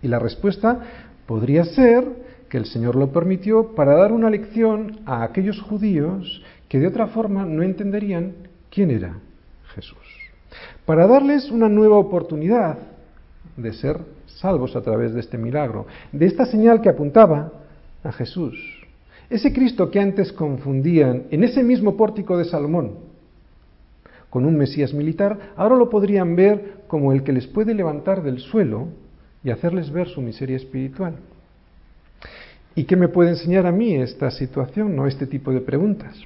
Y 0.00 0.06
la 0.06 0.20
respuesta 0.20 0.80
podría 1.26 1.64
ser 1.64 2.04
que 2.48 2.56
el 2.56 2.66
Señor 2.66 2.94
lo 2.94 3.10
permitió 3.10 3.74
para 3.74 3.96
dar 3.96 4.12
una 4.12 4.30
lección 4.30 5.00
a 5.04 5.24
aquellos 5.24 5.60
judíos 5.60 6.40
que 6.68 6.78
de 6.78 6.86
otra 6.86 7.08
forma 7.08 7.44
no 7.44 7.64
entenderían 7.64 8.34
quién 8.70 8.92
era 8.92 9.18
Jesús. 9.74 9.98
Para 10.84 11.08
darles 11.08 11.50
una 11.50 11.68
nueva 11.68 11.98
oportunidad 11.98 12.78
de 13.56 13.72
ser 13.72 13.98
salvos 14.26 14.76
a 14.76 14.82
través 14.82 15.14
de 15.14 15.20
este 15.20 15.36
milagro, 15.36 15.86
de 16.12 16.26
esta 16.26 16.46
señal 16.46 16.80
que 16.80 16.90
apuntaba 16.90 17.52
a 18.04 18.12
Jesús. 18.12 18.54
Ese 19.28 19.52
Cristo 19.52 19.90
que 19.90 19.98
antes 19.98 20.32
confundían 20.32 21.24
en 21.32 21.42
ese 21.42 21.64
mismo 21.64 21.96
pórtico 21.96 22.38
de 22.38 22.44
Salomón 22.44 23.05
con 24.30 24.44
un 24.44 24.56
Mesías 24.56 24.92
militar, 24.92 25.52
ahora 25.56 25.76
lo 25.76 25.90
podrían 25.90 26.36
ver 26.36 26.82
como 26.88 27.12
el 27.12 27.22
que 27.22 27.32
les 27.32 27.46
puede 27.46 27.74
levantar 27.74 28.22
del 28.22 28.38
suelo 28.38 28.88
y 29.42 29.50
hacerles 29.50 29.90
ver 29.90 30.08
su 30.08 30.20
miseria 30.20 30.56
espiritual. 30.56 31.16
¿Y 32.74 32.84
qué 32.84 32.96
me 32.96 33.08
puede 33.08 33.30
enseñar 33.30 33.66
a 33.66 33.72
mí 33.72 33.94
esta 33.94 34.30
situación, 34.30 34.94
no 34.94 35.06
este 35.06 35.26
tipo 35.26 35.50
de 35.50 35.60
preguntas? 35.60 36.16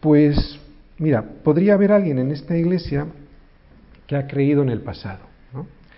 Pues, 0.00 0.60
mira, 0.98 1.24
podría 1.42 1.74
haber 1.74 1.92
alguien 1.92 2.18
en 2.18 2.30
esta 2.30 2.56
iglesia 2.56 3.06
que 4.06 4.16
ha 4.16 4.26
creído 4.26 4.62
en 4.62 4.68
el 4.68 4.82
pasado, 4.82 5.20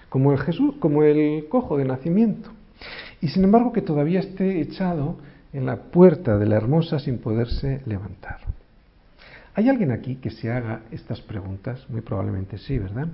como 0.09 0.31
el 0.31 0.39
Jesús, 0.39 0.77
como 0.79 1.03
el 1.03 1.49
cojo 1.49 1.77
de 1.77 1.85
nacimiento, 1.85 2.51
y 3.21 3.29
sin 3.29 3.43
embargo 3.43 3.73
que 3.73 3.83
todavía 3.83 4.21
esté 4.21 4.61
echado 4.61 5.17
en 5.53 5.67
la 5.67 5.77
puerta 5.91 6.39
de 6.39 6.47
la 6.47 6.57
hermosa 6.57 7.01
sin 7.01 7.19
poderse 7.19 7.81
levantar. 7.87 8.46
¿Hay 9.57 9.71
alguien 9.71 9.91
aquí 9.91 10.17
que 10.17 10.29
se 10.29 10.53
haga 10.53 10.83
estas 10.91 11.19
preguntas? 11.23 11.89
Muy 11.89 12.03
probablemente 12.03 12.59
sí, 12.59 12.79
¿verdad? 12.79 13.09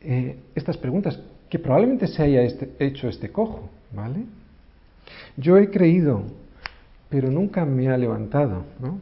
Eh, 0.00 0.36
estas 0.56 0.76
preguntas, 0.76 1.20
que 1.48 1.60
probablemente 1.60 2.08
se 2.08 2.20
haya 2.20 2.42
este, 2.42 2.72
hecho 2.80 3.08
este 3.08 3.30
cojo, 3.30 3.70
¿vale? 3.94 4.24
Yo 5.36 5.56
he 5.56 5.70
creído, 5.70 6.24
pero 7.08 7.30
nunca 7.30 7.64
me 7.64 7.88
ha 7.88 7.96
levantado, 7.96 8.64
¿no? 8.80 8.98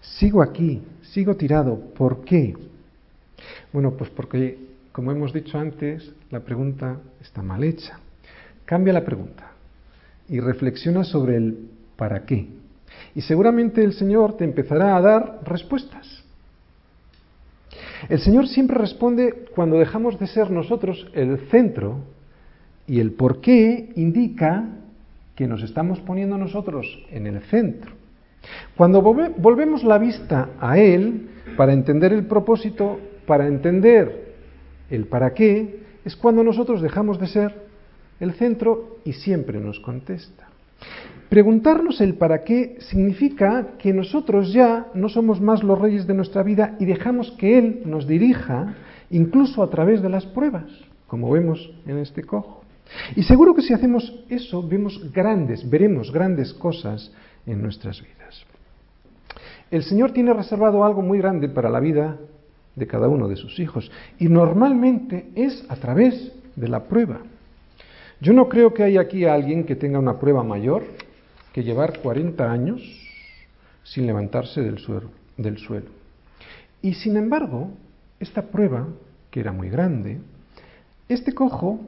Sigo 0.00 0.40
aquí, 0.40 0.82
sigo 1.02 1.34
tirado. 1.34 1.80
¿Por 1.94 2.24
qué? 2.24 2.54
Bueno, 3.72 3.94
pues 3.94 4.08
porque, 4.10 4.56
como 4.92 5.10
hemos 5.10 5.32
dicho 5.32 5.58
antes, 5.58 6.12
la 6.30 6.38
pregunta 6.40 7.00
está 7.20 7.42
mal 7.42 7.64
hecha. 7.64 7.98
Cambia 8.64 8.92
la 8.92 9.04
pregunta 9.04 9.50
y 10.28 10.38
reflexiona 10.38 11.02
sobre 11.02 11.38
el 11.38 11.70
para 11.96 12.24
qué. 12.24 12.63
Y 13.14 13.20
seguramente 13.20 13.82
el 13.84 13.92
Señor 13.92 14.36
te 14.36 14.44
empezará 14.44 14.96
a 14.96 15.00
dar 15.00 15.40
respuestas. 15.44 16.24
El 18.08 18.18
Señor 18.18 18.48
siempre 18.48 18.76
responde 18.76 19.46
cuando 19.54 19.78
dejamos 19.78 20.18
de 20.18 20.26
ser 20.26 20.50
nosotros 20.50 21.06
el 21.14 21.38
centro 21.50 22.00
y 22.86 23.00
el 23.00 23.12
por 23.12 23.40
qué 23.40 23.92
indica 23.96 24.64
que 25.34 25.46
nos 25.46 25.62
estamos 25.62 26.00
poniendo 26.00 26.36
nosotros 26.36 26.86
en 27.10 27.26
el 27.26 27.40
centro. 27.42 27.92
Cuando 28.76 29.00
volvemos 29.00 29.84
la 29.84 29.98
vista 29.98 30.50
a 30.60 30.78
Él 30.78 31.28
para 31.56 31.72
entender 31.72 32.12
el 32.12 32.26
propósito, 32.26 33.00
para 33.26 33.46
entender 33.46 34.34
el 34.90 35.06
para 35.06 35.32
qué, 35.32 35.82
es 36.04 36.14
cuando 36.14 36.44
nosotros 36.44 36.82
dejamos 36.82 37.18
de 37.18 37.26
ser 37.26 37.64
el 38.20 38.34
centro 38.34 38.98
y 39.04 39.14
siempre 39.14 39.58
nos 39.60 39.80
contesta. 39.80 40.48
Preguntarnos 41.28 42.00
el 42.00 42.14
para 42.14 42.44
qué 42.44 42.76
significa 42.80 43.76
que 43.78 43.92
nosotros 43.92 44.52
ya 44.52 44.86
no 44.94 45.08
somos 45.08 45.40
más 45.40 45.64
los 45.64 45.80
reyes 45.80 46.06
de 46.06 46.14
nuestra 46.14 46.42
vida 46.42 46.76
y 46.78 46.84
dejamos 46.84 47.32
que 47.32 47.58
Él 47.58 47.82
nos 47.86 48.06
dirija 48.06 48.74
incluso 49.10 49.62
a 49.62 49.70
través 49.70 50.02
de 50.02 50.10
las 50.10 50.26
pruebas, 50.26 50.70
como 51.06 51.30
vemos 51.30 51.72
en 51.86 51.98
este 51.98 52.22
cojo. 52.22 52.62
Y 53.16 53.22
seguro 53.22 53.54
que 53.54 53.62
si 53.62 53.72
hacemos 53.72 54.24
eso, 54.28 54.62
vemos 54.62 55.12
grandes, 55.12 55.68
veremos 55.68 56.12
grandes 56.12 56.52
cosas 56.54 57.12
en 57.46 57.62
nuestras 57.62 58.00
vidas. 58.00 58.44
El 59.70 59.82
Señor 59.82 60.12
tiene 60.12 60.32
reservado 60.32 60.84
algo 60.84 61.02
muy 61.02 61.18
grande 61.18 61.48
para 61.48 61.70
la 61.70 61.80
vida 61.80 62.18
de 62.76 62.86
cada 62.86 63.08
uno 63.08 63.28
de 63.28 63.36
sus 63.36 63.58
hijos 63.58 63.90
y 64.18 64.28
normalmente 64.28 65.30
es 65.34 65.64
a 65.68 65.76
través 65.76 66.32
de 66.54 66.68
la 66.68 66.84
prueba. 66.84 67.20
Yo 68.20 68.32
no 68.32 68.48
creo 68.48 68.72
que 68.72 68.84
haya 68.84 69.00
aquí 69.00 69.24
alguien 69.24 69.64
que 69.64 69.76
tenga 69.76 69.98
una 69.98 70.18
prueba 70.18 70.42
mayor 70.42 70.84
que 71.52 71.62
llevar 71.62 72.00
40 72.00 72.50
años 72.50 72.82
sin 73.84 74.06
levantarse 74.06 74.60
del 74.62 74.78
suelo, 74.78 75.10
del 75.36 75.58
suelo. 75.58 75.86
Y 76.82 76.94
sin 76.94 77.16
embargo, 77.16 77.70
esta 78.20 78.42
prueba, 78.42 78.88
que 79.30 79.40
era 79.40 79.52
muy 79.52 79.68
grande, 79.68 80.18
este 81.08 81.34
cojo 81.34 81.80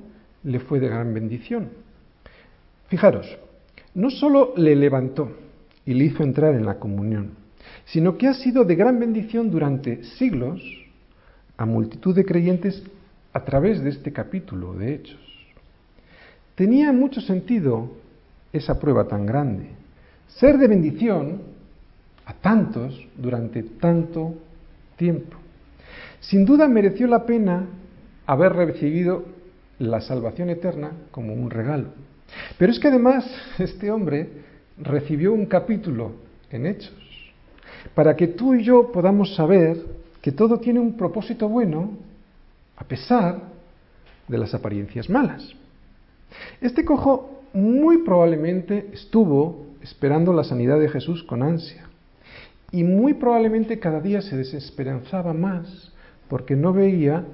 le 0.44 0.60
fue 0.60 0.80
de 0.80 0.88
gran 0.88 1.12
bendición. 1.14 1.70
Fijaros, 2.88 3.26
no 3.94 4.10
solo 4.10 4.52
le 4.56 4.76
levantó 4.76 5.32
y 5.84 5.94
le 5.94 6.04
hizo 6.04 6.22
entrar 6.22 6.54
en 6.54 6.66
la 6.66 6.78
comunión, 6.78 7.32
sino 7.86 8.16
que 8.18 8.28
ha 8.28 8.34
sido 8.34 8.64
de 8.64 8.76
gran 8.76 9.00
bendición 9.00 9.50
durante 9.50 10.04
siglos 10.04 10.62
a 11.56 11.64
multitud 11.64 12.14
de 12.14 12.24
creyentes 12.24 12.82
a 13.32 13.44
través 13.44 13.82
de 13.82 13.90
este 13.90 14.12
capítulo 14.12 14.74
de 14.74 14.94
Hechos. 14.94 15.25
Tenía 16.57 16.90
mucho 16.90 17.21
sentido 17.21 17.90
esa 18.51 18.81
prueba 18.81 19.07
tan 19.07 19.27
grande, 19.27 19.69
ser 20.27 20.57
de 20.57 20.66
bendición 20.66 21.42
a 22.25 22.33
tantos 22.33 23.07
durante 23.16 23.62
tanto 23.62 24.35
tiempo. 24.97 25.37
Sin 26.21 26.47
duda 26.47 26.66
mereció 26.66 27.07
la 27.07 27.27
pena 27.27 27.66
haber 28.27 28.55
recibido 28.55 29.25
la 29.79 30.01
salvación 30.01 30.49
eterna 30.49 30.92
como 31.11 31.35
un 31.35 31.51
regalo. 31.51 31.88
Pero 32.59 32.73
es 32.73 32.81
que 32.81 32.88
además 32.88 33.31
este 33.59 33.90
hombre 33.90 34.31
recibió 34.79 35.35
un 35.35 35.45
capítulo 35.47 36.12
en 36.51 36.66
Hechos 36.66 36.95
para 37.95 38.16
que 38.16 38.29
tú 38.29 38.55
y 38.55 38.64
yo 38.64 38.90
podamos 38.90 39.35
saber 39.35 39.77
que 40.23 40.33
todo 40.33 40.59
tiene 40.59 40.81
un 40.81 40.97
propósito 40.97 41.49
bueno 41.49 41.90
a 42.77 42.85
pesar 42.85 43.42
de 44.27 44.38
las 44.38 44.55
apariencias 44.55 45.09
malas. 45.09 45.55
Este 46.60 46.84
cojo 46.84 47.42
muy 47.52 47.98
probablemente 47.98 48.90
estuvo 48.92 49.66
esperando 49.82 50.32
la 50.32 50.44
sanidad 50.44 50.78
de 50.78 50.88
Jesús 50.88 51.22
con 51.22 51.42
ansia 51.42 51.88
y 52.72 52.82
muy 52.82 53.14
probablemente 53.14 53.78
cada 53.78 54.00
día 54.00 54.20
se 54.20 54.36
desesperanzaba 54.36 55.32
más 55.32 55.92
porque 56.28 56.56
no 56.56 56.72
veía 56.72 57.24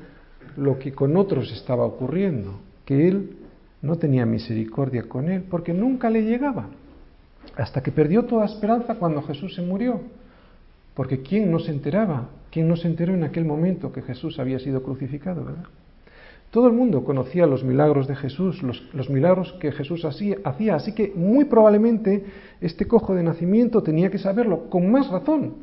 lo 0.57 0.79
que 0.79 0.93
con 0.93 1.17
otros 1.17 1.51
estaba 1.53 1.85
ocurriendo, 1.85 2.61
que 2.85 3.09
él 3.09 3.37
no 3.81 3.97
tenía 3.97 4.27
misericordia 4.27 5.05
con 5.05 5.29
él, 5.29 5.45
porque 5.49 5.73
nunca 5.73 6.11
le 6.11 6.23
llegaba, 6.23 6.69
hasta 7.57 7.83
que 7.83 7.91
perdió 7.91 8.25
toda 8.27 8.45
esperanza 8.45 8.97
cuando 8.97 9.23
Jesús 9.23 9.55
se 9.55 9.63
murió, 9.63 10.01
porque 10.95 11.23
¿quién 11.23 11.51
no 11.51 11.59
se 11.59 11.71
enteraba? 11.71 12.29
¿Quién 12.51 12.69
no 12.69 12.77
se 12.77 12.87
enteró 12.87 13.15
en 13.15 13.25
aquel 13.25 13.47
momento 13.47 13.93
que 13.93 14.03
Jesús 14.03 14.39
había 14.39 14.59
sido 14.59 14.83
crucificado, 14.83 15.45
verdad? 15.45 15.65
Todo 16.53 16.67
el 16.67 16.75
mundo 16.75 17.03
conocía 17.03 17.47
los 17.47 17.65
milagros 17.65 18.07
de 18.07 18.15
Jesús, 18.15 18.63
los, 18.63 19.09
milagros 19.09 19.55
que 19.55 19.73
Jesús 19.73 20.05
hacía, 20.05 20.37
así 20.75 20.93
que 20.93 21.11
muy 21.17 21.47
probablemente 21.47 22.27
este 22.61 22.87
cojo 22.87 23.15
de 23.15 23.23
nacimiento 23.23 23.83
tenía 23.83 24.11
que 24.11 24.19
saberlo, 24.19 24.69
con 24.69 24.93
más 24.93 25.09
razón, 25.09 25.55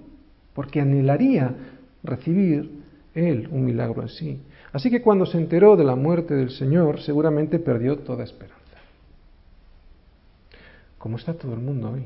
porque 0.56 0.82
anhelaría 0.82 1.54
recibir 2.02 2.72
él 3.14 3.48
un 3.52 3.66
milagro 3.66 4.02
así. 4.02 4.42
Así 4.74 4.90
que 4.90 5.04
cuando 5.04 5.28
se 5.28 5.38
enteró 5.38 5.78
de 5.78 5.84
la 5.84 5.96
muerte 5.96 6.34
del 6.34 6.50
Señor, 6.50 7.00
seguramente 7.02 7.60
perdió 7.60 8.00
toda 8.00 8.24
esperanza. 8.24 8.58
¿Cómo 10.98 11.18
está 11.18 11.36
todo 11.36 11.54
el 11.54 11.60
mundo 11.60 11.92
hoy? 11.92 12.06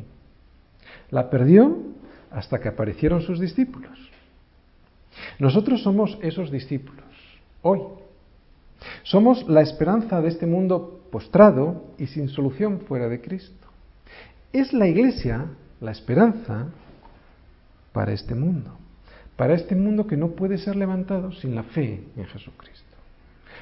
La 1.10 1.30
perdió 1.30 1.78
hasta 2.32 2.60
que 2.60 2.68
aparecieron 2.68 3.22
sus 3.22 3.40
discípulos. 3.40 3.98
Nosotros 5.40 5.82
somos 5.84 6.18
esos 6.22 6.52
discípulos, 6.52 7.06
hoy. 7.62 8.03
Somos 9.04 9.48
la 9.48 9.62
esperanza 9.62 10.22
de 10.22 10.30
este 10.30 10.46
mundo 10.46 11.08
postrado 11.12 11.86
y 11.98 12.08
sin 12.08 12.30
solución 12.30 12.82
fuera 12.82 13.08
de 13.08 13.22
Cristo. 13.22 13.68
Es 14.52 14.74
la 14.74 14.88
iglesia 14.88 15.48
la 15.82 15.92
esperanza 15.92 16.68
para 17.92 18.14
este 18.14 18.36
mundo 18.36 18.78
para 19.36 19.56
este 19.56 19.76
mundo 19.76 20.08
que 20.08 20.18
no 20.18 20.30
puede 20.30 20.58
ser 20.58 20.76
levantado 20.76 21.32
sin 21.32 21.56
la 21.56 21.64
fe 21.64 22.04
en 22.16 22.26
Jesucristo. 22.26 22.84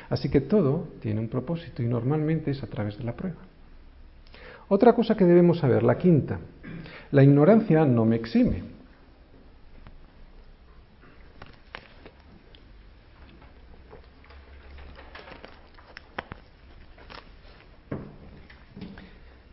Así 0.10 0.30
que 0.30 0.42
todo 0.42 0.88
tiene 1.02 1.22
un 1.22 1.30
propósito 1.30 1.82
y 1.82 1.88
normalmente 1.88 2.52
es 2.52 2.62
a 2.64 2.68
través 2.68 2.98
de 2.98 3.04
la 3.04 3.14
prueba. 3.14 3.40
Otra 4.68 4.94
cosa 4.94 5.16
que 5.16 5.26
debemos 5.26 5.60
saber, 5.60 5.84
la 5.84 5.98
quinta, 5.98 6.40
la 7.12 7.24
ignorancia 7.24 7.86
no 7.86 8.06
me 8.06 8.16
exime. 8.16 8.64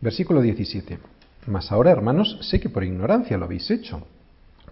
Versículo 0.01 0.41
17. 0.41 0.99
Mas 1.47 1.71
ahora, 1.71 1.91
hermanos, 1.91 2.37
sé 2.41 2.59
que 2.59 2.69
por 2.69 2.83
ignorancia 2.83 3.37
lo 3.37 3.45
habéis 3.45 3.69
hecho 3.71 4.05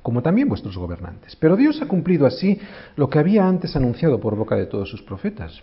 como 0.07 0.21
también 0.21 0.47
vuestros 0.47 0.77
gobernantes. 0.77 1.35
Pero 1.35 1.57
Dios 1.57 1.81
ha 1.81 1.85
cumplido 1.85 2.25
así 2.25 2.57
lo 2.95 3.09
que 3.09 3.19
había 3.19 3.45
antes 3.45 3.75
anunciado 3.75 4.21
por 4.21 4.37
boca 4.37 4.55
de 4.55 4.65
todos 4.65 4.89
sus 4.89 5.01
profetas, 5.01 5.61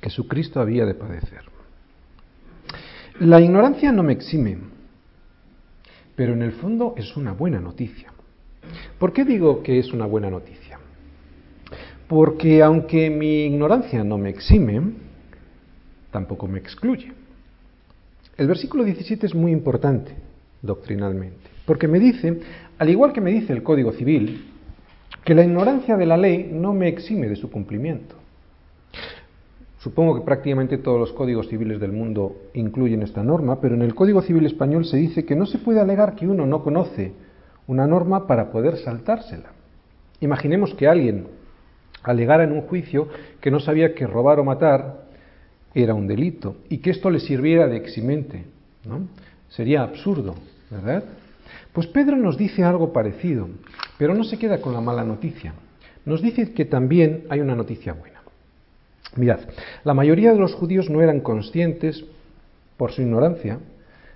que 0.00 0.10
su 0.10 0.28
Cristo 0.28 0.60
había 0.60 0.86
de 0.86 0.94
padecer. 0.94 1.42
La 3.18 3.40
ignorancia 3.40 3.90
no 3.90 4.04
me 4.04 4.12
exime, 4.12 4.58
pero 6.14 6.34
en 6.34 6.42
el 6.42 6.52
fondo 6.52 6.94
es 6.96 7.16
una 7.16 7.32
buena 7.32 7.60
noticia. 7.60 8.12
¿Por 8.96 9.12
qué 9.12 9.24
digo 9.24 9.60
que 9.64 9.80
es 9.80 9.92
una 9.92 10.06
buena 10.06 10.30
noticia? 10.30 10.78
Porque 12.06 12.62
aunque 12.62 13.10
mi 13.10 13.46
ignorancia 13.46 14.04
no 14.04 14.18
me 14.18 14.30
exime, 14.30 14.92
tampoco 16.12 16.46
me 16.46 16.60
excluye. 16.60 17.17
El 18.38 18.46
versículo 18.46 18.84
17 18.84 19.26
es 19.26 19.34
muy 19.34 19.50
importante 19.50 20.12
doctrinalmente, 20.62 21.50
porque 21.66 21.88
me 21.88 21.98
dice, 21.98 22.38
al 22.78 22.88
igual 22.88 23.12
que 23.12 23.20
me 23.20 23.32
dice 23.32 23.52
el 23.52 23.64
Código 23.64 23.90
Civil, 23.90 24.48
que 25.24 25.34
la 25.34 25.42
ignorancia 25.42 25.96
de 25.96 26.06
la 26.06 26.16
ley 26.16 26.48
no 26.52 26.72
me 26.72 26.86
exime 26.86 27.28
de 27.28 27.34
su 27.34 27.50
cumplimiento. 27.50 28.14
Supongo 29.78 30.14
que 30.14 30.24
prácticamente 30.24 30.78
todos 30.78 31.00
los 31.00 31.12
códigos 31.12 31.48
civiles 31.48 31.80
del 31.80 31.90
mundo 31.90 32.36
incluyen 32.54 33.02
esta 33.02 33.24
norma, 33.24 33.60
pero 33.60 33.74
en 33.74 33.82
el 33.82 33.96
Código 33.96 34.22
Civil 34.22 34.46
español 34.46 34.84
se 34.84 34.98
dice 34.98 35.24
que 35.24 35.34
no 35.34 35.44
se 35.44 35.58
puede 35.58 35.80
alegar 35.80 36.14
que 36.14 36.28
uno 36.28 36.46
no 36.46 36.62
conoce 36.62 37.12
una 37.66 37.88
norma 37.88 38.28
para 38.28 38.52
poder 38.52 38.76
saltársela. 38.76 39.50
Imaginemos 40.20 40.74
que 40.74 40.86
alguien 40.86 41.26
alegara 42.04 42.44
en 42.44 42.52
un 42.52 42.62
juicio 42.62 43.08
que 43.40 43.50
no 43.50 43.58
sabía 43.58 43.96
que 43.96 44.06
robar 44.06 44.38
o 44.38 44.44
matar 44.44 45.07
era 45.74 45.94
un 45.94 46.06
delito 46.06 46.56
y 46.68 46.78
que 46.78 46.90
esto 46.90 47.10
le 47.10 47.20
sirviera 47.20 47.66
de 47.66 47.76
eximente. 47.76 48.44
¿no? 48.84 49.08
Sería 49.48 49.82
absurdo, 49.82 50.34
¿verdad? 50.70 51.04
Pues 51.72 51.86
Pedro 51.86 52.16
nos 52.16 52.36
dice 52.36 52.64
algo 52.64 52.92
parecido, 52.92 53.48
pero 53.98 54.14
no 54.14 54.24
se 54.24 54.38
queda 54.38 54.60
con 54.60 54.72
la 54.72 54.80
mala 54.80 55.04
noticia. 55.04 55.54
Nos 56.04 56.22
dice 56.22 56.52
que 56.52 56.64
también 56.64 57.24
hay 57.28 57.40
una 57.40 57.54
noticia 57.54 57.92
buena. 57.92 58.20
Mirad, 59.16 59.40
la 59.84 59.94
mayoría 59.94 60.32
de 60.32 60.38
los 60.38 60.54
judíos 60.54 60.90
no 60.90 61.02
eran 61.02 61.20
conscientes, 61.20 62.04
por 62.76 62.92
su 62.92 63.02
ignorancia, 63.02 63.58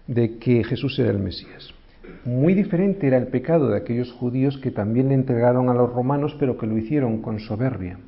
de 0.07 0.39
que 0.39 0.65
Jesús 0.65 0.99
era 0.99 1.11
el 1.11 1.19
Mesías. 1.19 1.73
Muy 2.25 2.55
diferente 2.55 3.07
era 3.07 3.17
el 3.17 3.29
pecado 3.29 3.69
de 3.69 3.77
aquellos 3.77 4.13
judíos 4.13 4.59
que 4.59 4.71
también 4.71 5.09
le 5.09 5.15
entregaron 5.15 5.69
a 5.69 5.75
los 5.75 5.93
romanos, 5.93 6.37
pero 6.39 6.57
que 6.57 6.67
lo 6.67 6.77
hicieron 6.79 7.21
con 7.23 7.41
soberbia. 7.41 7.99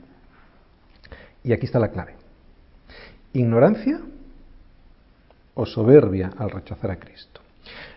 Y 1.43 1.53
aquí 1.53 1.67
está 1.67 1.79
la 1.79 1.91
clave. 1.91 2.15
Ignorancia 3.35 4.01
o 5.55 5.67
soberbia 5.67 6.31
al 6.39 6.51
rechazar 6.51 6.91
a 6.91 6.99
Cristo. 6.99 7.41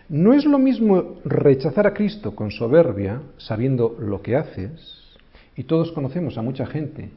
No 0.08 0.32
es 0.34 0.44
lo 0.44 0.58
mismo 0.58 1.20
rechazar 1.24 1.86
a 1.86 1.94
Cristo 1.94 2.34
con 2.34 2.50
soberbia, 2.50 3.22
sabiendo 3.36 3.96
lo 3.98 4.20
que 4.20 4.36
haces, 4.36 5.16
y 5.56 5.64
todos 5.64 5.92
conocemos 5.92 6.38
a 6.38 6.42
mucha 6.42 6.66
gente 6.66 7.10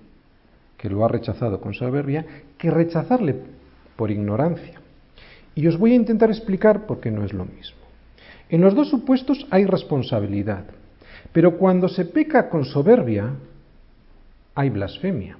que 0.77 0.89
lo 0.89 1.03
ha 1.03 1.07
rechazado 1.07 1.62
con 1.62 1.73
soberbia, 1.73 2.25
que 2.57 2.69
rechazarle 2.69 3.36
por 3.95 4.12
ignorancia. 4.12 4.81
Y 5.55 5.67
os 5.67 5.77
voy 5.77 5.93
a 5.93 5.95
intentar 5.95 6.29
explicar 6.29 6.86
por 6.86 6.99
qué 6.99 7.12
no 7.12 7.23
es 7.23 7.34
lo 7.34 7.45
mismo. 7.45 7.81
En 8.49 8.62
los 8.62 8.75
dos 8.75 8.89
supuestos 8.89 9.47
hay 9.49 9.65
responsabilidad, 9.65 10.65
pero 11.34 11.57
cuando 11.57 11.88
se 11.88 12.05
peca 12.05 12.49
con 12.49 12.65
soberbia, 12.65 13.34
hay 14.53 14.69
blasfemia. 14.69 15.38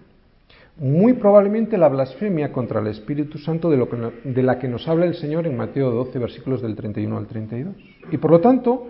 Muy 0.78 1.14
probablemente 1.14 1.78
la 1.78 1.90
blasfemia 1.90 2.52
contra 2.52 2.80
el 2.80 2.88
Espíritu 2.88 3.38
Santo 3.38 3.70
de, 3.70 3.78
lo 3.78 3.88
de 4.24 4.44
la 4.44 4.58
que 4.58 4.68
nos 4.68 4.88
habla 4.88 5.06
el 5.06 5.16
Señor 5.16 5.46
en 5.46 5.58
Mateo 5.58 5.92
12, 5.92 6.18
versículos 6.18 6.62
del 6.62 6.76
31 6.76 7.18
al 7.18 7.28
32. 7.28 7.76
Y 8.12 8.18
por 8.18 8.32
lo 8.32 8.40
tanto, 8.40 8.88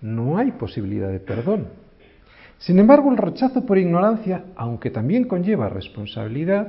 no 0.00 0.38
hay 0.38 0.52
posibilidad 0.52 1.10
de 1.10 1.20
perdón. 1.20 1.68
Sin 2.58 2.78
embargo, 2.78 3.10
el 3.10 3.16
rechazo 3.16 3.64
por 3.64 3.78
ignorancia, 3.78 4.44
aunque 4.56 4.90
también 4.90 5.24
conlleva 5.24 5.68
responsabilidad, 5.68 6.68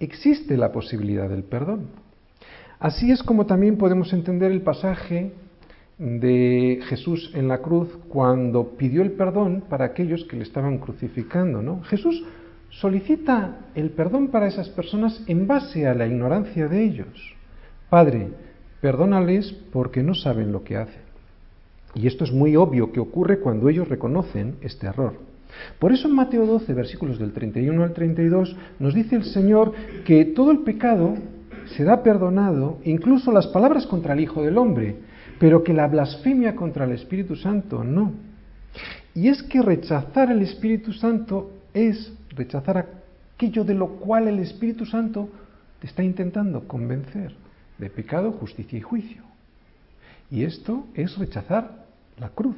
existe 0.00 0.56
la 0.56 0.72
posibilidad 0.72 1.28
del 1.28 1.44
perdón. 1.44 1.88
Así 2.78 3.10
es 3.10 3.22
como 3.22 3.46
también 3.46 3.76
podemos 3.76 4.12
entender 4.12 4.50
el 4.50 4.62
pasaje 4.62 5.32
de 5.98 6.80
Jesús 6.88 7.30
en 7.34 7.48
la 7.48 7.58
cruz 7.58 7.88
cuando 8.08 8.76
pidió 8.76 9.02
el 9.02 9.12
perdón 9.12 9.64
para 9.68 9.86
aquellos 9.86 10.24
que 10.24 10.36
le 10.36 10.42
estaban 10.42 10.78
crucificando, 10.78 11.62
¿no? 11.62 11.82
Jesús 11.84 12.22
solicita 12.80 13.68
el 13.74 13.90
perdón 13.90 14.28
para 14.28 14.46
esas 14.46 14.68
personas 14.68 15.22
en 15.26 15.46
base 15.46 15.86
a 15.86 15.94
la 15.94 16.06
ignorancia 16.06 16.68
de 16.68 16.84
ellos. 16.84 17.34
Padre, 17.88 18.28
perdónales 18.80 19.52
porque 19.72 20.02
no 20.02 20.14
saben 20.14 20.52
lo 20.52 20.62
que 20.62 20.76
hacen. 20.76 21.06
Y 21.94 22.06
esto 22.06 22.24
es 22.24 22.32
muy 22.32 22.56
obvio 22.56 22.92
que 22.92 23.00
ocurre 23.00 23.40
cuando 23.40 23.68
ellos 23.68 23.88
reconocen 23.88 24.56
este 24.60 24.86
error. 24.86 25.14
Por 25.78 25.92
eso 25.92 26.08
en 26.08 26.14
Mateo 26.14 26.44
12, 26.44 26.74
versículos 26.74 27.18
del 27.18 27.32
31 27.32 27.82
al 27.82 27.94
32, 27.94 28.56
nos 28.78 28.94
dice 28.94 29.16
el 29.16 29.24
Señor 29.24 29.72
que 30.04 30.26
todo 30.26 30.50
el 30.50 30.58
pecado 30.58 31.14
será 31.76 32.02
perdonado, 32.02 32.78
incluso 32.84 33.32
las 33.32 33.46
palabras 33.46 33.86
contra 33.86 34.12
el 34.12 34.20
Hijo 34.20 34.42
del 34.42 34.58
Hombre, 34.58 34.96
pero 35.38 35.64
que 35.64 35.72
la 35.72 35.88
blasfemia 35.88 36.54
contra 36.54 36.84
el 36.84 36.92
Espíritu 36.92 37.36
Santo 37.36 37.82
no. 37.82 38.12
Y 39.14 39.28
es 39.28 39.42
que 39.42 39.62
rechazar 39.62 40.30
el 40.30 40.42
Espíritu 40.42 40.92
Santo 40.92 41.50
es 41.72 42.12
rechazar 42.36 42.86
aquello 43.34 43.64
de 43.64 43.74
lo 43.74 43.96
cual 43.96 44.28
el 44.28 44.38
Espíritu 44.38 44.86
Santo 44.86 45.28
te 45.80 45.86
está 45.86 46.02
intentando 46.02 46.68
convencer 46.68 47.34
de 47.78 47.90
pecado, 47.90 48.32
justicia 48.32 48.78
y 48.78 48.82
juicio. 48.82 49.22
Y 50.30 50.44
esto 50.44 50.86
es 50.94 51.16
rechazar 51.18 51.86
la 52.18 52.30
cruz. 52.30 52.56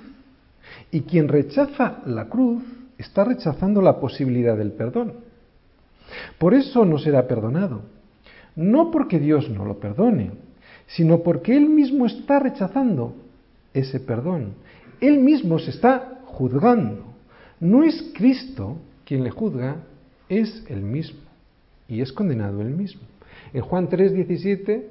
Y 0.91 1.03
quien 1.03 1.29
rechaza 1.29 1.99
la 2.07 2.27
cruz 2.27 2.63
está 2.99 3.25
rechazando 3.25 3.83
la 3.83 4.01
posibilidad 4.01 4.57
del 4.57 4.73
perdón. 4.73 5.15
Por 6.39 6.55
eso 6.55 6.85
no 6.85 6.99
será 6.99 7.27
perdonado. 7.27 7.83
No 8.57 8.91
porque 8.91 9.19
Dios 9.19 9.49
no 9.51 9.65
lo 9.65 9.79
perdone, 9.79 10.33
sino 10.87 11.21
porque 11.21 11.57
Él 11.57 11.69
mismo 11.69 12.07
está 12.07 12.41
rechazando 12.41 13.15
ese 13.75 14.01
perdón. 14.01 14.55
Él 15.01 15.19
mismo 15.21 15.59
se 15.59 15.71
está 15.71 16.21
juzgando. 16.25 17.05
No 17.61 17.85
es 17.85 18.11
Cristo 18.15 18.79
quien 19.09 19.25
le 19.25 19.31
juzga, 19.31 19.77
es 20.29 20.67
el 20.69 20.83
mismo. 20.83 21.21
Y 21.89 22.03
es 22.03 22.13
condenado 22.13 22.61
él 22.61 22.69
mismo. 22.69 23.01
En 23.55 23.63
Juan 23.63 23.89
3:17 23.89 24.85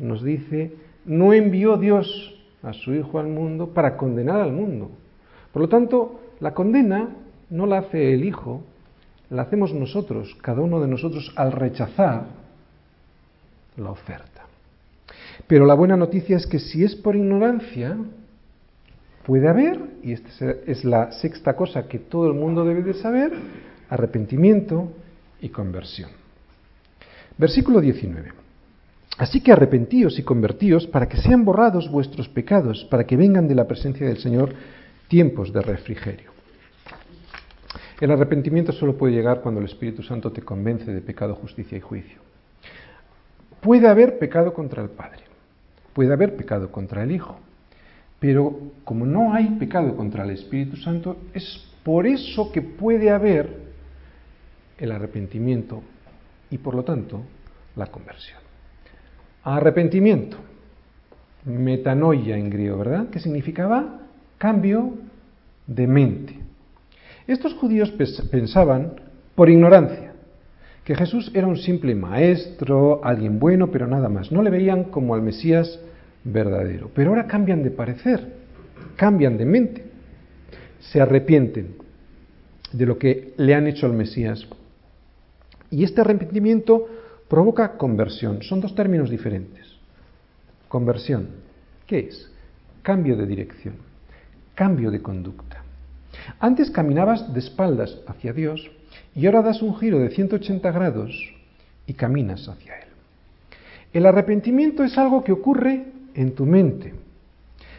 nos 0.00 0.24
dice, 0.24 0.72
no 1.04 1.32
envió 1.32 1.76
Dios 1.76 2.34
a 2.64 2.72
su 2.72 2.92
Hijo 2.92 3.20
al 3.20 3.28
mundo 3.28 3.68
para 3.68 3.96
condenar 3.96 4.40
al 4.40 4.52
mundo. 4.52 4.90
Por 5.52 5.62
lo 5.62 5.68
tanto, 5.68 6.20
la 6.40 6.54
condena 6.54 7.10
no 7.48 7.66
la 7.66 7.78
hace 7.78 8.12
el 8.12 8.24
Hijo, 8.24 8.64
la 9.30 9.42
hacemos 9.42 9.72
nosotros, 9.72 10.36
cada 10.42 10.60
uno 10.60 10.80
de 10.80 10.88
nosotros, 10.88 11.32
al 11.36 11.52
rechazar 11.52 12.24
la 13.76 13.92
oferta. 13.92 14.42
Pero 15.46 15.66
la 15.66 15.74
buena 15.74 15.96
noticia 15.96 16.36
es 16.36 16.48
que 16.48 16.58
si 16.58 16.82
es 16.82 16.96
por 16.96 17.14
ignorancia, 17.14 17.96
puede 19.26 19.48
haber, 19.48 19.80
y 20.04 20.12
esta 20.12 20.30
es 20.66 20.84
la 20.84 21.10
sexta 21.10 21.56
cosa 21.56 21.88
que 21.88 21.98
todo 21.98 22.28
el 22.28 22.34
mundo 22.34 22.64
debe 22.64 22.82
de 22.84 22.94
saber, 22.94 23.32
arrepentimiento 23.90 24.92
y 25.40 25.48
conversión. 25.48 26.10
Versículo 27.36 27.80
19. 27.80 28.30
Así 29.18 29.40
que 29.40 29.50
arrepentíos 29.50 30.16
y 30.20 30.22
convertíos 30.22 30.86
para 30.86 31.08
que 31.08 31.16
sean 31.16 31.44
borrados 31.44 31.90
vuestros 31.90 32.28
pecados, 32.28 32.86
para 32.88 33.04
que 33.04 33.16
vengan 33.16 33.48
de 33.48 33.56
la 33.56 33.66
presencia 33.66 34.06
del 34.06 34.18
Señor 34.18 34.54
tiempos 35.08 35.52
de 35.52 35.60
refrigerio. 35.60 36.30
El 38.00 38.12
arrepentimiento 38.12 38.72
solo 38.72 38.96
puede 38.96 39.14
llegar 39.14 39.40
cuando 39.40 39.58
el 39.58 39.66
Espíritu 39.66 40.04
Santo 40.04 40.30
te 40.30 40.42
convence 40.42 40.92
de 40.92 41.00
pecado, 41.00 41.34
justicia 41.34 41.76
y 41.76 41.80
juicio. 41.80 42.20
Puede 43.60 43.88
haber 43.88 44.20
pecado 44.20 44.54
contra 44.54 44.84
el 44.84 44.90
Padre, 44.90 45.24
puede 45.94 46.12
haber 46.12 46.36
pecado 46.36 46.70
contra 46.70 47.02
el 47.02 47.10
Hijo, 47.10 47.40
pero 48.18 48.72
como 48.84 49.04
no 49.04 49.34
hay 49.34 49.50
pecado 49.58 49.96
contra 49.96 50.24
el 50.24 50.30
Espíritu 50.30 50.76
Santo, 50.76 51.18
es 51.34 51.64
por 51.82 52.06
eso 52.06 52.50
que 52.50 52.62
puede 52.62 53.10
haber 53.10 53.66
el 54.78 54.92
arrepentimiento 54.92 55.82
y 56.50 56.58
por 56.58 56.74
lo 56.74 56.84
tanto 56.84 57.22
la 57.76 57.86
conversión. 57.86 58.40
Arrepentimiento, 59.42 60.38
metanoia 61.44 62.36
en 62.36 62.50
griego, 62.50 62.78
¿verdad? 62.78 63.08
Que 63.10 63.20
significaba 63.20 64.00
cambio 64.38 64.94
de 65.66 65.86
mente. 65.86 66.38
Estos 67.26 67.54
judíos 67.54 67.92
pensaban, 68.30 69.00
por 69.34 69.50
ignorancia, 69.50 70.14
que 70.84 70.94
Jesús 70.94 71.32
era 71.34 71.46
un 71.46 71.56
simple 71.56 71.94
maestro, 71.94 73.04
alguien 73.04 73.38
bueno, 73.40 73.70
pero 73.72 73.86
nada 73.86 74.08
más. 74.08 74.30
No 74.30 74.42
le 74.42 74.50
veían 74.50 74.84
como 74.84 75.14
al 75.14 75.22
Mesías 75.22 75.80
verdadero. 76.26 76.90
Pero 76.94 77.10
ahora 77.10 77.26
cambian 77.26 77.62
de 77.62 77.70
parecer, 77.70 78.26
cambian 78.96 79.36
de 79.36 79.44
mente, 79.44 79.84
se 80.80 81.00
arrepienten 81.00 81.76
de 82.72 82.86
lo 82.86 82.98
que 82.98 83.32
le 83.36 83.54
han 83.54 83.66
hecho 83.66 83.86
al 83.86 83.92
Mesías. 83.92 84.46
Y 85.70 85.84
este 85.84 86.00
arrepentimiento 86.00 86.86
provoca 87.28 87.76
conversión. 87.76 88.42
Son 88.42 88.60
dos 88.60 88.74
términos 88.74 89.08
diferentes. 89.10 89.66
Conversión, 90.68 91.28
¿qué 91.86 92.00
es? 92.00 92.30
Cambio 92.82 93.16
de 93.16 93.26
dirección, 93.26 93.76
cambio 94.54 94.90
de 94.90 95.00
conducta. 95.00 95.62
Antes 96.40 96.70
caminabas 96.70 97.32
de 97.32 97.40
espaldas 97.40 97.98
hacia 98.06 98.32
Dios 98.32 98.70
y 99.14 99.26
ahora 99.26 99.42
das 99.42 99.62
un 99.62 99.76
giro 99.76 99.98
de 99.98 100.10
180 100.10 100.70
grados 100.72 101.34
y 101.86 101.94
caminas 101.94 102.48
hacia 102.48 102.78
Él. 102.78 102.88
El 103.92 104.06
arrepentimiento 104.06 104.82
es 104.82 104.98
algo 104.98 105.22
que 105.22 105.32
ocurre 105.32 105.95
en 106.16 106.34
tu 106.34 106.46
mente. 106.46 106.94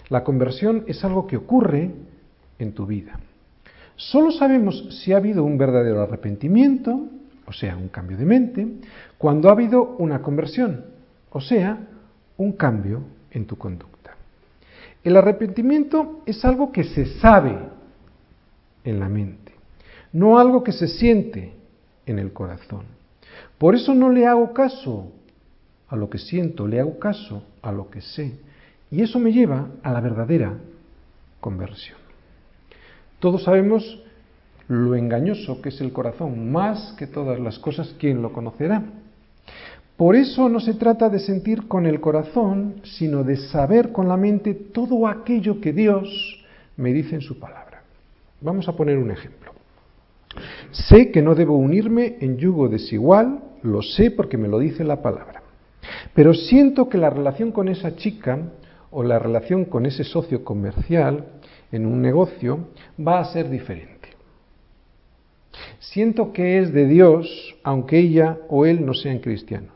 La 0.10 0.24
conversión 0.24 0.86
es 0.88 1.04
algo 1.04 1.28
que 1.28 1.36
ocurre 1.36 1.92
en 2.60 2.72
tu 2.72 2.86
vida. 2.86 3.20
Solo 3.98 4.32
sabemos 4.32 5.02
si 5.02 5.12
ha 5.12 5.18
habido 5.18 5.44
un 5.44 5.58
verdadero 5.58 6.02
arrepentimiento, 6.02 7.08
o 7.46 7.52
sea, 7.52 7.76
un 7.76 7.90
cambio 7.90 8.16
de 8.16 8.26
mente, 8.26 8.68
cuando 9.18 9.50
ha 9.50 9.54
habido 9.54 9.96
una 9.98 10.22
conversión, 10.22 10.86
o 11.32 11.42
sea, 11.42 11.80
un 12.38 12.54
cambio 12.54 13.02
en 13.32 13.46
tu 13.46 13.58
conducta. 13.58 14.16
El 15.04 15.18
arrepentimiento 15.18 16.22
es 16.26 16.46
algo 16.46 16.72
que 16.72 16.84
se 16.84 17.20
sabe 17.20 17.58
en 18.84 19.00
la 19.00 19.10
mente, 19.10 19.54
no 20.14 20.38
algo 20.38 20.64
que 20.64 20.72
se 20.72 20.88
siente 20.88 21.54
en 22.06 22.20
el 22.20 22.32
corazón. 22.34 22.86
Por 23.58 23.76
eso 23.76 23.96
no 23.96 24.10
le 24.10 24.28
hago 24.28 24.54
caso 24.54 25.12
a 25.90 25.96
lo 25.96 26.10
que 26.10 26.18
siento, 26.20 26.68
le 26.68 26.80
hago 26.80 27.00
caso 27.00 27.44
a 27.68 27.72
lo 27.72 27.90
que 27.90 28.02
sé. 28.02 28.40
Y 28.90 29.02
eso 29.02 29.20
me 29.20 29.34
lleva 29.34 29.68
a 29.84 29.92
la 29.92 30.00
verdadera 30.00 30.58
conversión. 31.42 31.98
Todos 33.20 33.44
sabemos 33.44 34.02
lo 34.70 34.96
engañoso 34.96 35.62
que 35.62 35.70
es 35.70 35.82
el 35.82 35.92
corazón, 35.92 36.52
más 36.52 36.94
que 36.98 37.08
todas 37.08 37.40
las 37.40 37.60
cosas, 37.60 37.94
¿quién 38.00 38.22
lo 38.22 38.32
conocerá? 38.32 38.84
Por 39.98 40.16
eso 40.16 40.48
no 40.48 40.60
se 40.60 40.76
trata 40.76 41.10
de 41.10 41.20
sentir 41.20 41.68
con 41.68 41.86
el 41.86 42.00
corazón, 42.00 42.82
sino 42.84 43.24
de 43.24 43.36
saber 43.36 43.92
con 43.92 44.08
la 44.08 44.16
mente 44.16 44.54
todo 44.54 45.08
aquello 45.08 45.60
que 45.60 45.74
Dios 45.74 46.46
me 46.78 46.94
dice 46.94 47.16
en 47.16 47.22
su 47.22 47.40
palabra. 47.40 47.82
Vamos 48.40 48.70
a 48.70 48.76
poner 48.76 48.98
un 48.98 49.12
ejemplo. 49.12 49.52
Sé 50.72 51.12
que 51.12 51.22
no 51.22 51.34
debo 51.34 51.58
unirme 51.58 52.18
en 52.22 52.38
yugo 52.38 52.70
desigual, 52.70 53.44
lo 53.64 53.82
sé 53.82 54.12
porque 54.12 54.38
me 54.38 54.48
lo 54.48 54.60
dice 54.60 54.84
la 54.84 55.02
palabra. 55.02 55.42
Pero 56.14 56.34
siento 56.34 56.90
que 56.90 56.98
la 56.98 57.10
relación 57.10 57.52
con 57.52 57.68
esa 57.68 57.96
chica 57.96 58.40
o 58.92 59.04
la 59.04 59.20
relación 59.20 59.66
con 59.66 59.86
ese 59.86 60.04
socio 60.04 60.44
comercial 60.44 61.26
en 61.72 61.86
un 61.86 62.02
negocio 62.02 62.70
va 63.00 63.20
a 63.20 63.26
ser 63.26 63.50
diferente. 63.50 64.10
Siento 65.80 66.34
que 66.34 66.60
es 66.60 66.74
de 66.74 66.88
Dios, 66.88 67.56
aunque 67.64 68.00
ella 68.00 68.38
o 68.50 68.66
él 68.66 68.86
no 68.86 68.94
sean 68.94 69.20
cristianos. 69.20 69.72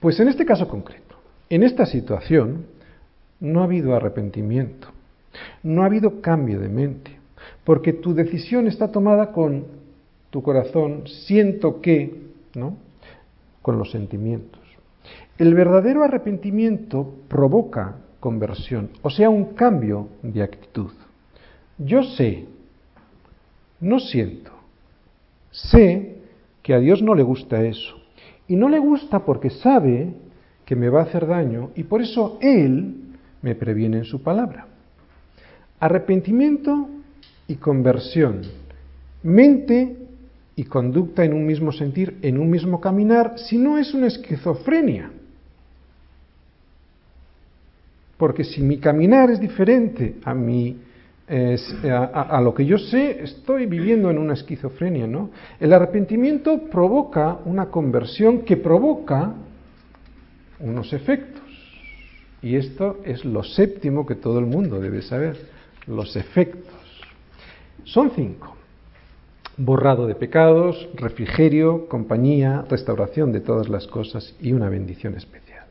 Pues 0.00 0.18
en 0.20 0.28
este 0.28 0.44
caso 0.44 0.68
concreto, 0.68 1.16
en 1.48 1.62
esta 1.62 1.86
situación, 1.86 2.66
no 3.40 3.60
ha 3.60 3.64
habido 3.64 3.94
arrepentimiento, 3.94 4.88
no 5.62 5.82
ha 5.82 5.86
habido 5.86 6.20
cambio 6.20 6.60
de 6.60 6.68
mente, 6.68 7.16
porque 7.64 7.92
tu 7.92 8.14
decisión 8.14 8.66
está 8.66 8.90
tomada 8.90 9.32
con 9.32 9.64
tu 10.30 10.42
corazón, 10.42 11.06
siento 11.06 11.80
que, 11.80 12.22
¿no? 12.54 12.76
Con 13.62 13.78
los 13.78 13.90
sentimientos. 13.90 14.63
El 15.38 15.54
verdadero 15.54 16.02
arrepentimiento 16.02 17.14
provoca 17.28 17.96
conversión, 18.20 18.90
o 19.02 19.10
sea, 19.10 19.28
un 19.28 19.54
cambio 19.54 20.08
de 20.22 20.42
actitud. 20.42 20.90
Yo 21.78 22.02
sé, 22.02 22.46
no 23.80 23.98
siento, 23.98 24.52
sé 25.50 26.14
que 26.62 26.74
a 26.74 26.78
Dios 26.78 27.02
no 27.02 27.14
le 27.14 27.22
gusta 27.22 27.62
eso. 27.62 28.00
Y 28.48 28.56
no 28.56 28.68
le 28.68 28.78
gusta 28.78 29.24
porque 29.24 29.50
sabe 29.50 30.14
que 30.64 30.76
me 30.76 30.88
va 30.88 31.00
a 31.00 31.04
hacer 31.04 31.26
daño 31.26 31.70
y 31.74 31.84
por 31.84 32.00
eso 32.00 32.38
Él 32.40 32.94
me 33.42 33.54
previene 33.54 33.98
en 33.98 34.04
su 34.04 34.22
palabra. 34.22 34.66
Arrepentimiento 35.80 36.88
y 37.46 37.56
conversión. 37.56 38.42
Mente 39.22 40.03
y 40.56 40.64
conducta 40.64 41.24
en 41.24 41.34
un 41.34 41.46
mismo 41.46 41.72
sentir, 41.72 42.18
en 42.22 42.38
un 42.38 42.48
mismo 42.48 42.80
caminar, 42.80 43.38
si 43.38 43.58
no 43.58 43.78
es 43.78 43.92
una 43.92 44.06
esquizofrenia. 44.06 45.10
Porque 48.16 48.44
si 48.44 48.62
mi 48.62 48.78
caminar 48.78 49.30
es 49.30 49.40
diferente 49.40 50.16
a, 50.24 50.32
mi, 50.32 50.76
a, 51.28 52.40
lo 52.40 52.54
que 52.54 52.64
yo 52.64 52.78
sé, 52.78 53.22
estoy 53.22 53.66
viviendo 53.66 54.10
en 54.10 54.18
una 54.18 54.34
esquizofrenia, 54.34 55.06
¿no? 55.06 55.30
El 55.58 55.72
arrepentimiento 55.72 56.62
provoca 56.70 57.38
una 57.44 57.66
conversión 57.66 58.42
que 58.42 58.56
provoca 58.56 59.34
unos 60.60 60.92
efectos. 60.92 61.42
Y 62.40 62.56
esto 62.56 63.00
es 63.04 63.24
lo 63.24 63.42
séptimo 63.42 64.06
que 64.06 64.14
todo 64.14 64.38
el 64.38 64.46
mundo 64.46 64.78
debe 64.78 65.02
saber, 65.02 65.36
los 65.86 66.14
efectos. 66.14 66.72
Son 67.84 68.12
cinco. 68.14 68.54
Borrado 69.56 70.08
de 70.08 70.16
pecados, 70.16 70.88
refrigerio, 70.94 71.88
compañía, 71.88 72.64
restauración 72.68 73.30
de 73.30 73.40
todas 73.40 73.68
las 73.68 73.86
cosas 73.86 74.34
y 74.40 74.52
una 74.52 74.68
bendición 74.68 75.14
especial. 75.14 75.64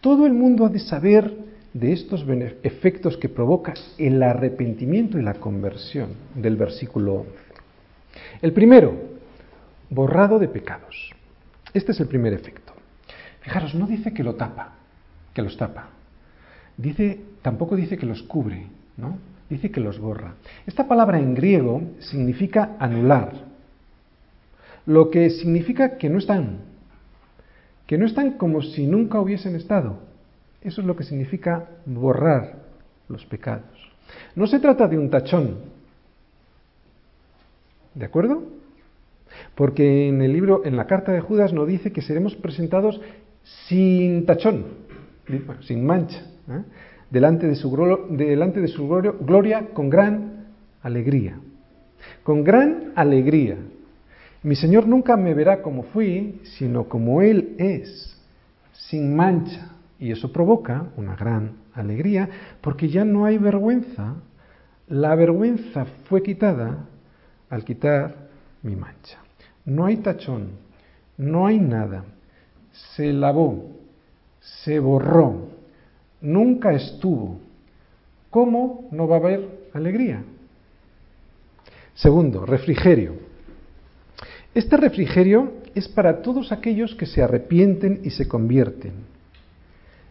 Todo 0.00 0.26
el 0.26 0.32
mundo 0.32 0.66
ha 0.66 0.68
de 0.68 0.80
saber 0.80 1.32
de 1.72 1.92
estos 1.92 2.26
efectos 2.64 3.16
que 3.16 3.28
provoca 3.28 3.74
el 3.98 4.20
arrepentimiento 4.20 5.16
y 5.16 5.22
la 5.22 5.34
conversión 5.34 6.08
del 6.34 6.56
versículo 6.56 7.14
11. 7.14 7.32
El 8.42 8.52
primero, 8.52 8.94
borrado 9.88 10.40
de 10.40 10.48
pecados. 10.48 11.12
Este 11.72 11.92
es 11.92 12.00
el 12.00 12.08
primer 12.08 12.32
efecto. 12.32 12.72
Fijaros, 13.42 13.76
no 13.76 13.86
dice 13.86 14.12
que 14.12 14.24
lo 14.24 14.34
tapa, 14.34 14.74
que 15.32 15.42
los 15.42 15.56
tapa. 15.56 15.88
Dice, 16.76 17.20
tampoco 17.42 17.76
dice 17.76 17.96
que 17.96 18.06
los 18.06 18.24
cubre, 18.24 18.66
¿no? 18.96 19.18
Dice 19.52 19.70
que 19.70 19.80
los 19.80 19.98
borra. 19.98 20.36
Esta 20.66 20.88
palabra 20.88 21.18
en 21.18 21.34
griego 21.34 21.82
significa 21.98 22.74
anular, 22.78 23.34
lo 24.86 25.10
que 25.10 25.28
significa 25.28 25.98
que 25.98 26.08
no 26.08 26.16
están, 26.16 26.60
que 27.86 27.98
no 27.98 28.06
están 28.06 28.38
como 28.38 28.62
si 28.62 28.86
nunca 28.86 29.20
hubiesen 29.20 29.54
estado. 29.54 29.98
Eso 30.62 30.80
es 30.80 30.86
lo 30.86 30.96
que 30.96 31.04
significa 31.04 31.68
borrar 31.84 32.60
los 33.10 33.26
pecados. 33.26 33.92
No 34.34 34.46
se 34.46 34.58
trata 34.58 34.88
de 34.88 34.96
un 34.96 35.10
tachón, 35.10 35.58
¿de 37.94 38.06
acuerdo? 38.06 38.44
Porque 39.54 40.08
en 40.08 40.22
el 40.22 40.32
libro, 40.32 40.62
en 40.64 40.78
la 40.78 40.86
carta 40.86 41.12
de 41.12 41.20
Judas, 41.20 41.52
nos 41.52 41.68
dice 41.68 41.92
que 41.92 42.00
seremos 42.00 42.36
presentados 42.36 43.02
sin 43.68 44.24
tachón, 44.24 44.64
sin 45.60 45.84
mancha, 45.84 46.22
¿eh? 46.48 46.62
Delante 47.12 47.46
de 47.46 47.54
su, 47.54 47.70
delante 48.10 48.60
de 48.60 48.68
su 48.68 48.88
gloria 48.88 49.68
con 49.72 49.90
gran 49.90 50.46
alegría. 50.82 51.38
Con 52.24 52.42
gran 52.42 52.92
alegría. 52.96 53.56
Mi 54.42 54.56
Señor 54.56 54.88
nunca 54.88 55.16
me 55.16 55.34
verá 55.34 55.62
como 55.62 55.84
fui, 55.84 56.40
sino 56.58 56.88
como 56.88 57.22
Él 57.22 57.54
es, 57.58 58.18
sin 58.72 59.14
mancha. 59.14 59.68
Y 60.00 60.10
eso 60.10 60.32
provoca 60.32 60.86
una 60.96 61.14
gran 61.14 61.52
alegría, 61.74 62.28
porque 62.60 62.88
ya 62.88 63.04
no 63.04 63.24
hay 63.24 63.38
vergüenza. 63.38 64.16
La 64.88 65.14
vergüenza 65.14 65.84
fue 66.08 66.22
quitada 66.22 66.86
al 67.48 67.64
quitar 67.64 68.16
mi 68.62 68.74
mancha. 68.74 69.18
No 69.64 69.86
hay 69.86 69.98
tachón, 69.98 70.48
no 71.16 71.46
hay 71.46 71.60
nada 71.60 72.04
se 72.72 73.12
lavó, 73.12 73.70
se 74.40 74.78
borró, 74.78 75.48
nunca 76.22 76.72
estuvo. 76.72 77.38
¿Cómo 78.30 78.88
no 78.90 79.06
va 79.06 79.16
a 79.16 79.18
haber 79.18 79.68
alegría? 79.74 80.22
Segundo, 81.94 82.46
refrigerio. 82.46 83.14
Este 84.54 84.76
refrigerio 84.76 85.52
es 85.74 85.88
para 85.88 86.22
todos 86.22 86.52
aquellos 86.52 86.94
que 86.94 87.06
se 87.06 87.22
arrepienten 87.22 88.00
y 88.04 88.10
se 88.10 88.28
convierten, 88.28 88.92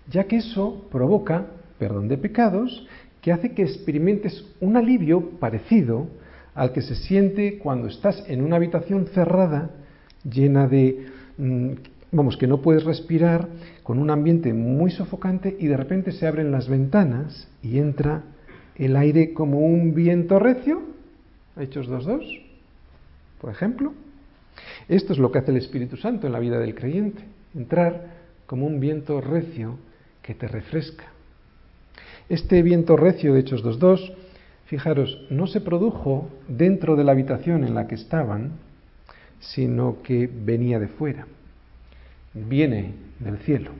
ya 0.09 0.25
que 0.25 0.37
eso 0.37 0.87
provoca 0.91 1.45
perdón 1.77 2.07
de 2.07 2.17
pecados 2.17 2.85
que 3.21 3.31
hace 3.31 3.53
que 3.53 3.63
experimentes 3.63 4.45
un 4.59 4.77
alivio 4.77 5.31
parecido 5.39 6.07
al 6.55 6.73
que 6.73 6.81
se 6.81 6.95
siente 6.95 7.59
cuando 7.59 7.87
estás 7.87 8.23
en 8.27 8.41
una 8.41 8.57
habitación 8.57 9.07
cerrada 9.07 9.69
llena 10.23 10.67
de 10.67 11.07
mm, 11.37 11.71
vamos, 12.11 12.37
que 12.37 12.47
no 12.47 12.61
puedes 12.61 12.83
respirar 12.83 13.47
con 13.83 13.97
un 13.99 14.09
ambiente 14.09 14.53
muy 14.53 14.91
sofocante 14.91 15.55
y 15.59 15.67
de 15.67 15.77
repente 15.77 16.11
se 16.11 16.27
abren 16.27 16.51
las 16.51 16.67
ventanas 16.67 17.47
y 17.63 17.79
entra 17.79 18.23
el 18.75 18.95
aire 18.95 19.33
como 19.33 19.59
un 19.59 19.93
viento 19.93 20.39
recio, 20.39 20.81
Hechos 21.57 21.89
2.2, 21.89 22.41
por 23.39 23.51
ejemplo. 23.51 23.93
Esto 24.89 25.13
es 25.13 25.19
lo 25.19 25.31
que 25.31 25.39
hace 25.39 25.51
el 25.51 25.57
Espíritu 25.57 25.95
Santo 25.97 26.27
en 26.27 26.33
la 26.33 26.39
vida 26.39 26.59
del 26.59 26.75
creyente, 26.75 27.23
entrar 27.55 28.21
como 28.45 28.65
un 28.65 28.79
viento 28.79 29.21
recio 29.21 29.77
que 30.21 30.35
te 30.35 30.47
refresca. 30.47 31.05
Este 32.27 32.61
viento 32.61 32.97
recio 32.97 33.33
de 33.33 33.41
Hechos 33.41 33.63
2.2, 33.63 34.13
fijaros, 34.65 35.25
no 35.29 35.47
se 35.47 35.61
produjo 35.61 36.29
dentro 36.47 36.95
de 36.95 37.03
la 37.03 37.13
habitación 37.13 37.63
en 37.63 37.75
la 37.75 37.87
que 37.87 37.95
estaban, 37.95 38.51
sino 39.39 40.01
que 40.03 40.29
venía 40.31 40.79
de 40.79 40.87
fuera 40.87 41.25
viene 42.33 42.93
del 43.19 43.37
cielo. 43.39 43.71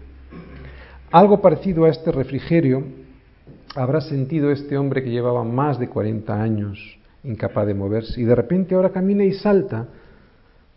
Algo 1.12 1.41
parecido 1.41 1.86
a 1.86 1.89
este 1.89 2.12
refrigerio 2.12 2.84
habrá 3.76 4.02
sentido 4.02 4.52
este 4.52 4.78
hombre 4.78 5.04
que 5.04 5.10
llevaba 5.10 5.43
más 5.43 5.80
de 5.80 5.89
40 5.89 6.41
años 6.41 6.97
incapaz 7.24 7.68
de 7.68 7.74
moverse 7.74 8.20
y 8.20 8.24
de 8.24 8.36
repente 8.36 8.76
ahora 8.76 8.89
camina 8.89 9.24
y 9.24 9.34
salta 9.34 9.88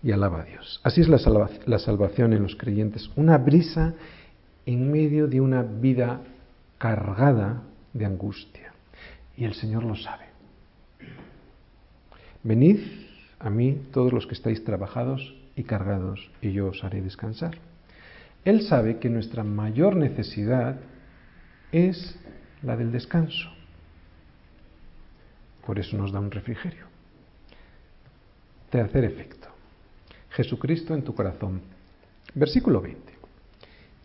y 0.03 0.12
alaba 0.12 0.43
a 0.43 0.45
Dios. 0.45 0.81
Así 0.83 1.01
es 1.01 1.09
la, 1.09 1.18
la 1.66 1.79
salvación 1.79 2.33
en 2.33 2.43
los 2.43 2.57
creyentes, 2.57 3.11
una 3.16 3.39
brisa 3.39 3.95
en 4.66 4.91
medio 4.91 5.27
de 5.27 5.41
una 5.41 5.62
vida 5.62 6.20
cargada 6.79 7.62
de 7.93 8.05
angustia. 8.05 8.72
Y 9.37 9.45
el 9.45 9.55
Señor 9.55 9.85
lo 9.85 9.97
sabe. 9.97 10.25
Venid 12.43 12.81
a 13.39 13.49
mí 13.49 13.81
todos 13.93 14.12
los 14.12 14.27
que 14.27 14.35
estáis 14.35 14.62
trabajados 14.64 15.35
y 15.57 15.64
cargados, 15.64 16.30
y 16.40 16.52
yo 16.52 16.68
os 16.68 16.82
haré 16.84 17.00
descansar. 17.00 17.59
Él 18.44 18.62
sabe 18.62 18.98
que 18.98 19.09
nuestra 19.09 19.44
mayor 19.44 19.96
necesidad 19.96 20.76
es 21.72 22.16
la 22.62 22.76
del 22.76 22.92
descanso. 22.92 23.50
Por 25.66 25.78
eso 25.78 25.96
nos 25.96 26.12
da 26.12 26.20
un 26.20 26.30
refrigerio. 26.30 26.86
Tercer 28.70 29.05
efecto. 29.05 29.48
Jesucristo 30.30 30.94
en 30.94 31.02
tu 31.02 31.14
corazón. 31.14 31.62
Versículo 32.34 32.80
20. 32.80 33.00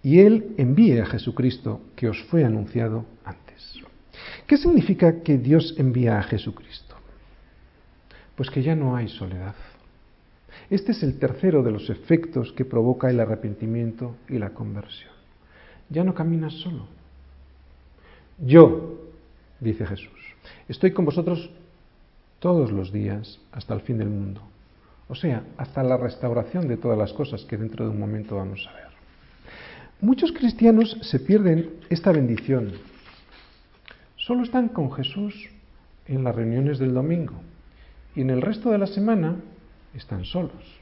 Y 0.03 0.19
Él 0.19 0.55
envíe 0.57 0.99
a 0.99 1.05
Jesucristo 1.05 1.81
que 1.95 2.07
os 2.07 2.21
fue 2.23 2.45
anunciado 2.45 3.05
antes. 3.25 3.79
¿Qué 4.47 4.57
significa 4.57 5.21
que 5.21 5.37
Dios 5.37 5.75
envía 5.77 6.19
a 6.19 6.23
Jesucristo? 6.23 6.95
Pues 8.35 8.49
que 8.49 8.63
ya 8.63 8.75
no 8.75 8.95
hay 8.95 9.09
soledad. 9.09 9.55
Este 10.69 10.91
es 10.91 11.01
el 11.01 11.17
tercero 11.17 11.63
de 11.63 11.71
los 11.71 11.89
efectos 11.89 12.51
que 12.53 12.65
provoca 12.65 13.09
el 13.09 13.19
arrepentimiento 13.19 14.15
y 14.27 14.37
la 14.37 14.51
conversión. 14.51 15.11
Ya 15.89 16.03
no 16.03 16.13
caminas 16.13 16.53
solo. 16.53 16.85
Yo, 18.37 18.99
dice 19.59 19.85
Jesús, 19.85 20.35
estoy 20.67 20.91
con 20.91 21.05
vosotros 21.05 21.49
todos 22.39 22.71
los 22.71 22.93
días 22.93 23.39
hasta 23.51 23.73
el 23.73 23.81
fin 23.81 23.97
del 23.97 24.09
mundo. 24.09 24.41
O 25.07 25.15
sea, 25.15 25.43
hasta 25.57 25.81
la 25.81 25.97
restauración 25.97 26.67
de 26.67 26.77
todas 26.77 26.97
las 26.97 27.13
cosas 27.13 27.43
que 27.45 27.57
dentro 27.57 27.85
de 27.85 27.91
un 27.91 27.99
momento 27.99 28.35
vamos 28.35 28.67
a 28.69 28.75
ver. 28.75 28.89
Muchos 30.01 30.31
cristianos 30.31 30.97
se 31.01 31.19
pierden 31.19 31.71
esta 31.89 32.11
bendición. 32.11 32.73
Solo 34.15 34.43
están 34.43 34.69
con 34.69 34.91
Jesús 34.91 35.49
en 36.05 36.23
las 36.23 36.35
reuniones 36.35 36.77
del 36.77 36.93
domingo 36.93 37.33
y 38.15 38.21
en 38.21 38.29
el 38.29 38.41
resto 38.41 38.69
de 38.69 38.77
la 38.77 38.87
semana 38.87 39.35
están 39.93 40.25
solos. 40.25 40.79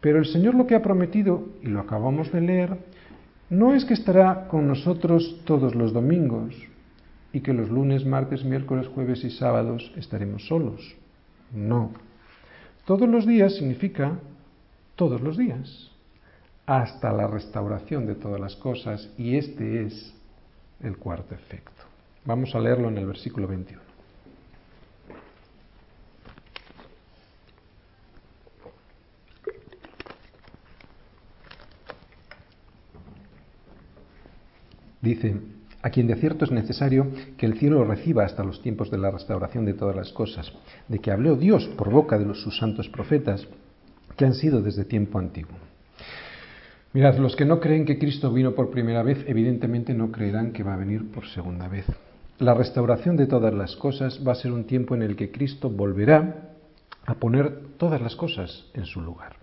Pero 0.00 0.18
el 0.18 0.26
Señor 0.26 0.54
lo 0.54 0.66
que 0.66 0.74
ha 0.74 0.82
prometido, 0.82 1.48
y 1.62 1.66
lo 1.66 1.80
acabamos 1.80 2.30
de 2.32 2.40
leer, 2.40 2.78
no 3.50 3.74
es 3.74 3.84
que 3.84 3.94
estará 3.94 4.46
con 4.48 4.68
nosotros 4.68 5.40
todos 5.44 5.74
los 5.74 5.92
domingos 5.92 6.54
y 7.32 7.40
que 7.40 7.52
los 7.52 7.68
lunes, 7.68 8.04
martes, 8.04 8.44
miércoles, 8.44 8.88
jueves 8.88 9.24
y 9.24 9.30
sábados 9.30 9.92
estaremos 9.96 10.46
solos. 10.46 10.96
No. 11.52 11.92
Todos 12.84 13.08
los 13.08 13.26
días 13.26 13.56
significa 13.56 14.18
todos 14.96 15.20
los 15.20 15.36
días 15.36 15.90
hasta 16.66 17.12
la 17.12 17.26
restauración 17.26 18.06
de 18.06 18.14
todas 18.14 18.40
las 18.40 18.54
cosas 18.56 19.10
y 19.16 19.36
este 19.36 19.84
es 19.84 20.14
el 20.80 20.98
cuarto 20.98 21.34
efecto. 21.34 21.82
Vamos 22.24 22.54
a 22.54 22.60
leerlo 22.60 22.88
en 22.88 22.98
el 22.98 23.06
versículo 23.06 23.46
21. 23.46 23.87
Dice, 35.08 35.36
a 35.80 35.88
quien 35.88 36.06
de 36.06 36.16
cierto 36.16 36.44
es 36.44 36.50
necesario 36.50 37.06
que 37.38 37.46
el 37.46 37.58
cielo 37.58 37.82
reciba 37.82 38.26
hasta 38.26 38.44
los 38.44 38.60
tiempos 38.60 38.90
de 38.90 38.98
la 38.98 39.10
restauración 39.10 39.64
de 39.64 39.72
todas 39.72 39.96
las 39.96 40.12
cosas, 40.12 40.52
de 40.86 40.98
que 40.98 41.10
habló 41.10 41.34
Dios 41.34 41.66
por 41.78 41.90
boca 41.90 42.18
de 42.18 42.34
sus 42.34 42.58
santos 42.58 42.90
profetas, 42.90 43.48
que 44.18 44.26
han 44.26 44.34
sido 44.34 44.60
desde 44.60 44.84
tiempo 44.84 45.18
antiguo. 45.18 45.56
Mirad, 46.92 47.16
los 47.16 47.36
que 47.36 47.46
no 47.46 47.58
creen 47.58 47.86
que 47.86 47.98
Cristo 47.98 48.30
vino 48.30 48.54
por 48.54 48.70
primera 48.70 49.02
vez, 49.02 49.24
evidentemente 49.26 49.94
no 49.94 50.12
creerán 50.12 50.52
que 50.52 50.62
va 50.62 50.74
a 50.74 50.78
venir 50.84 51.10
por 51.10 51.26
segunda 51.26 51.68
vez. 51.68 51.86
La 52.38 52.52
restauración 52.52 53.16
de 53.16 53.26
todas 53.26 53.54
las 53.54 53.76
cosas 53.76 54.20
va 54.26 54.32
a 54.32 54.42
ser 54.42 54.52
un 54.52 54.64
tiempo 54.64 54.94
en 54.94 55.00
el 55.00 55.16
que 55.16 55.30
Cristo 55.30 55.70
volverá 55.70 56.50
a 57.06 57.14
poner 57.14 57.60
todas 57.78 58.02
las 58.02 58.14
cosas 58.14 58.66
en 58.74 58.84
su 58.84 59.00
lugar. 59.00 59.37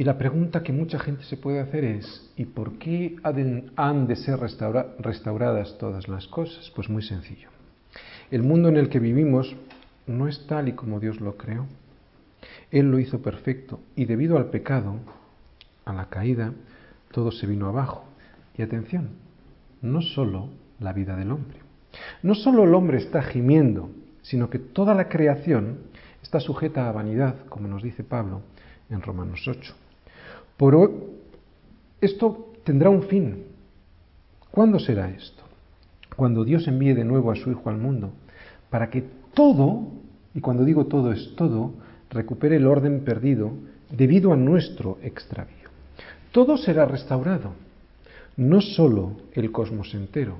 Y 0.00 0.04
la 0.04 0.16
pregunta 0.16 0.62
que 0.62 0.72
mucha 0.72 0.98
gente 0.98 1.24
se 1.24 1.36
puede 1.36 1.60
hacer 1.60 1.84
es, 1.84 2.32
¿y 2.34 2.46
por 2.46 2.78
qué 2.78 3.16
han 3.76 4.06
de 4.06 4.16
ser 4.16 4.40
restauradas 4.40 5.76
todas 5.76 6.08
las 6.08 6.26
cosas? 6.26 6.72
Pues 6.74 6.88
muy 6.88 7.02
sencillo. 7.02 7.50
El 8.30 8.42
mundo 8.42 8.70
en 8.70 8.78
el 8.78 8.88
que 8.88 8.98
vivimos 8.98 9.54
no 10.06 10.26
es 10.26 10.46
tal 10.46 10.70
y 10.70 10.72
como 10.72 11.00
Dios 11.00 11.20
lo 11.20 11.36
creó. 11.36 11.66
Él 12.70 12.90
lo 12.90 12.98
hizo 12.98 13.20
perfecto 13.20 13.80
y 13.94 14.06
debido 14.06 14.38
al 14.38 14.46
pecado 14.46 14.96
a 15.84 15.92
la 15.92 16.06
caída, 16.06 16.54
todo 17.12 17.30
se 17.30 17.46
vino 17.46 17.68
abajo. 17.68 18.06
Y 18.56 18.62
atención, 18.62 19.10
no 19.82 20.00
solo 20.00 20.48
la 20.78 20.94
vida 20.94 21.14
del 21.14 21.30
hombre. 21.30 21.58
No 22.22 22.34
solo 22.34 22.64
el 22.64 22.74
hombre 22.74 22.96
está 22.96 23.20
gimiendo, 23.20 23.90
sino 24.22 24.48
que 24.48 24.60
toda 24.60 24.94
la 24.94 25.10
creación 25.10 25.80
está 26.22 26.40
sujeta 26.40 26.88
a 26.88 26.92
vanidad, 26.92 27.44
como 27.50 27.68
nos 27.68 27.82
dice 27.82 28.02
Pablo 28.02 28.40
en 28.88 29.02
Romanos 29.02 29.46
8. 29.46 29.74
Por 30.60 30.92
esto 32.02 32.52
tendrá 32.64 32.90
un 32.90 33.04
fin. 33.04 33.44
¿Cuándo 34.50 34.78
será 34.78 35.08
esto? 35.08 35.42
Cuando 36.14 36.44
Dios 36.44 36.68
envíe 36.68 36.92
de 36.92 37.02
nuevo 37.02 37.30
a 37.32 37.36
su 37.36 37.50
Hijo 37.50 37.70
al 37.70 37.78
mundo, 37.78 38.10
para 38.68 38.90
que 38.90 39.02
todo, 39.32 39.88
y 40.34 40.42
cuando 40.42 40.66
digo 40.66 40.84
todo 40.84 41.12
es 41.12 41.34
todo, 41.34 41.72
recupere 42.10 42.56
el 42.56 42.66
orden 42.66 43.04
perdido 43.04 43.52
debido 43.90 44.34
a 44.34 44.36
nuestro 44.36 44.98
extravío. 45.02 45.70
Todo 46.30 46.58
será 46.58 46.84
restaurado, 46.84 47.54
no 48.36 48.60
solo 48.60 49.12
el 49.32 49.50
cosmos 49.52 49.94
entero, 49.94 50.36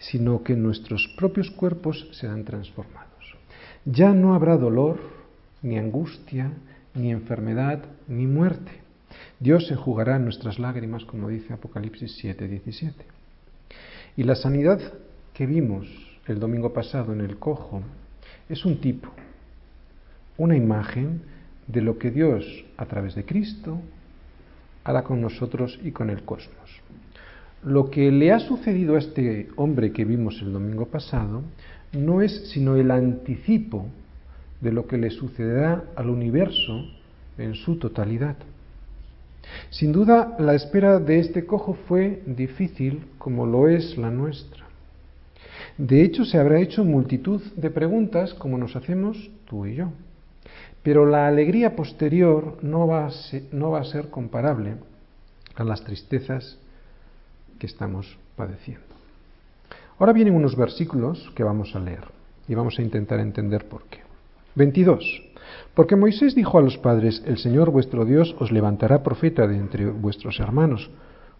sino 0.00 0.42
que 0.42 0.56
nuestros 0.56 1.06
propios 1.16 1.52
cuerpos 1.52 2.08
serán 2.10 2.42
transformados. 2.42 3.36
Ya 3.84 4.12
no 4.12 4.34
habrá 4.34 4.56
dolor, 4.56 4.98
ni 5.62 5.78
angustia, 5.78 6.50
ni 6.94 7.12
enfermedad, 7.12 7.84
ni 8.08 8.26
muerte. 8.26 8.81
Dios 9.40 9.70
enjugará 9.70 10.18
nuestras 10.18 10.58
lágrimas, 10.58 11.04
como 11.04 11.28
dice 11.28 11.52
Apocalipsis 11.52 12.16
7, 12.18 12.48
17. 12.48 13.04
Y 14.16 14.24
la 14.24 14.34
sanidad 14.34 14.80
que 15.32 15.46
vimos 15.46 15.86
el 16.26 16.38
domingo 16.38 16.72
pasado 16.72 17.12
en 17.12 17.20
el 17.20 17.38
cojo 17.38 17.82
es 18.48 18.64
un 18.64 18.80
tipo, 18.80 19.08
una 20.36 20.56
imagen 20.56 21.22
de 21.66 21.80
lo 21.80 21.98
que 21.98 22.10
Dios, 22.10 22.64
a 22.76 22.86
través 22.86 23.14
de 23.14 23.24
Cristo, 23.24 23.80
hará 24.84 25.02
con 25.02 25.20
nosotros 25.20 25.78
y 25.82 25.92
con 25.92 26.10
el 26.10 26.24
cosmos. 26.24 26.82
Lo 27.64 27.90
que 27.90 28.10
le 28.10 28.32
ha 28.32 28.40
sucedido 28.40 28.96
a 28.96 28.98
este 28.98 29.48
hombre 29.56 29.92
que 29.92 30.04
vimos 30.04 30.40
el 30.42 30.52
domingo 30.52 30.86
pasado 30.86 31.42
no 31.92 32.20
es 32.22 32.50
sino 32.50 32.76
el 32.76 32.90
anticipo 32.90 33.86
de 34.60 34.72
lo 34.72 34.86
que 34.86 34.98
le 34.98 35.10
sucederá 35.10 35.84
al 35.94 36.08
universo 36.08 36.86
en 37.38 37.54
su 37.54 37.76
totalidad. 37.76 38.36
Sin 39.70 39.92
duda, 39.92 40.36
la 40.38 40.54
espera 40.54 40.98
de 40.98 41.18
este 41.18 41.46
cojo 41.46 41.74
fue 41.88 42.22
difícil 42.26 43.06
como 43.18 43.46
lo 43.46 43.68
es 43.68 43.96
la 43.98 44.10
nuestra. 44.10 44.64
De 45.78 46.02
hecho, 46.02 46.24
se 46.24 46.38
habrá 46.38 46.60
hecho 46.60 46.84
multitud 46.84 47.40
de 47.56 47.70
preguntas 47.70 48.34
como 48.34 48.58
nos 48.58 48.76
hacemos 48.76 49.30
tú 49.46 49.66
y 49.66 49.76
yo. 49.76 49.92
Pero 50.82 51.06
la 51.06 51.26
alegría 51.26 51.76
posterior 51.76 52.58
no 52.62 52.86
va, 52.86 53.06
a 53.06 53.10
ser, 53.10 53.44
no 53.52 53.70
va 53.70 53.80
a 53.80 53.84
ser 53.84 54.10
comparable 54.10 54.74
a 55.54 55.64
las 55.64 55.84
tristezas 55.84 56.58
que 57.58 57.66
estamos 57.66 58.18
padeciendo. 58.36 58.82
Ahora 59.98 60.12
vienen 60.12 60.34
unos 60.34 60.56
versículos 60.56 61.30
que 61.36 61.44
vamos 61.44 61.76
a 61.76 61.80
leer 61.80 62.04
y 62.48 62.54
vamos 62.54 62.78
a 62.78 62.82
intentar 62.82 63.20
entender 63.20 63.66
por 63.66 63.84
qué. 63.84 64.00
22. 64.56 65.31
Porque 65.74 65.96
Moisés 65.96 66.34
dijo 66.34 66.58
a 66.58 66.62
los 66.62 66.76
padres, 66.76 67.22
el 67.24 67.38
Señor 67.38 67.70
vuestro 67.70 68.04
Dios 68.04 68.36
os 68.38 68.52
levantará 68.52 69.02
profeta 69.02 69.46
de 69.46 69.56
entre 69.56 69.86
vuestros 69.86 70.38
hermanos, 70.38 70.90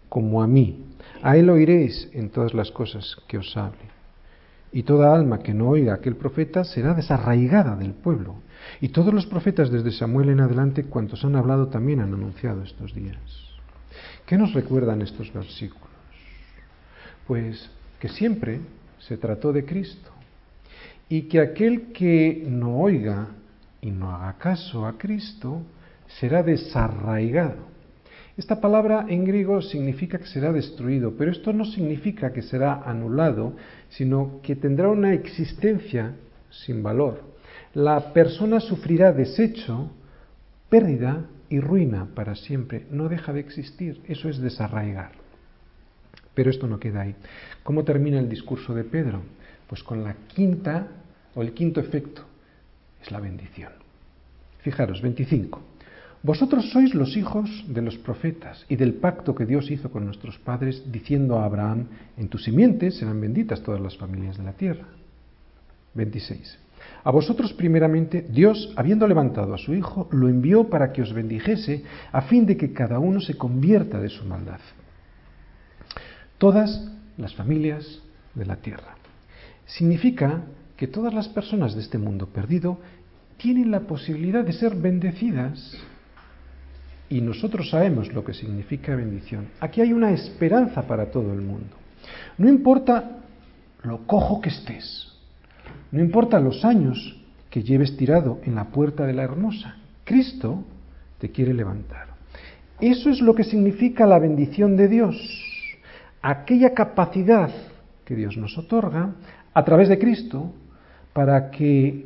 como 0.09 0.41
a 0.41 0.47
mí. 0.47 0.85
A 1.21 1.37
él 1.37 1.49
oiréis 1.49 2.09
en 2.13 2.29
todas 2.29 2.53
las 2.53 2.71
cosas 2.71 3.17
que 3.27 3.37
os 3.37 3.55
hable. 3.55 3.93
Y 4.71 4.83
toda 4.83 5.13
alma 5.13 5.39
que 5.39 5.53
no 5.53 5.69
oiga 5.69 5.93
a 5.93 5.95
aquel 5.97 6.15
profeta 6.15 6.63
será 6.63 6.95
desarraigada 6.95 7.75
del 7.75 7.93
pueblo. 7.93 8.35
Y 8.81 8.89
todos 8.89 9.13
los 9.13 9.27
profetas 9.27 9.69
desde 9.69 9.91
Samuel 9.91 10.29
en 10.29 10.39
adelante, 10.39 10.85
cuantos 10.85 11.23
han 11.23 11.35
hablado, 11.35 11.67
también 11.67 11.99
han 11.99 12.13
anunciado 12.13 12.63
estos 12.63 12.93
días. 12.95 13.17
¿Qué 14.25 14.35
nos 14.35 14.53
recuerdan 14.53 15.03
estos 15.03 15.31
versículos? 15.31 15.89
Pues 17.27 17.69
que 17.99 18.09
siempre 18.09 18.61
se 18.97 19.17
trató 19.17 19.53
de 19.53 19.63
Cristo 19.63 20.09
y 21.07 21.23
que 21.23 21.39
aquel 21.39 21.91
que 21.91 22.43
no 22.47 22.77
oiga 22.77 23.27
y 23.83 23.91
no 23.91 24.15
haga 24.15 24.37
caso 24.37 24.85
a 24.85 24.97
Cristo 24.97 25.61
será 26.19 26.41
desarraigado. 26.41 27.73
Esta 28.37 28.59
palabra 28.59 29.05
en 29.09 29.25
griego 29.25 29.61
significa 29.61 30.17
que 30.17 30.25
será 30.25 30.51
destruido, 30.51 31.13
pero 31.17 31.31
esto 31.31 31.53
no 31.53 31.65
significa 31.65 32.31
que 32.31 32.41
será 32.41 32.81
anulado, 32.83 33.55
sino 33.89 34.39
que 34.41 34.55
tendrá 34.55 34.89
una 34.89 35.13
existencia 35.13 36.15
sin 36.49 36.81
valor. 36.81 37.21
La 37.73 38.13
persona 38.13 38.59
sufrirá 38.59 39.11
desecho, 39.11 39.91
pérdida 40.69 41.25
y 41.49 41.59
ruina 41.59 42.07
para 42.15 42.35
siempre. 42.35 42.87
No 42.89 43.09
deja 43.09 43.33
de 43.33 43.41
existir. 43.41 44.01
Eso 44.07 44.29
es 44.29 44.39
desarraigar. 44.39 45.11
Pero 46.33 46.49
esto 46.49 46.67
no 46.67 46.79
queda 46.79 47.01
ahí. 47.01 47.15
¿Cómo 47.63 47.83
termina 47.83 48.17
el 48.17 48.29
discurso 48.29 48.73
de 48.73 48.83
Pedro? 48.83 49.21
Pues 49.67 49.83
con 49.83 50.03
la 50.03 50.15
quinta 50.27 50.87
o 51.35 51.43
el 51.43 51.53
quinto 51.53 51.79
efecto. 51.79 52.32
Es 53.03 53.11
la 53.11 53.19
bendición. 53.19 53.73
Fijaros, 54.59 55.01
25. 55.01 55.61
Vosotros 56.23 56.71
sois 56.71 56.95
los 56.95 57.17
hijos 57.17 57.65
de 57.67 57.81
los 57.81 57.97
profetas 57.97 58.65
y 58.69 58.77
del 58.77 58.93
pacto 58.93 59.35
que 59.35 59.45
Dios 59.45 59.69
hizo 59.69 59.91
con 59.91 60.05
nuestros 60.05 60.39
padres, 60.39 60.89
diciendo 60.89 61.37
a 61.37 61.43
Abraham, 61.43 61.87
en 62.15 62.29
tu 62.29 62.37
simiente 62.37 62.91
serán 62.91 63.19
benditas 63.19 63.61
todas 63.61 63.81
las 63.81 63.97
familias 63.97 64.37
de 64.37 64.43
la 64.45 64.53
tierra. 64.53 64.87
26. 65.95 66.59
A 67.03 67.11
vosotros 67.11 67.51
primeramente 67.51 68.25
Dios, 68.29 68.73
habiendo 68.77 69.05
levantado 69.05 69.53
a 69.53 69.57
su 69.57 69.73
Hijo, 69.73 70.07
lo 70.11 70.29
envió 70.29 70.69
para 70.69 70.93
que 70.93 71.01
os 71.01 71.11
bendijese, 71.11 71.83
a 72.13 72.21
fin 72.21 72.45
de 72.45 72.55
que 72.55 72.71
cada 72.71 72.99
uno 72.99 73.19
se 73.19 73.35
convierta 73.35 73.99
de 73.99 74.07
su 74.07 74.23
maldad. 74.23 74.61
Todas 76.37 76.89
las 77.17 77.35
familias 77.35 77.99
de 78.33 78.45
la 78.45 78.55
tierra. 78.55 78.95
Significa 79.65 80.43
que 80.77 80.87
todas 80.87 81.13
las 81.13 81.27
personas 81.27 81.75
de 81.75 81.81
este 81.81 81.97
mundo 81.97 82.27
perdido 82.27 82.79
tienen 83.37 83.71
la 83.71 83.81
posibilidad 83.81 84.43
de 84.43 84.53
ser 84.53 84.75
bendecidas 84.75 85.77
y 87.09 87.21
nosotros 87.21 87.69
sabemos 87.69 88.11
lo 88.13 88.23
que 88.23 88.33
significa 88.33 88.95
bendición. 88.95 89.47
Aquí 89.59 89.81
hay 89.81 89.93
una 89.93 90.11
esperanza 90.11 90.83
para 90.87 91.11
todo 91.11 91.33
el 91.33 91.41
mundo. 91.41 91.75
No 92.37 92.49
importa 92.49 93.19
lo 93.83 94.07
cojo 94.07 94.41
que 94.41 94.49
estés, 94.49 95.13
no 95.91 95.99
importa 95.99 96.39
los 96.39 96.65
años 96.65 97.19
que 97.49 97.63
lleves 97.63 97.95
tirado 97.97 98.39
en 98.43 98.55
la 98.55 98.69
puerta 98.69 99.05
de 99.05 99.13
la 99.13 99.23
hermosa. 99.23 99.77
Cristo 100.03 100.63
te 101.19 101.29
quiere 101.29 101.53
levantar. 101.53 102.07
Eso 102.81 103.09
es 103.09 103.21
lo 103.21 103.35
que 103.35 103.43
significa 103.43 104.07
la 104.07 104.19
bendición 104.19 104.75
de 104.75 104.87
Dios, 104.87 105.15
aquella 106.21 106.73
capacidad 106.73 107.51
que 108.05 108.15
Dios 108.15 108.37
nos 108.37 108.57
otorga 108.57 109.13
a 109.53 109.63
través 109.63 109.87
de 109.87 109.99
Cristo 109.99 110.51
para 111.13 111.51
que 111.51 112.05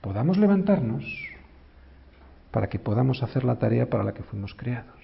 podamos 0.00 0.38
levantarnos, 0.38 1.04
para 2.50 2.68
que 2.68 2.78
podamos 2.78 3.22
hacer 3.22 3.44
la 3.44 3.58
tarea 3.58 3.90
para 3.90 4.04
la 4.04 4.14
que 4.14 4.22
fuimos 4.22 4.54
creados. 4.54 4.94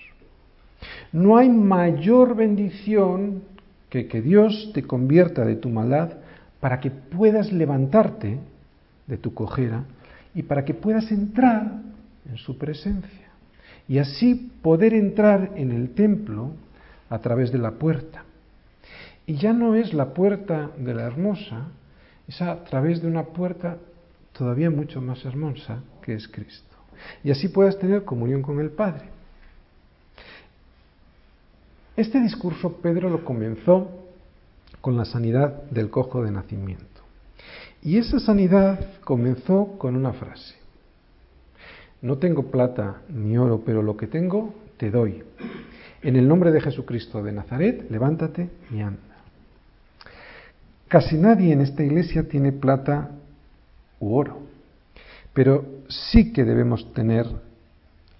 No 1.12 1.36
hay 1.36 1.48
mayor 1.48 2.36
bendición 2.36 3.42
que 3.90 4.08
que 4.08 4.22
Dios 4.22 4.70
te 4.74 4.82
convierta 4.82 5.44
de 5.44 5.56
tu 5.56 5.68
maldad 5.68 6.14
para 6.60 6.80
que 6.80 6.90
puedas 6.90 7.52
levantarte 7.52 8.38
de 9.06 9.18
tu 9.18 9.34
cojera 9.34 9.84
y 10.34 10.42
para 10.42 10.64
que 10.64 10.74
puedas 10.74 11.10
entrar 11.12 11.80
en 12.28 12.36
su 12.38 12.58
presencia 12.58 13.28
y 13.86 13.98
así 13.98 14.50
poder 14.62 14.94
entrar 14.94 15.52
en 15.56 15.72
el 15.72 15.90
templo 15.90 16.52
a 17.10 17.18
través 17.18 17.52
de 17.52 17.58
la 17.58 17.72
puerta. 17.72 18.24
Y 19.26 19.34
ya 19.34 19.52
no 19.52 19.74
es 19.74 19.94
la 19.94 20.12
puerta 20.14 20.70
de 20.76 20.94
la 20.94 21.02
hermosa, 21.02 21.68
es 22.28 22.40
a 22.40 22.64
través 22.64 23.02
de 23.02 23.08
una 23.08 23.24
puerta 23.24 23.78
todavía 24.32 24.70
mucho 24.70 25.00
más 25.00 25.24
hermosa 25.24 25.80
que 26.02 26.14
es 26.14 26.28
Cristo. 26.28 26.76
Y 27.22 27.30
así 27.30 27.48
puedas 27.48 27.78
tener 27.78 28.04
comunión 28.04 28.42
con 28.42 28.60
el 28.60 28.70
Padre. 28.70 29.06
Este 31.96 32.20
discurso 32.20 32.78
Pedro 32.78 33.08
lo 33.08 33.24
comenzó 33.24 33.88
con 34.80 34.96
la 34.96 35.04
sanidad 35.04 35.62
del 35.70 35.90
cojo 35.90 36.22
de 36.22 36.30
nacimiento. 36.30 36.84
Y 37.82 37.98
esa 37.98 38.18
sanidad 38.18 38.80
comenzó 39.04 39.78
con 39.78 39.94
una 39.94 40.12
frase. 40.12 40.54
No 42.02 42.18
tengo 42.18 42.50
plata 42.50 43.02
ni 43.08 43.38
oro, 43.38 43.62
pero 43.64 43.82
lo 43.82 43.96
que 43.96 44.06
tengo 44.06 44.54
te 44.76 44.90
doy. 44.90 45.22
En 46.02 46.16
el 46.16 46.26
nombre 46.26 46.50
de 46.50 46.60
Jesucristo 46.60 47.22
de 47.22 47.32
Nazaret, 47.32 47.90
levántate 47.90 48.50
y 48.70 48.80
anda. 48.80 49.13
Casi 50.88 51.16
nadie 51.16 51.52
en 51.52 51.60
esta 51.60 51.82
iglesia 51.82 52.28
tiene 52.28 52.52
plata 52.52 53.10
u 54.00 54.14
oro, 54.14 54.42
pero 55.32 55.64
sí 55.88 56.32
que 56.32 56.44
debemos 56.44 56.92
tener 56.92 57.26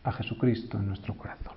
a 0.02 0.12
Jesucristo 0.12 0.78
en 0.78 0.88
nuestro 0.88 1.14
corazón. 1.14 1.54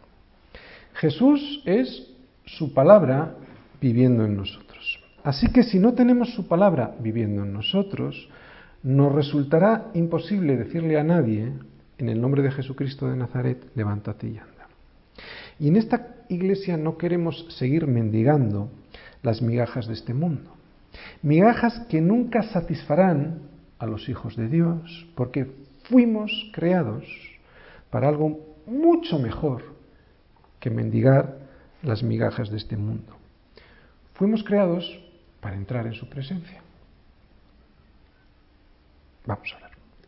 Jesús 0.96 1.62
es 1.66 2.08
su 2.46 2.74
palabra 2.74 3.36
viviendo 3.80 4.26
en 4.26 4.36
nosotros. 4.36 5.00
Así 5.24 5.48
que 5.48 5.64
si 5.64 5.80
no 5.80 5.94
tenemos 5.94 6.34
su 6.34 6.48
palabra 6.48 6.96
viviendo 7.00 7.44
en 7.44 7.54
nosotros, 7.54 8.30
nos 8.84 9.14
resultará 9.14 9.92
imposible 9.94 10.56
decirle 10.56 10.98
a 10.98 11.04
nadie, 11.04 11.52
en 11.98 12.10
el 12.10 12.22
nombre 12.22 12.42
de 12.42 12.52
Jesucristo 12.52 13.08
de 13.10 13.18
Nazaret, 13.18 13.66
levántate 13.76 14.28
y 14.28 14.38
anda. 14.38 14.68
Y 15.60 15.68
en 15.68 15.76
esta 15.76 16.16
iglesia 16.30 16.78
no 16.78 16.98
queremos 16.98 17.46
seguir 17.58 17.88
mendigando 17.88 18.70
las 19.24 19.42
migajas 19.42 19.88
de 19.88 19.94
este 19.94 20.14
mundo. 20.14 20.57
Migajas 21.22 21.80
que 21.90 22.02
nunca 22.02 22.44
satisfarán 22.44 23.42
a 23.80 23.86
los 23.86 24.10
hijos 24.10 24.36
de 24.36 24.48
Dios, 24.48 25.08
porque 25.16 25.52
fuimos 25.84 26.32
creados 26.54 27.06
para 27.90 28.10
algo 28.10 28.56
mucho 28.66 29.20
mejor 29.20 29.64
que 30.60 30.70
mendigar 30.70 31.38
las 31.84 32.04
migajas 32.04 32.50
de 32.50 32.58
este 32.58 32.76
mundo. 32.76 33.16
Fuimos 34.14 34.44
creados 34.44 35.00
para 35.40 35.56
entrar 35.56 35.86
en 35.86 35.94
su 35.94 36.10
presencia. 36.10 36.62
Vamos 39.26 39.54
a 39.56 39.60
ver. 39.60 39.67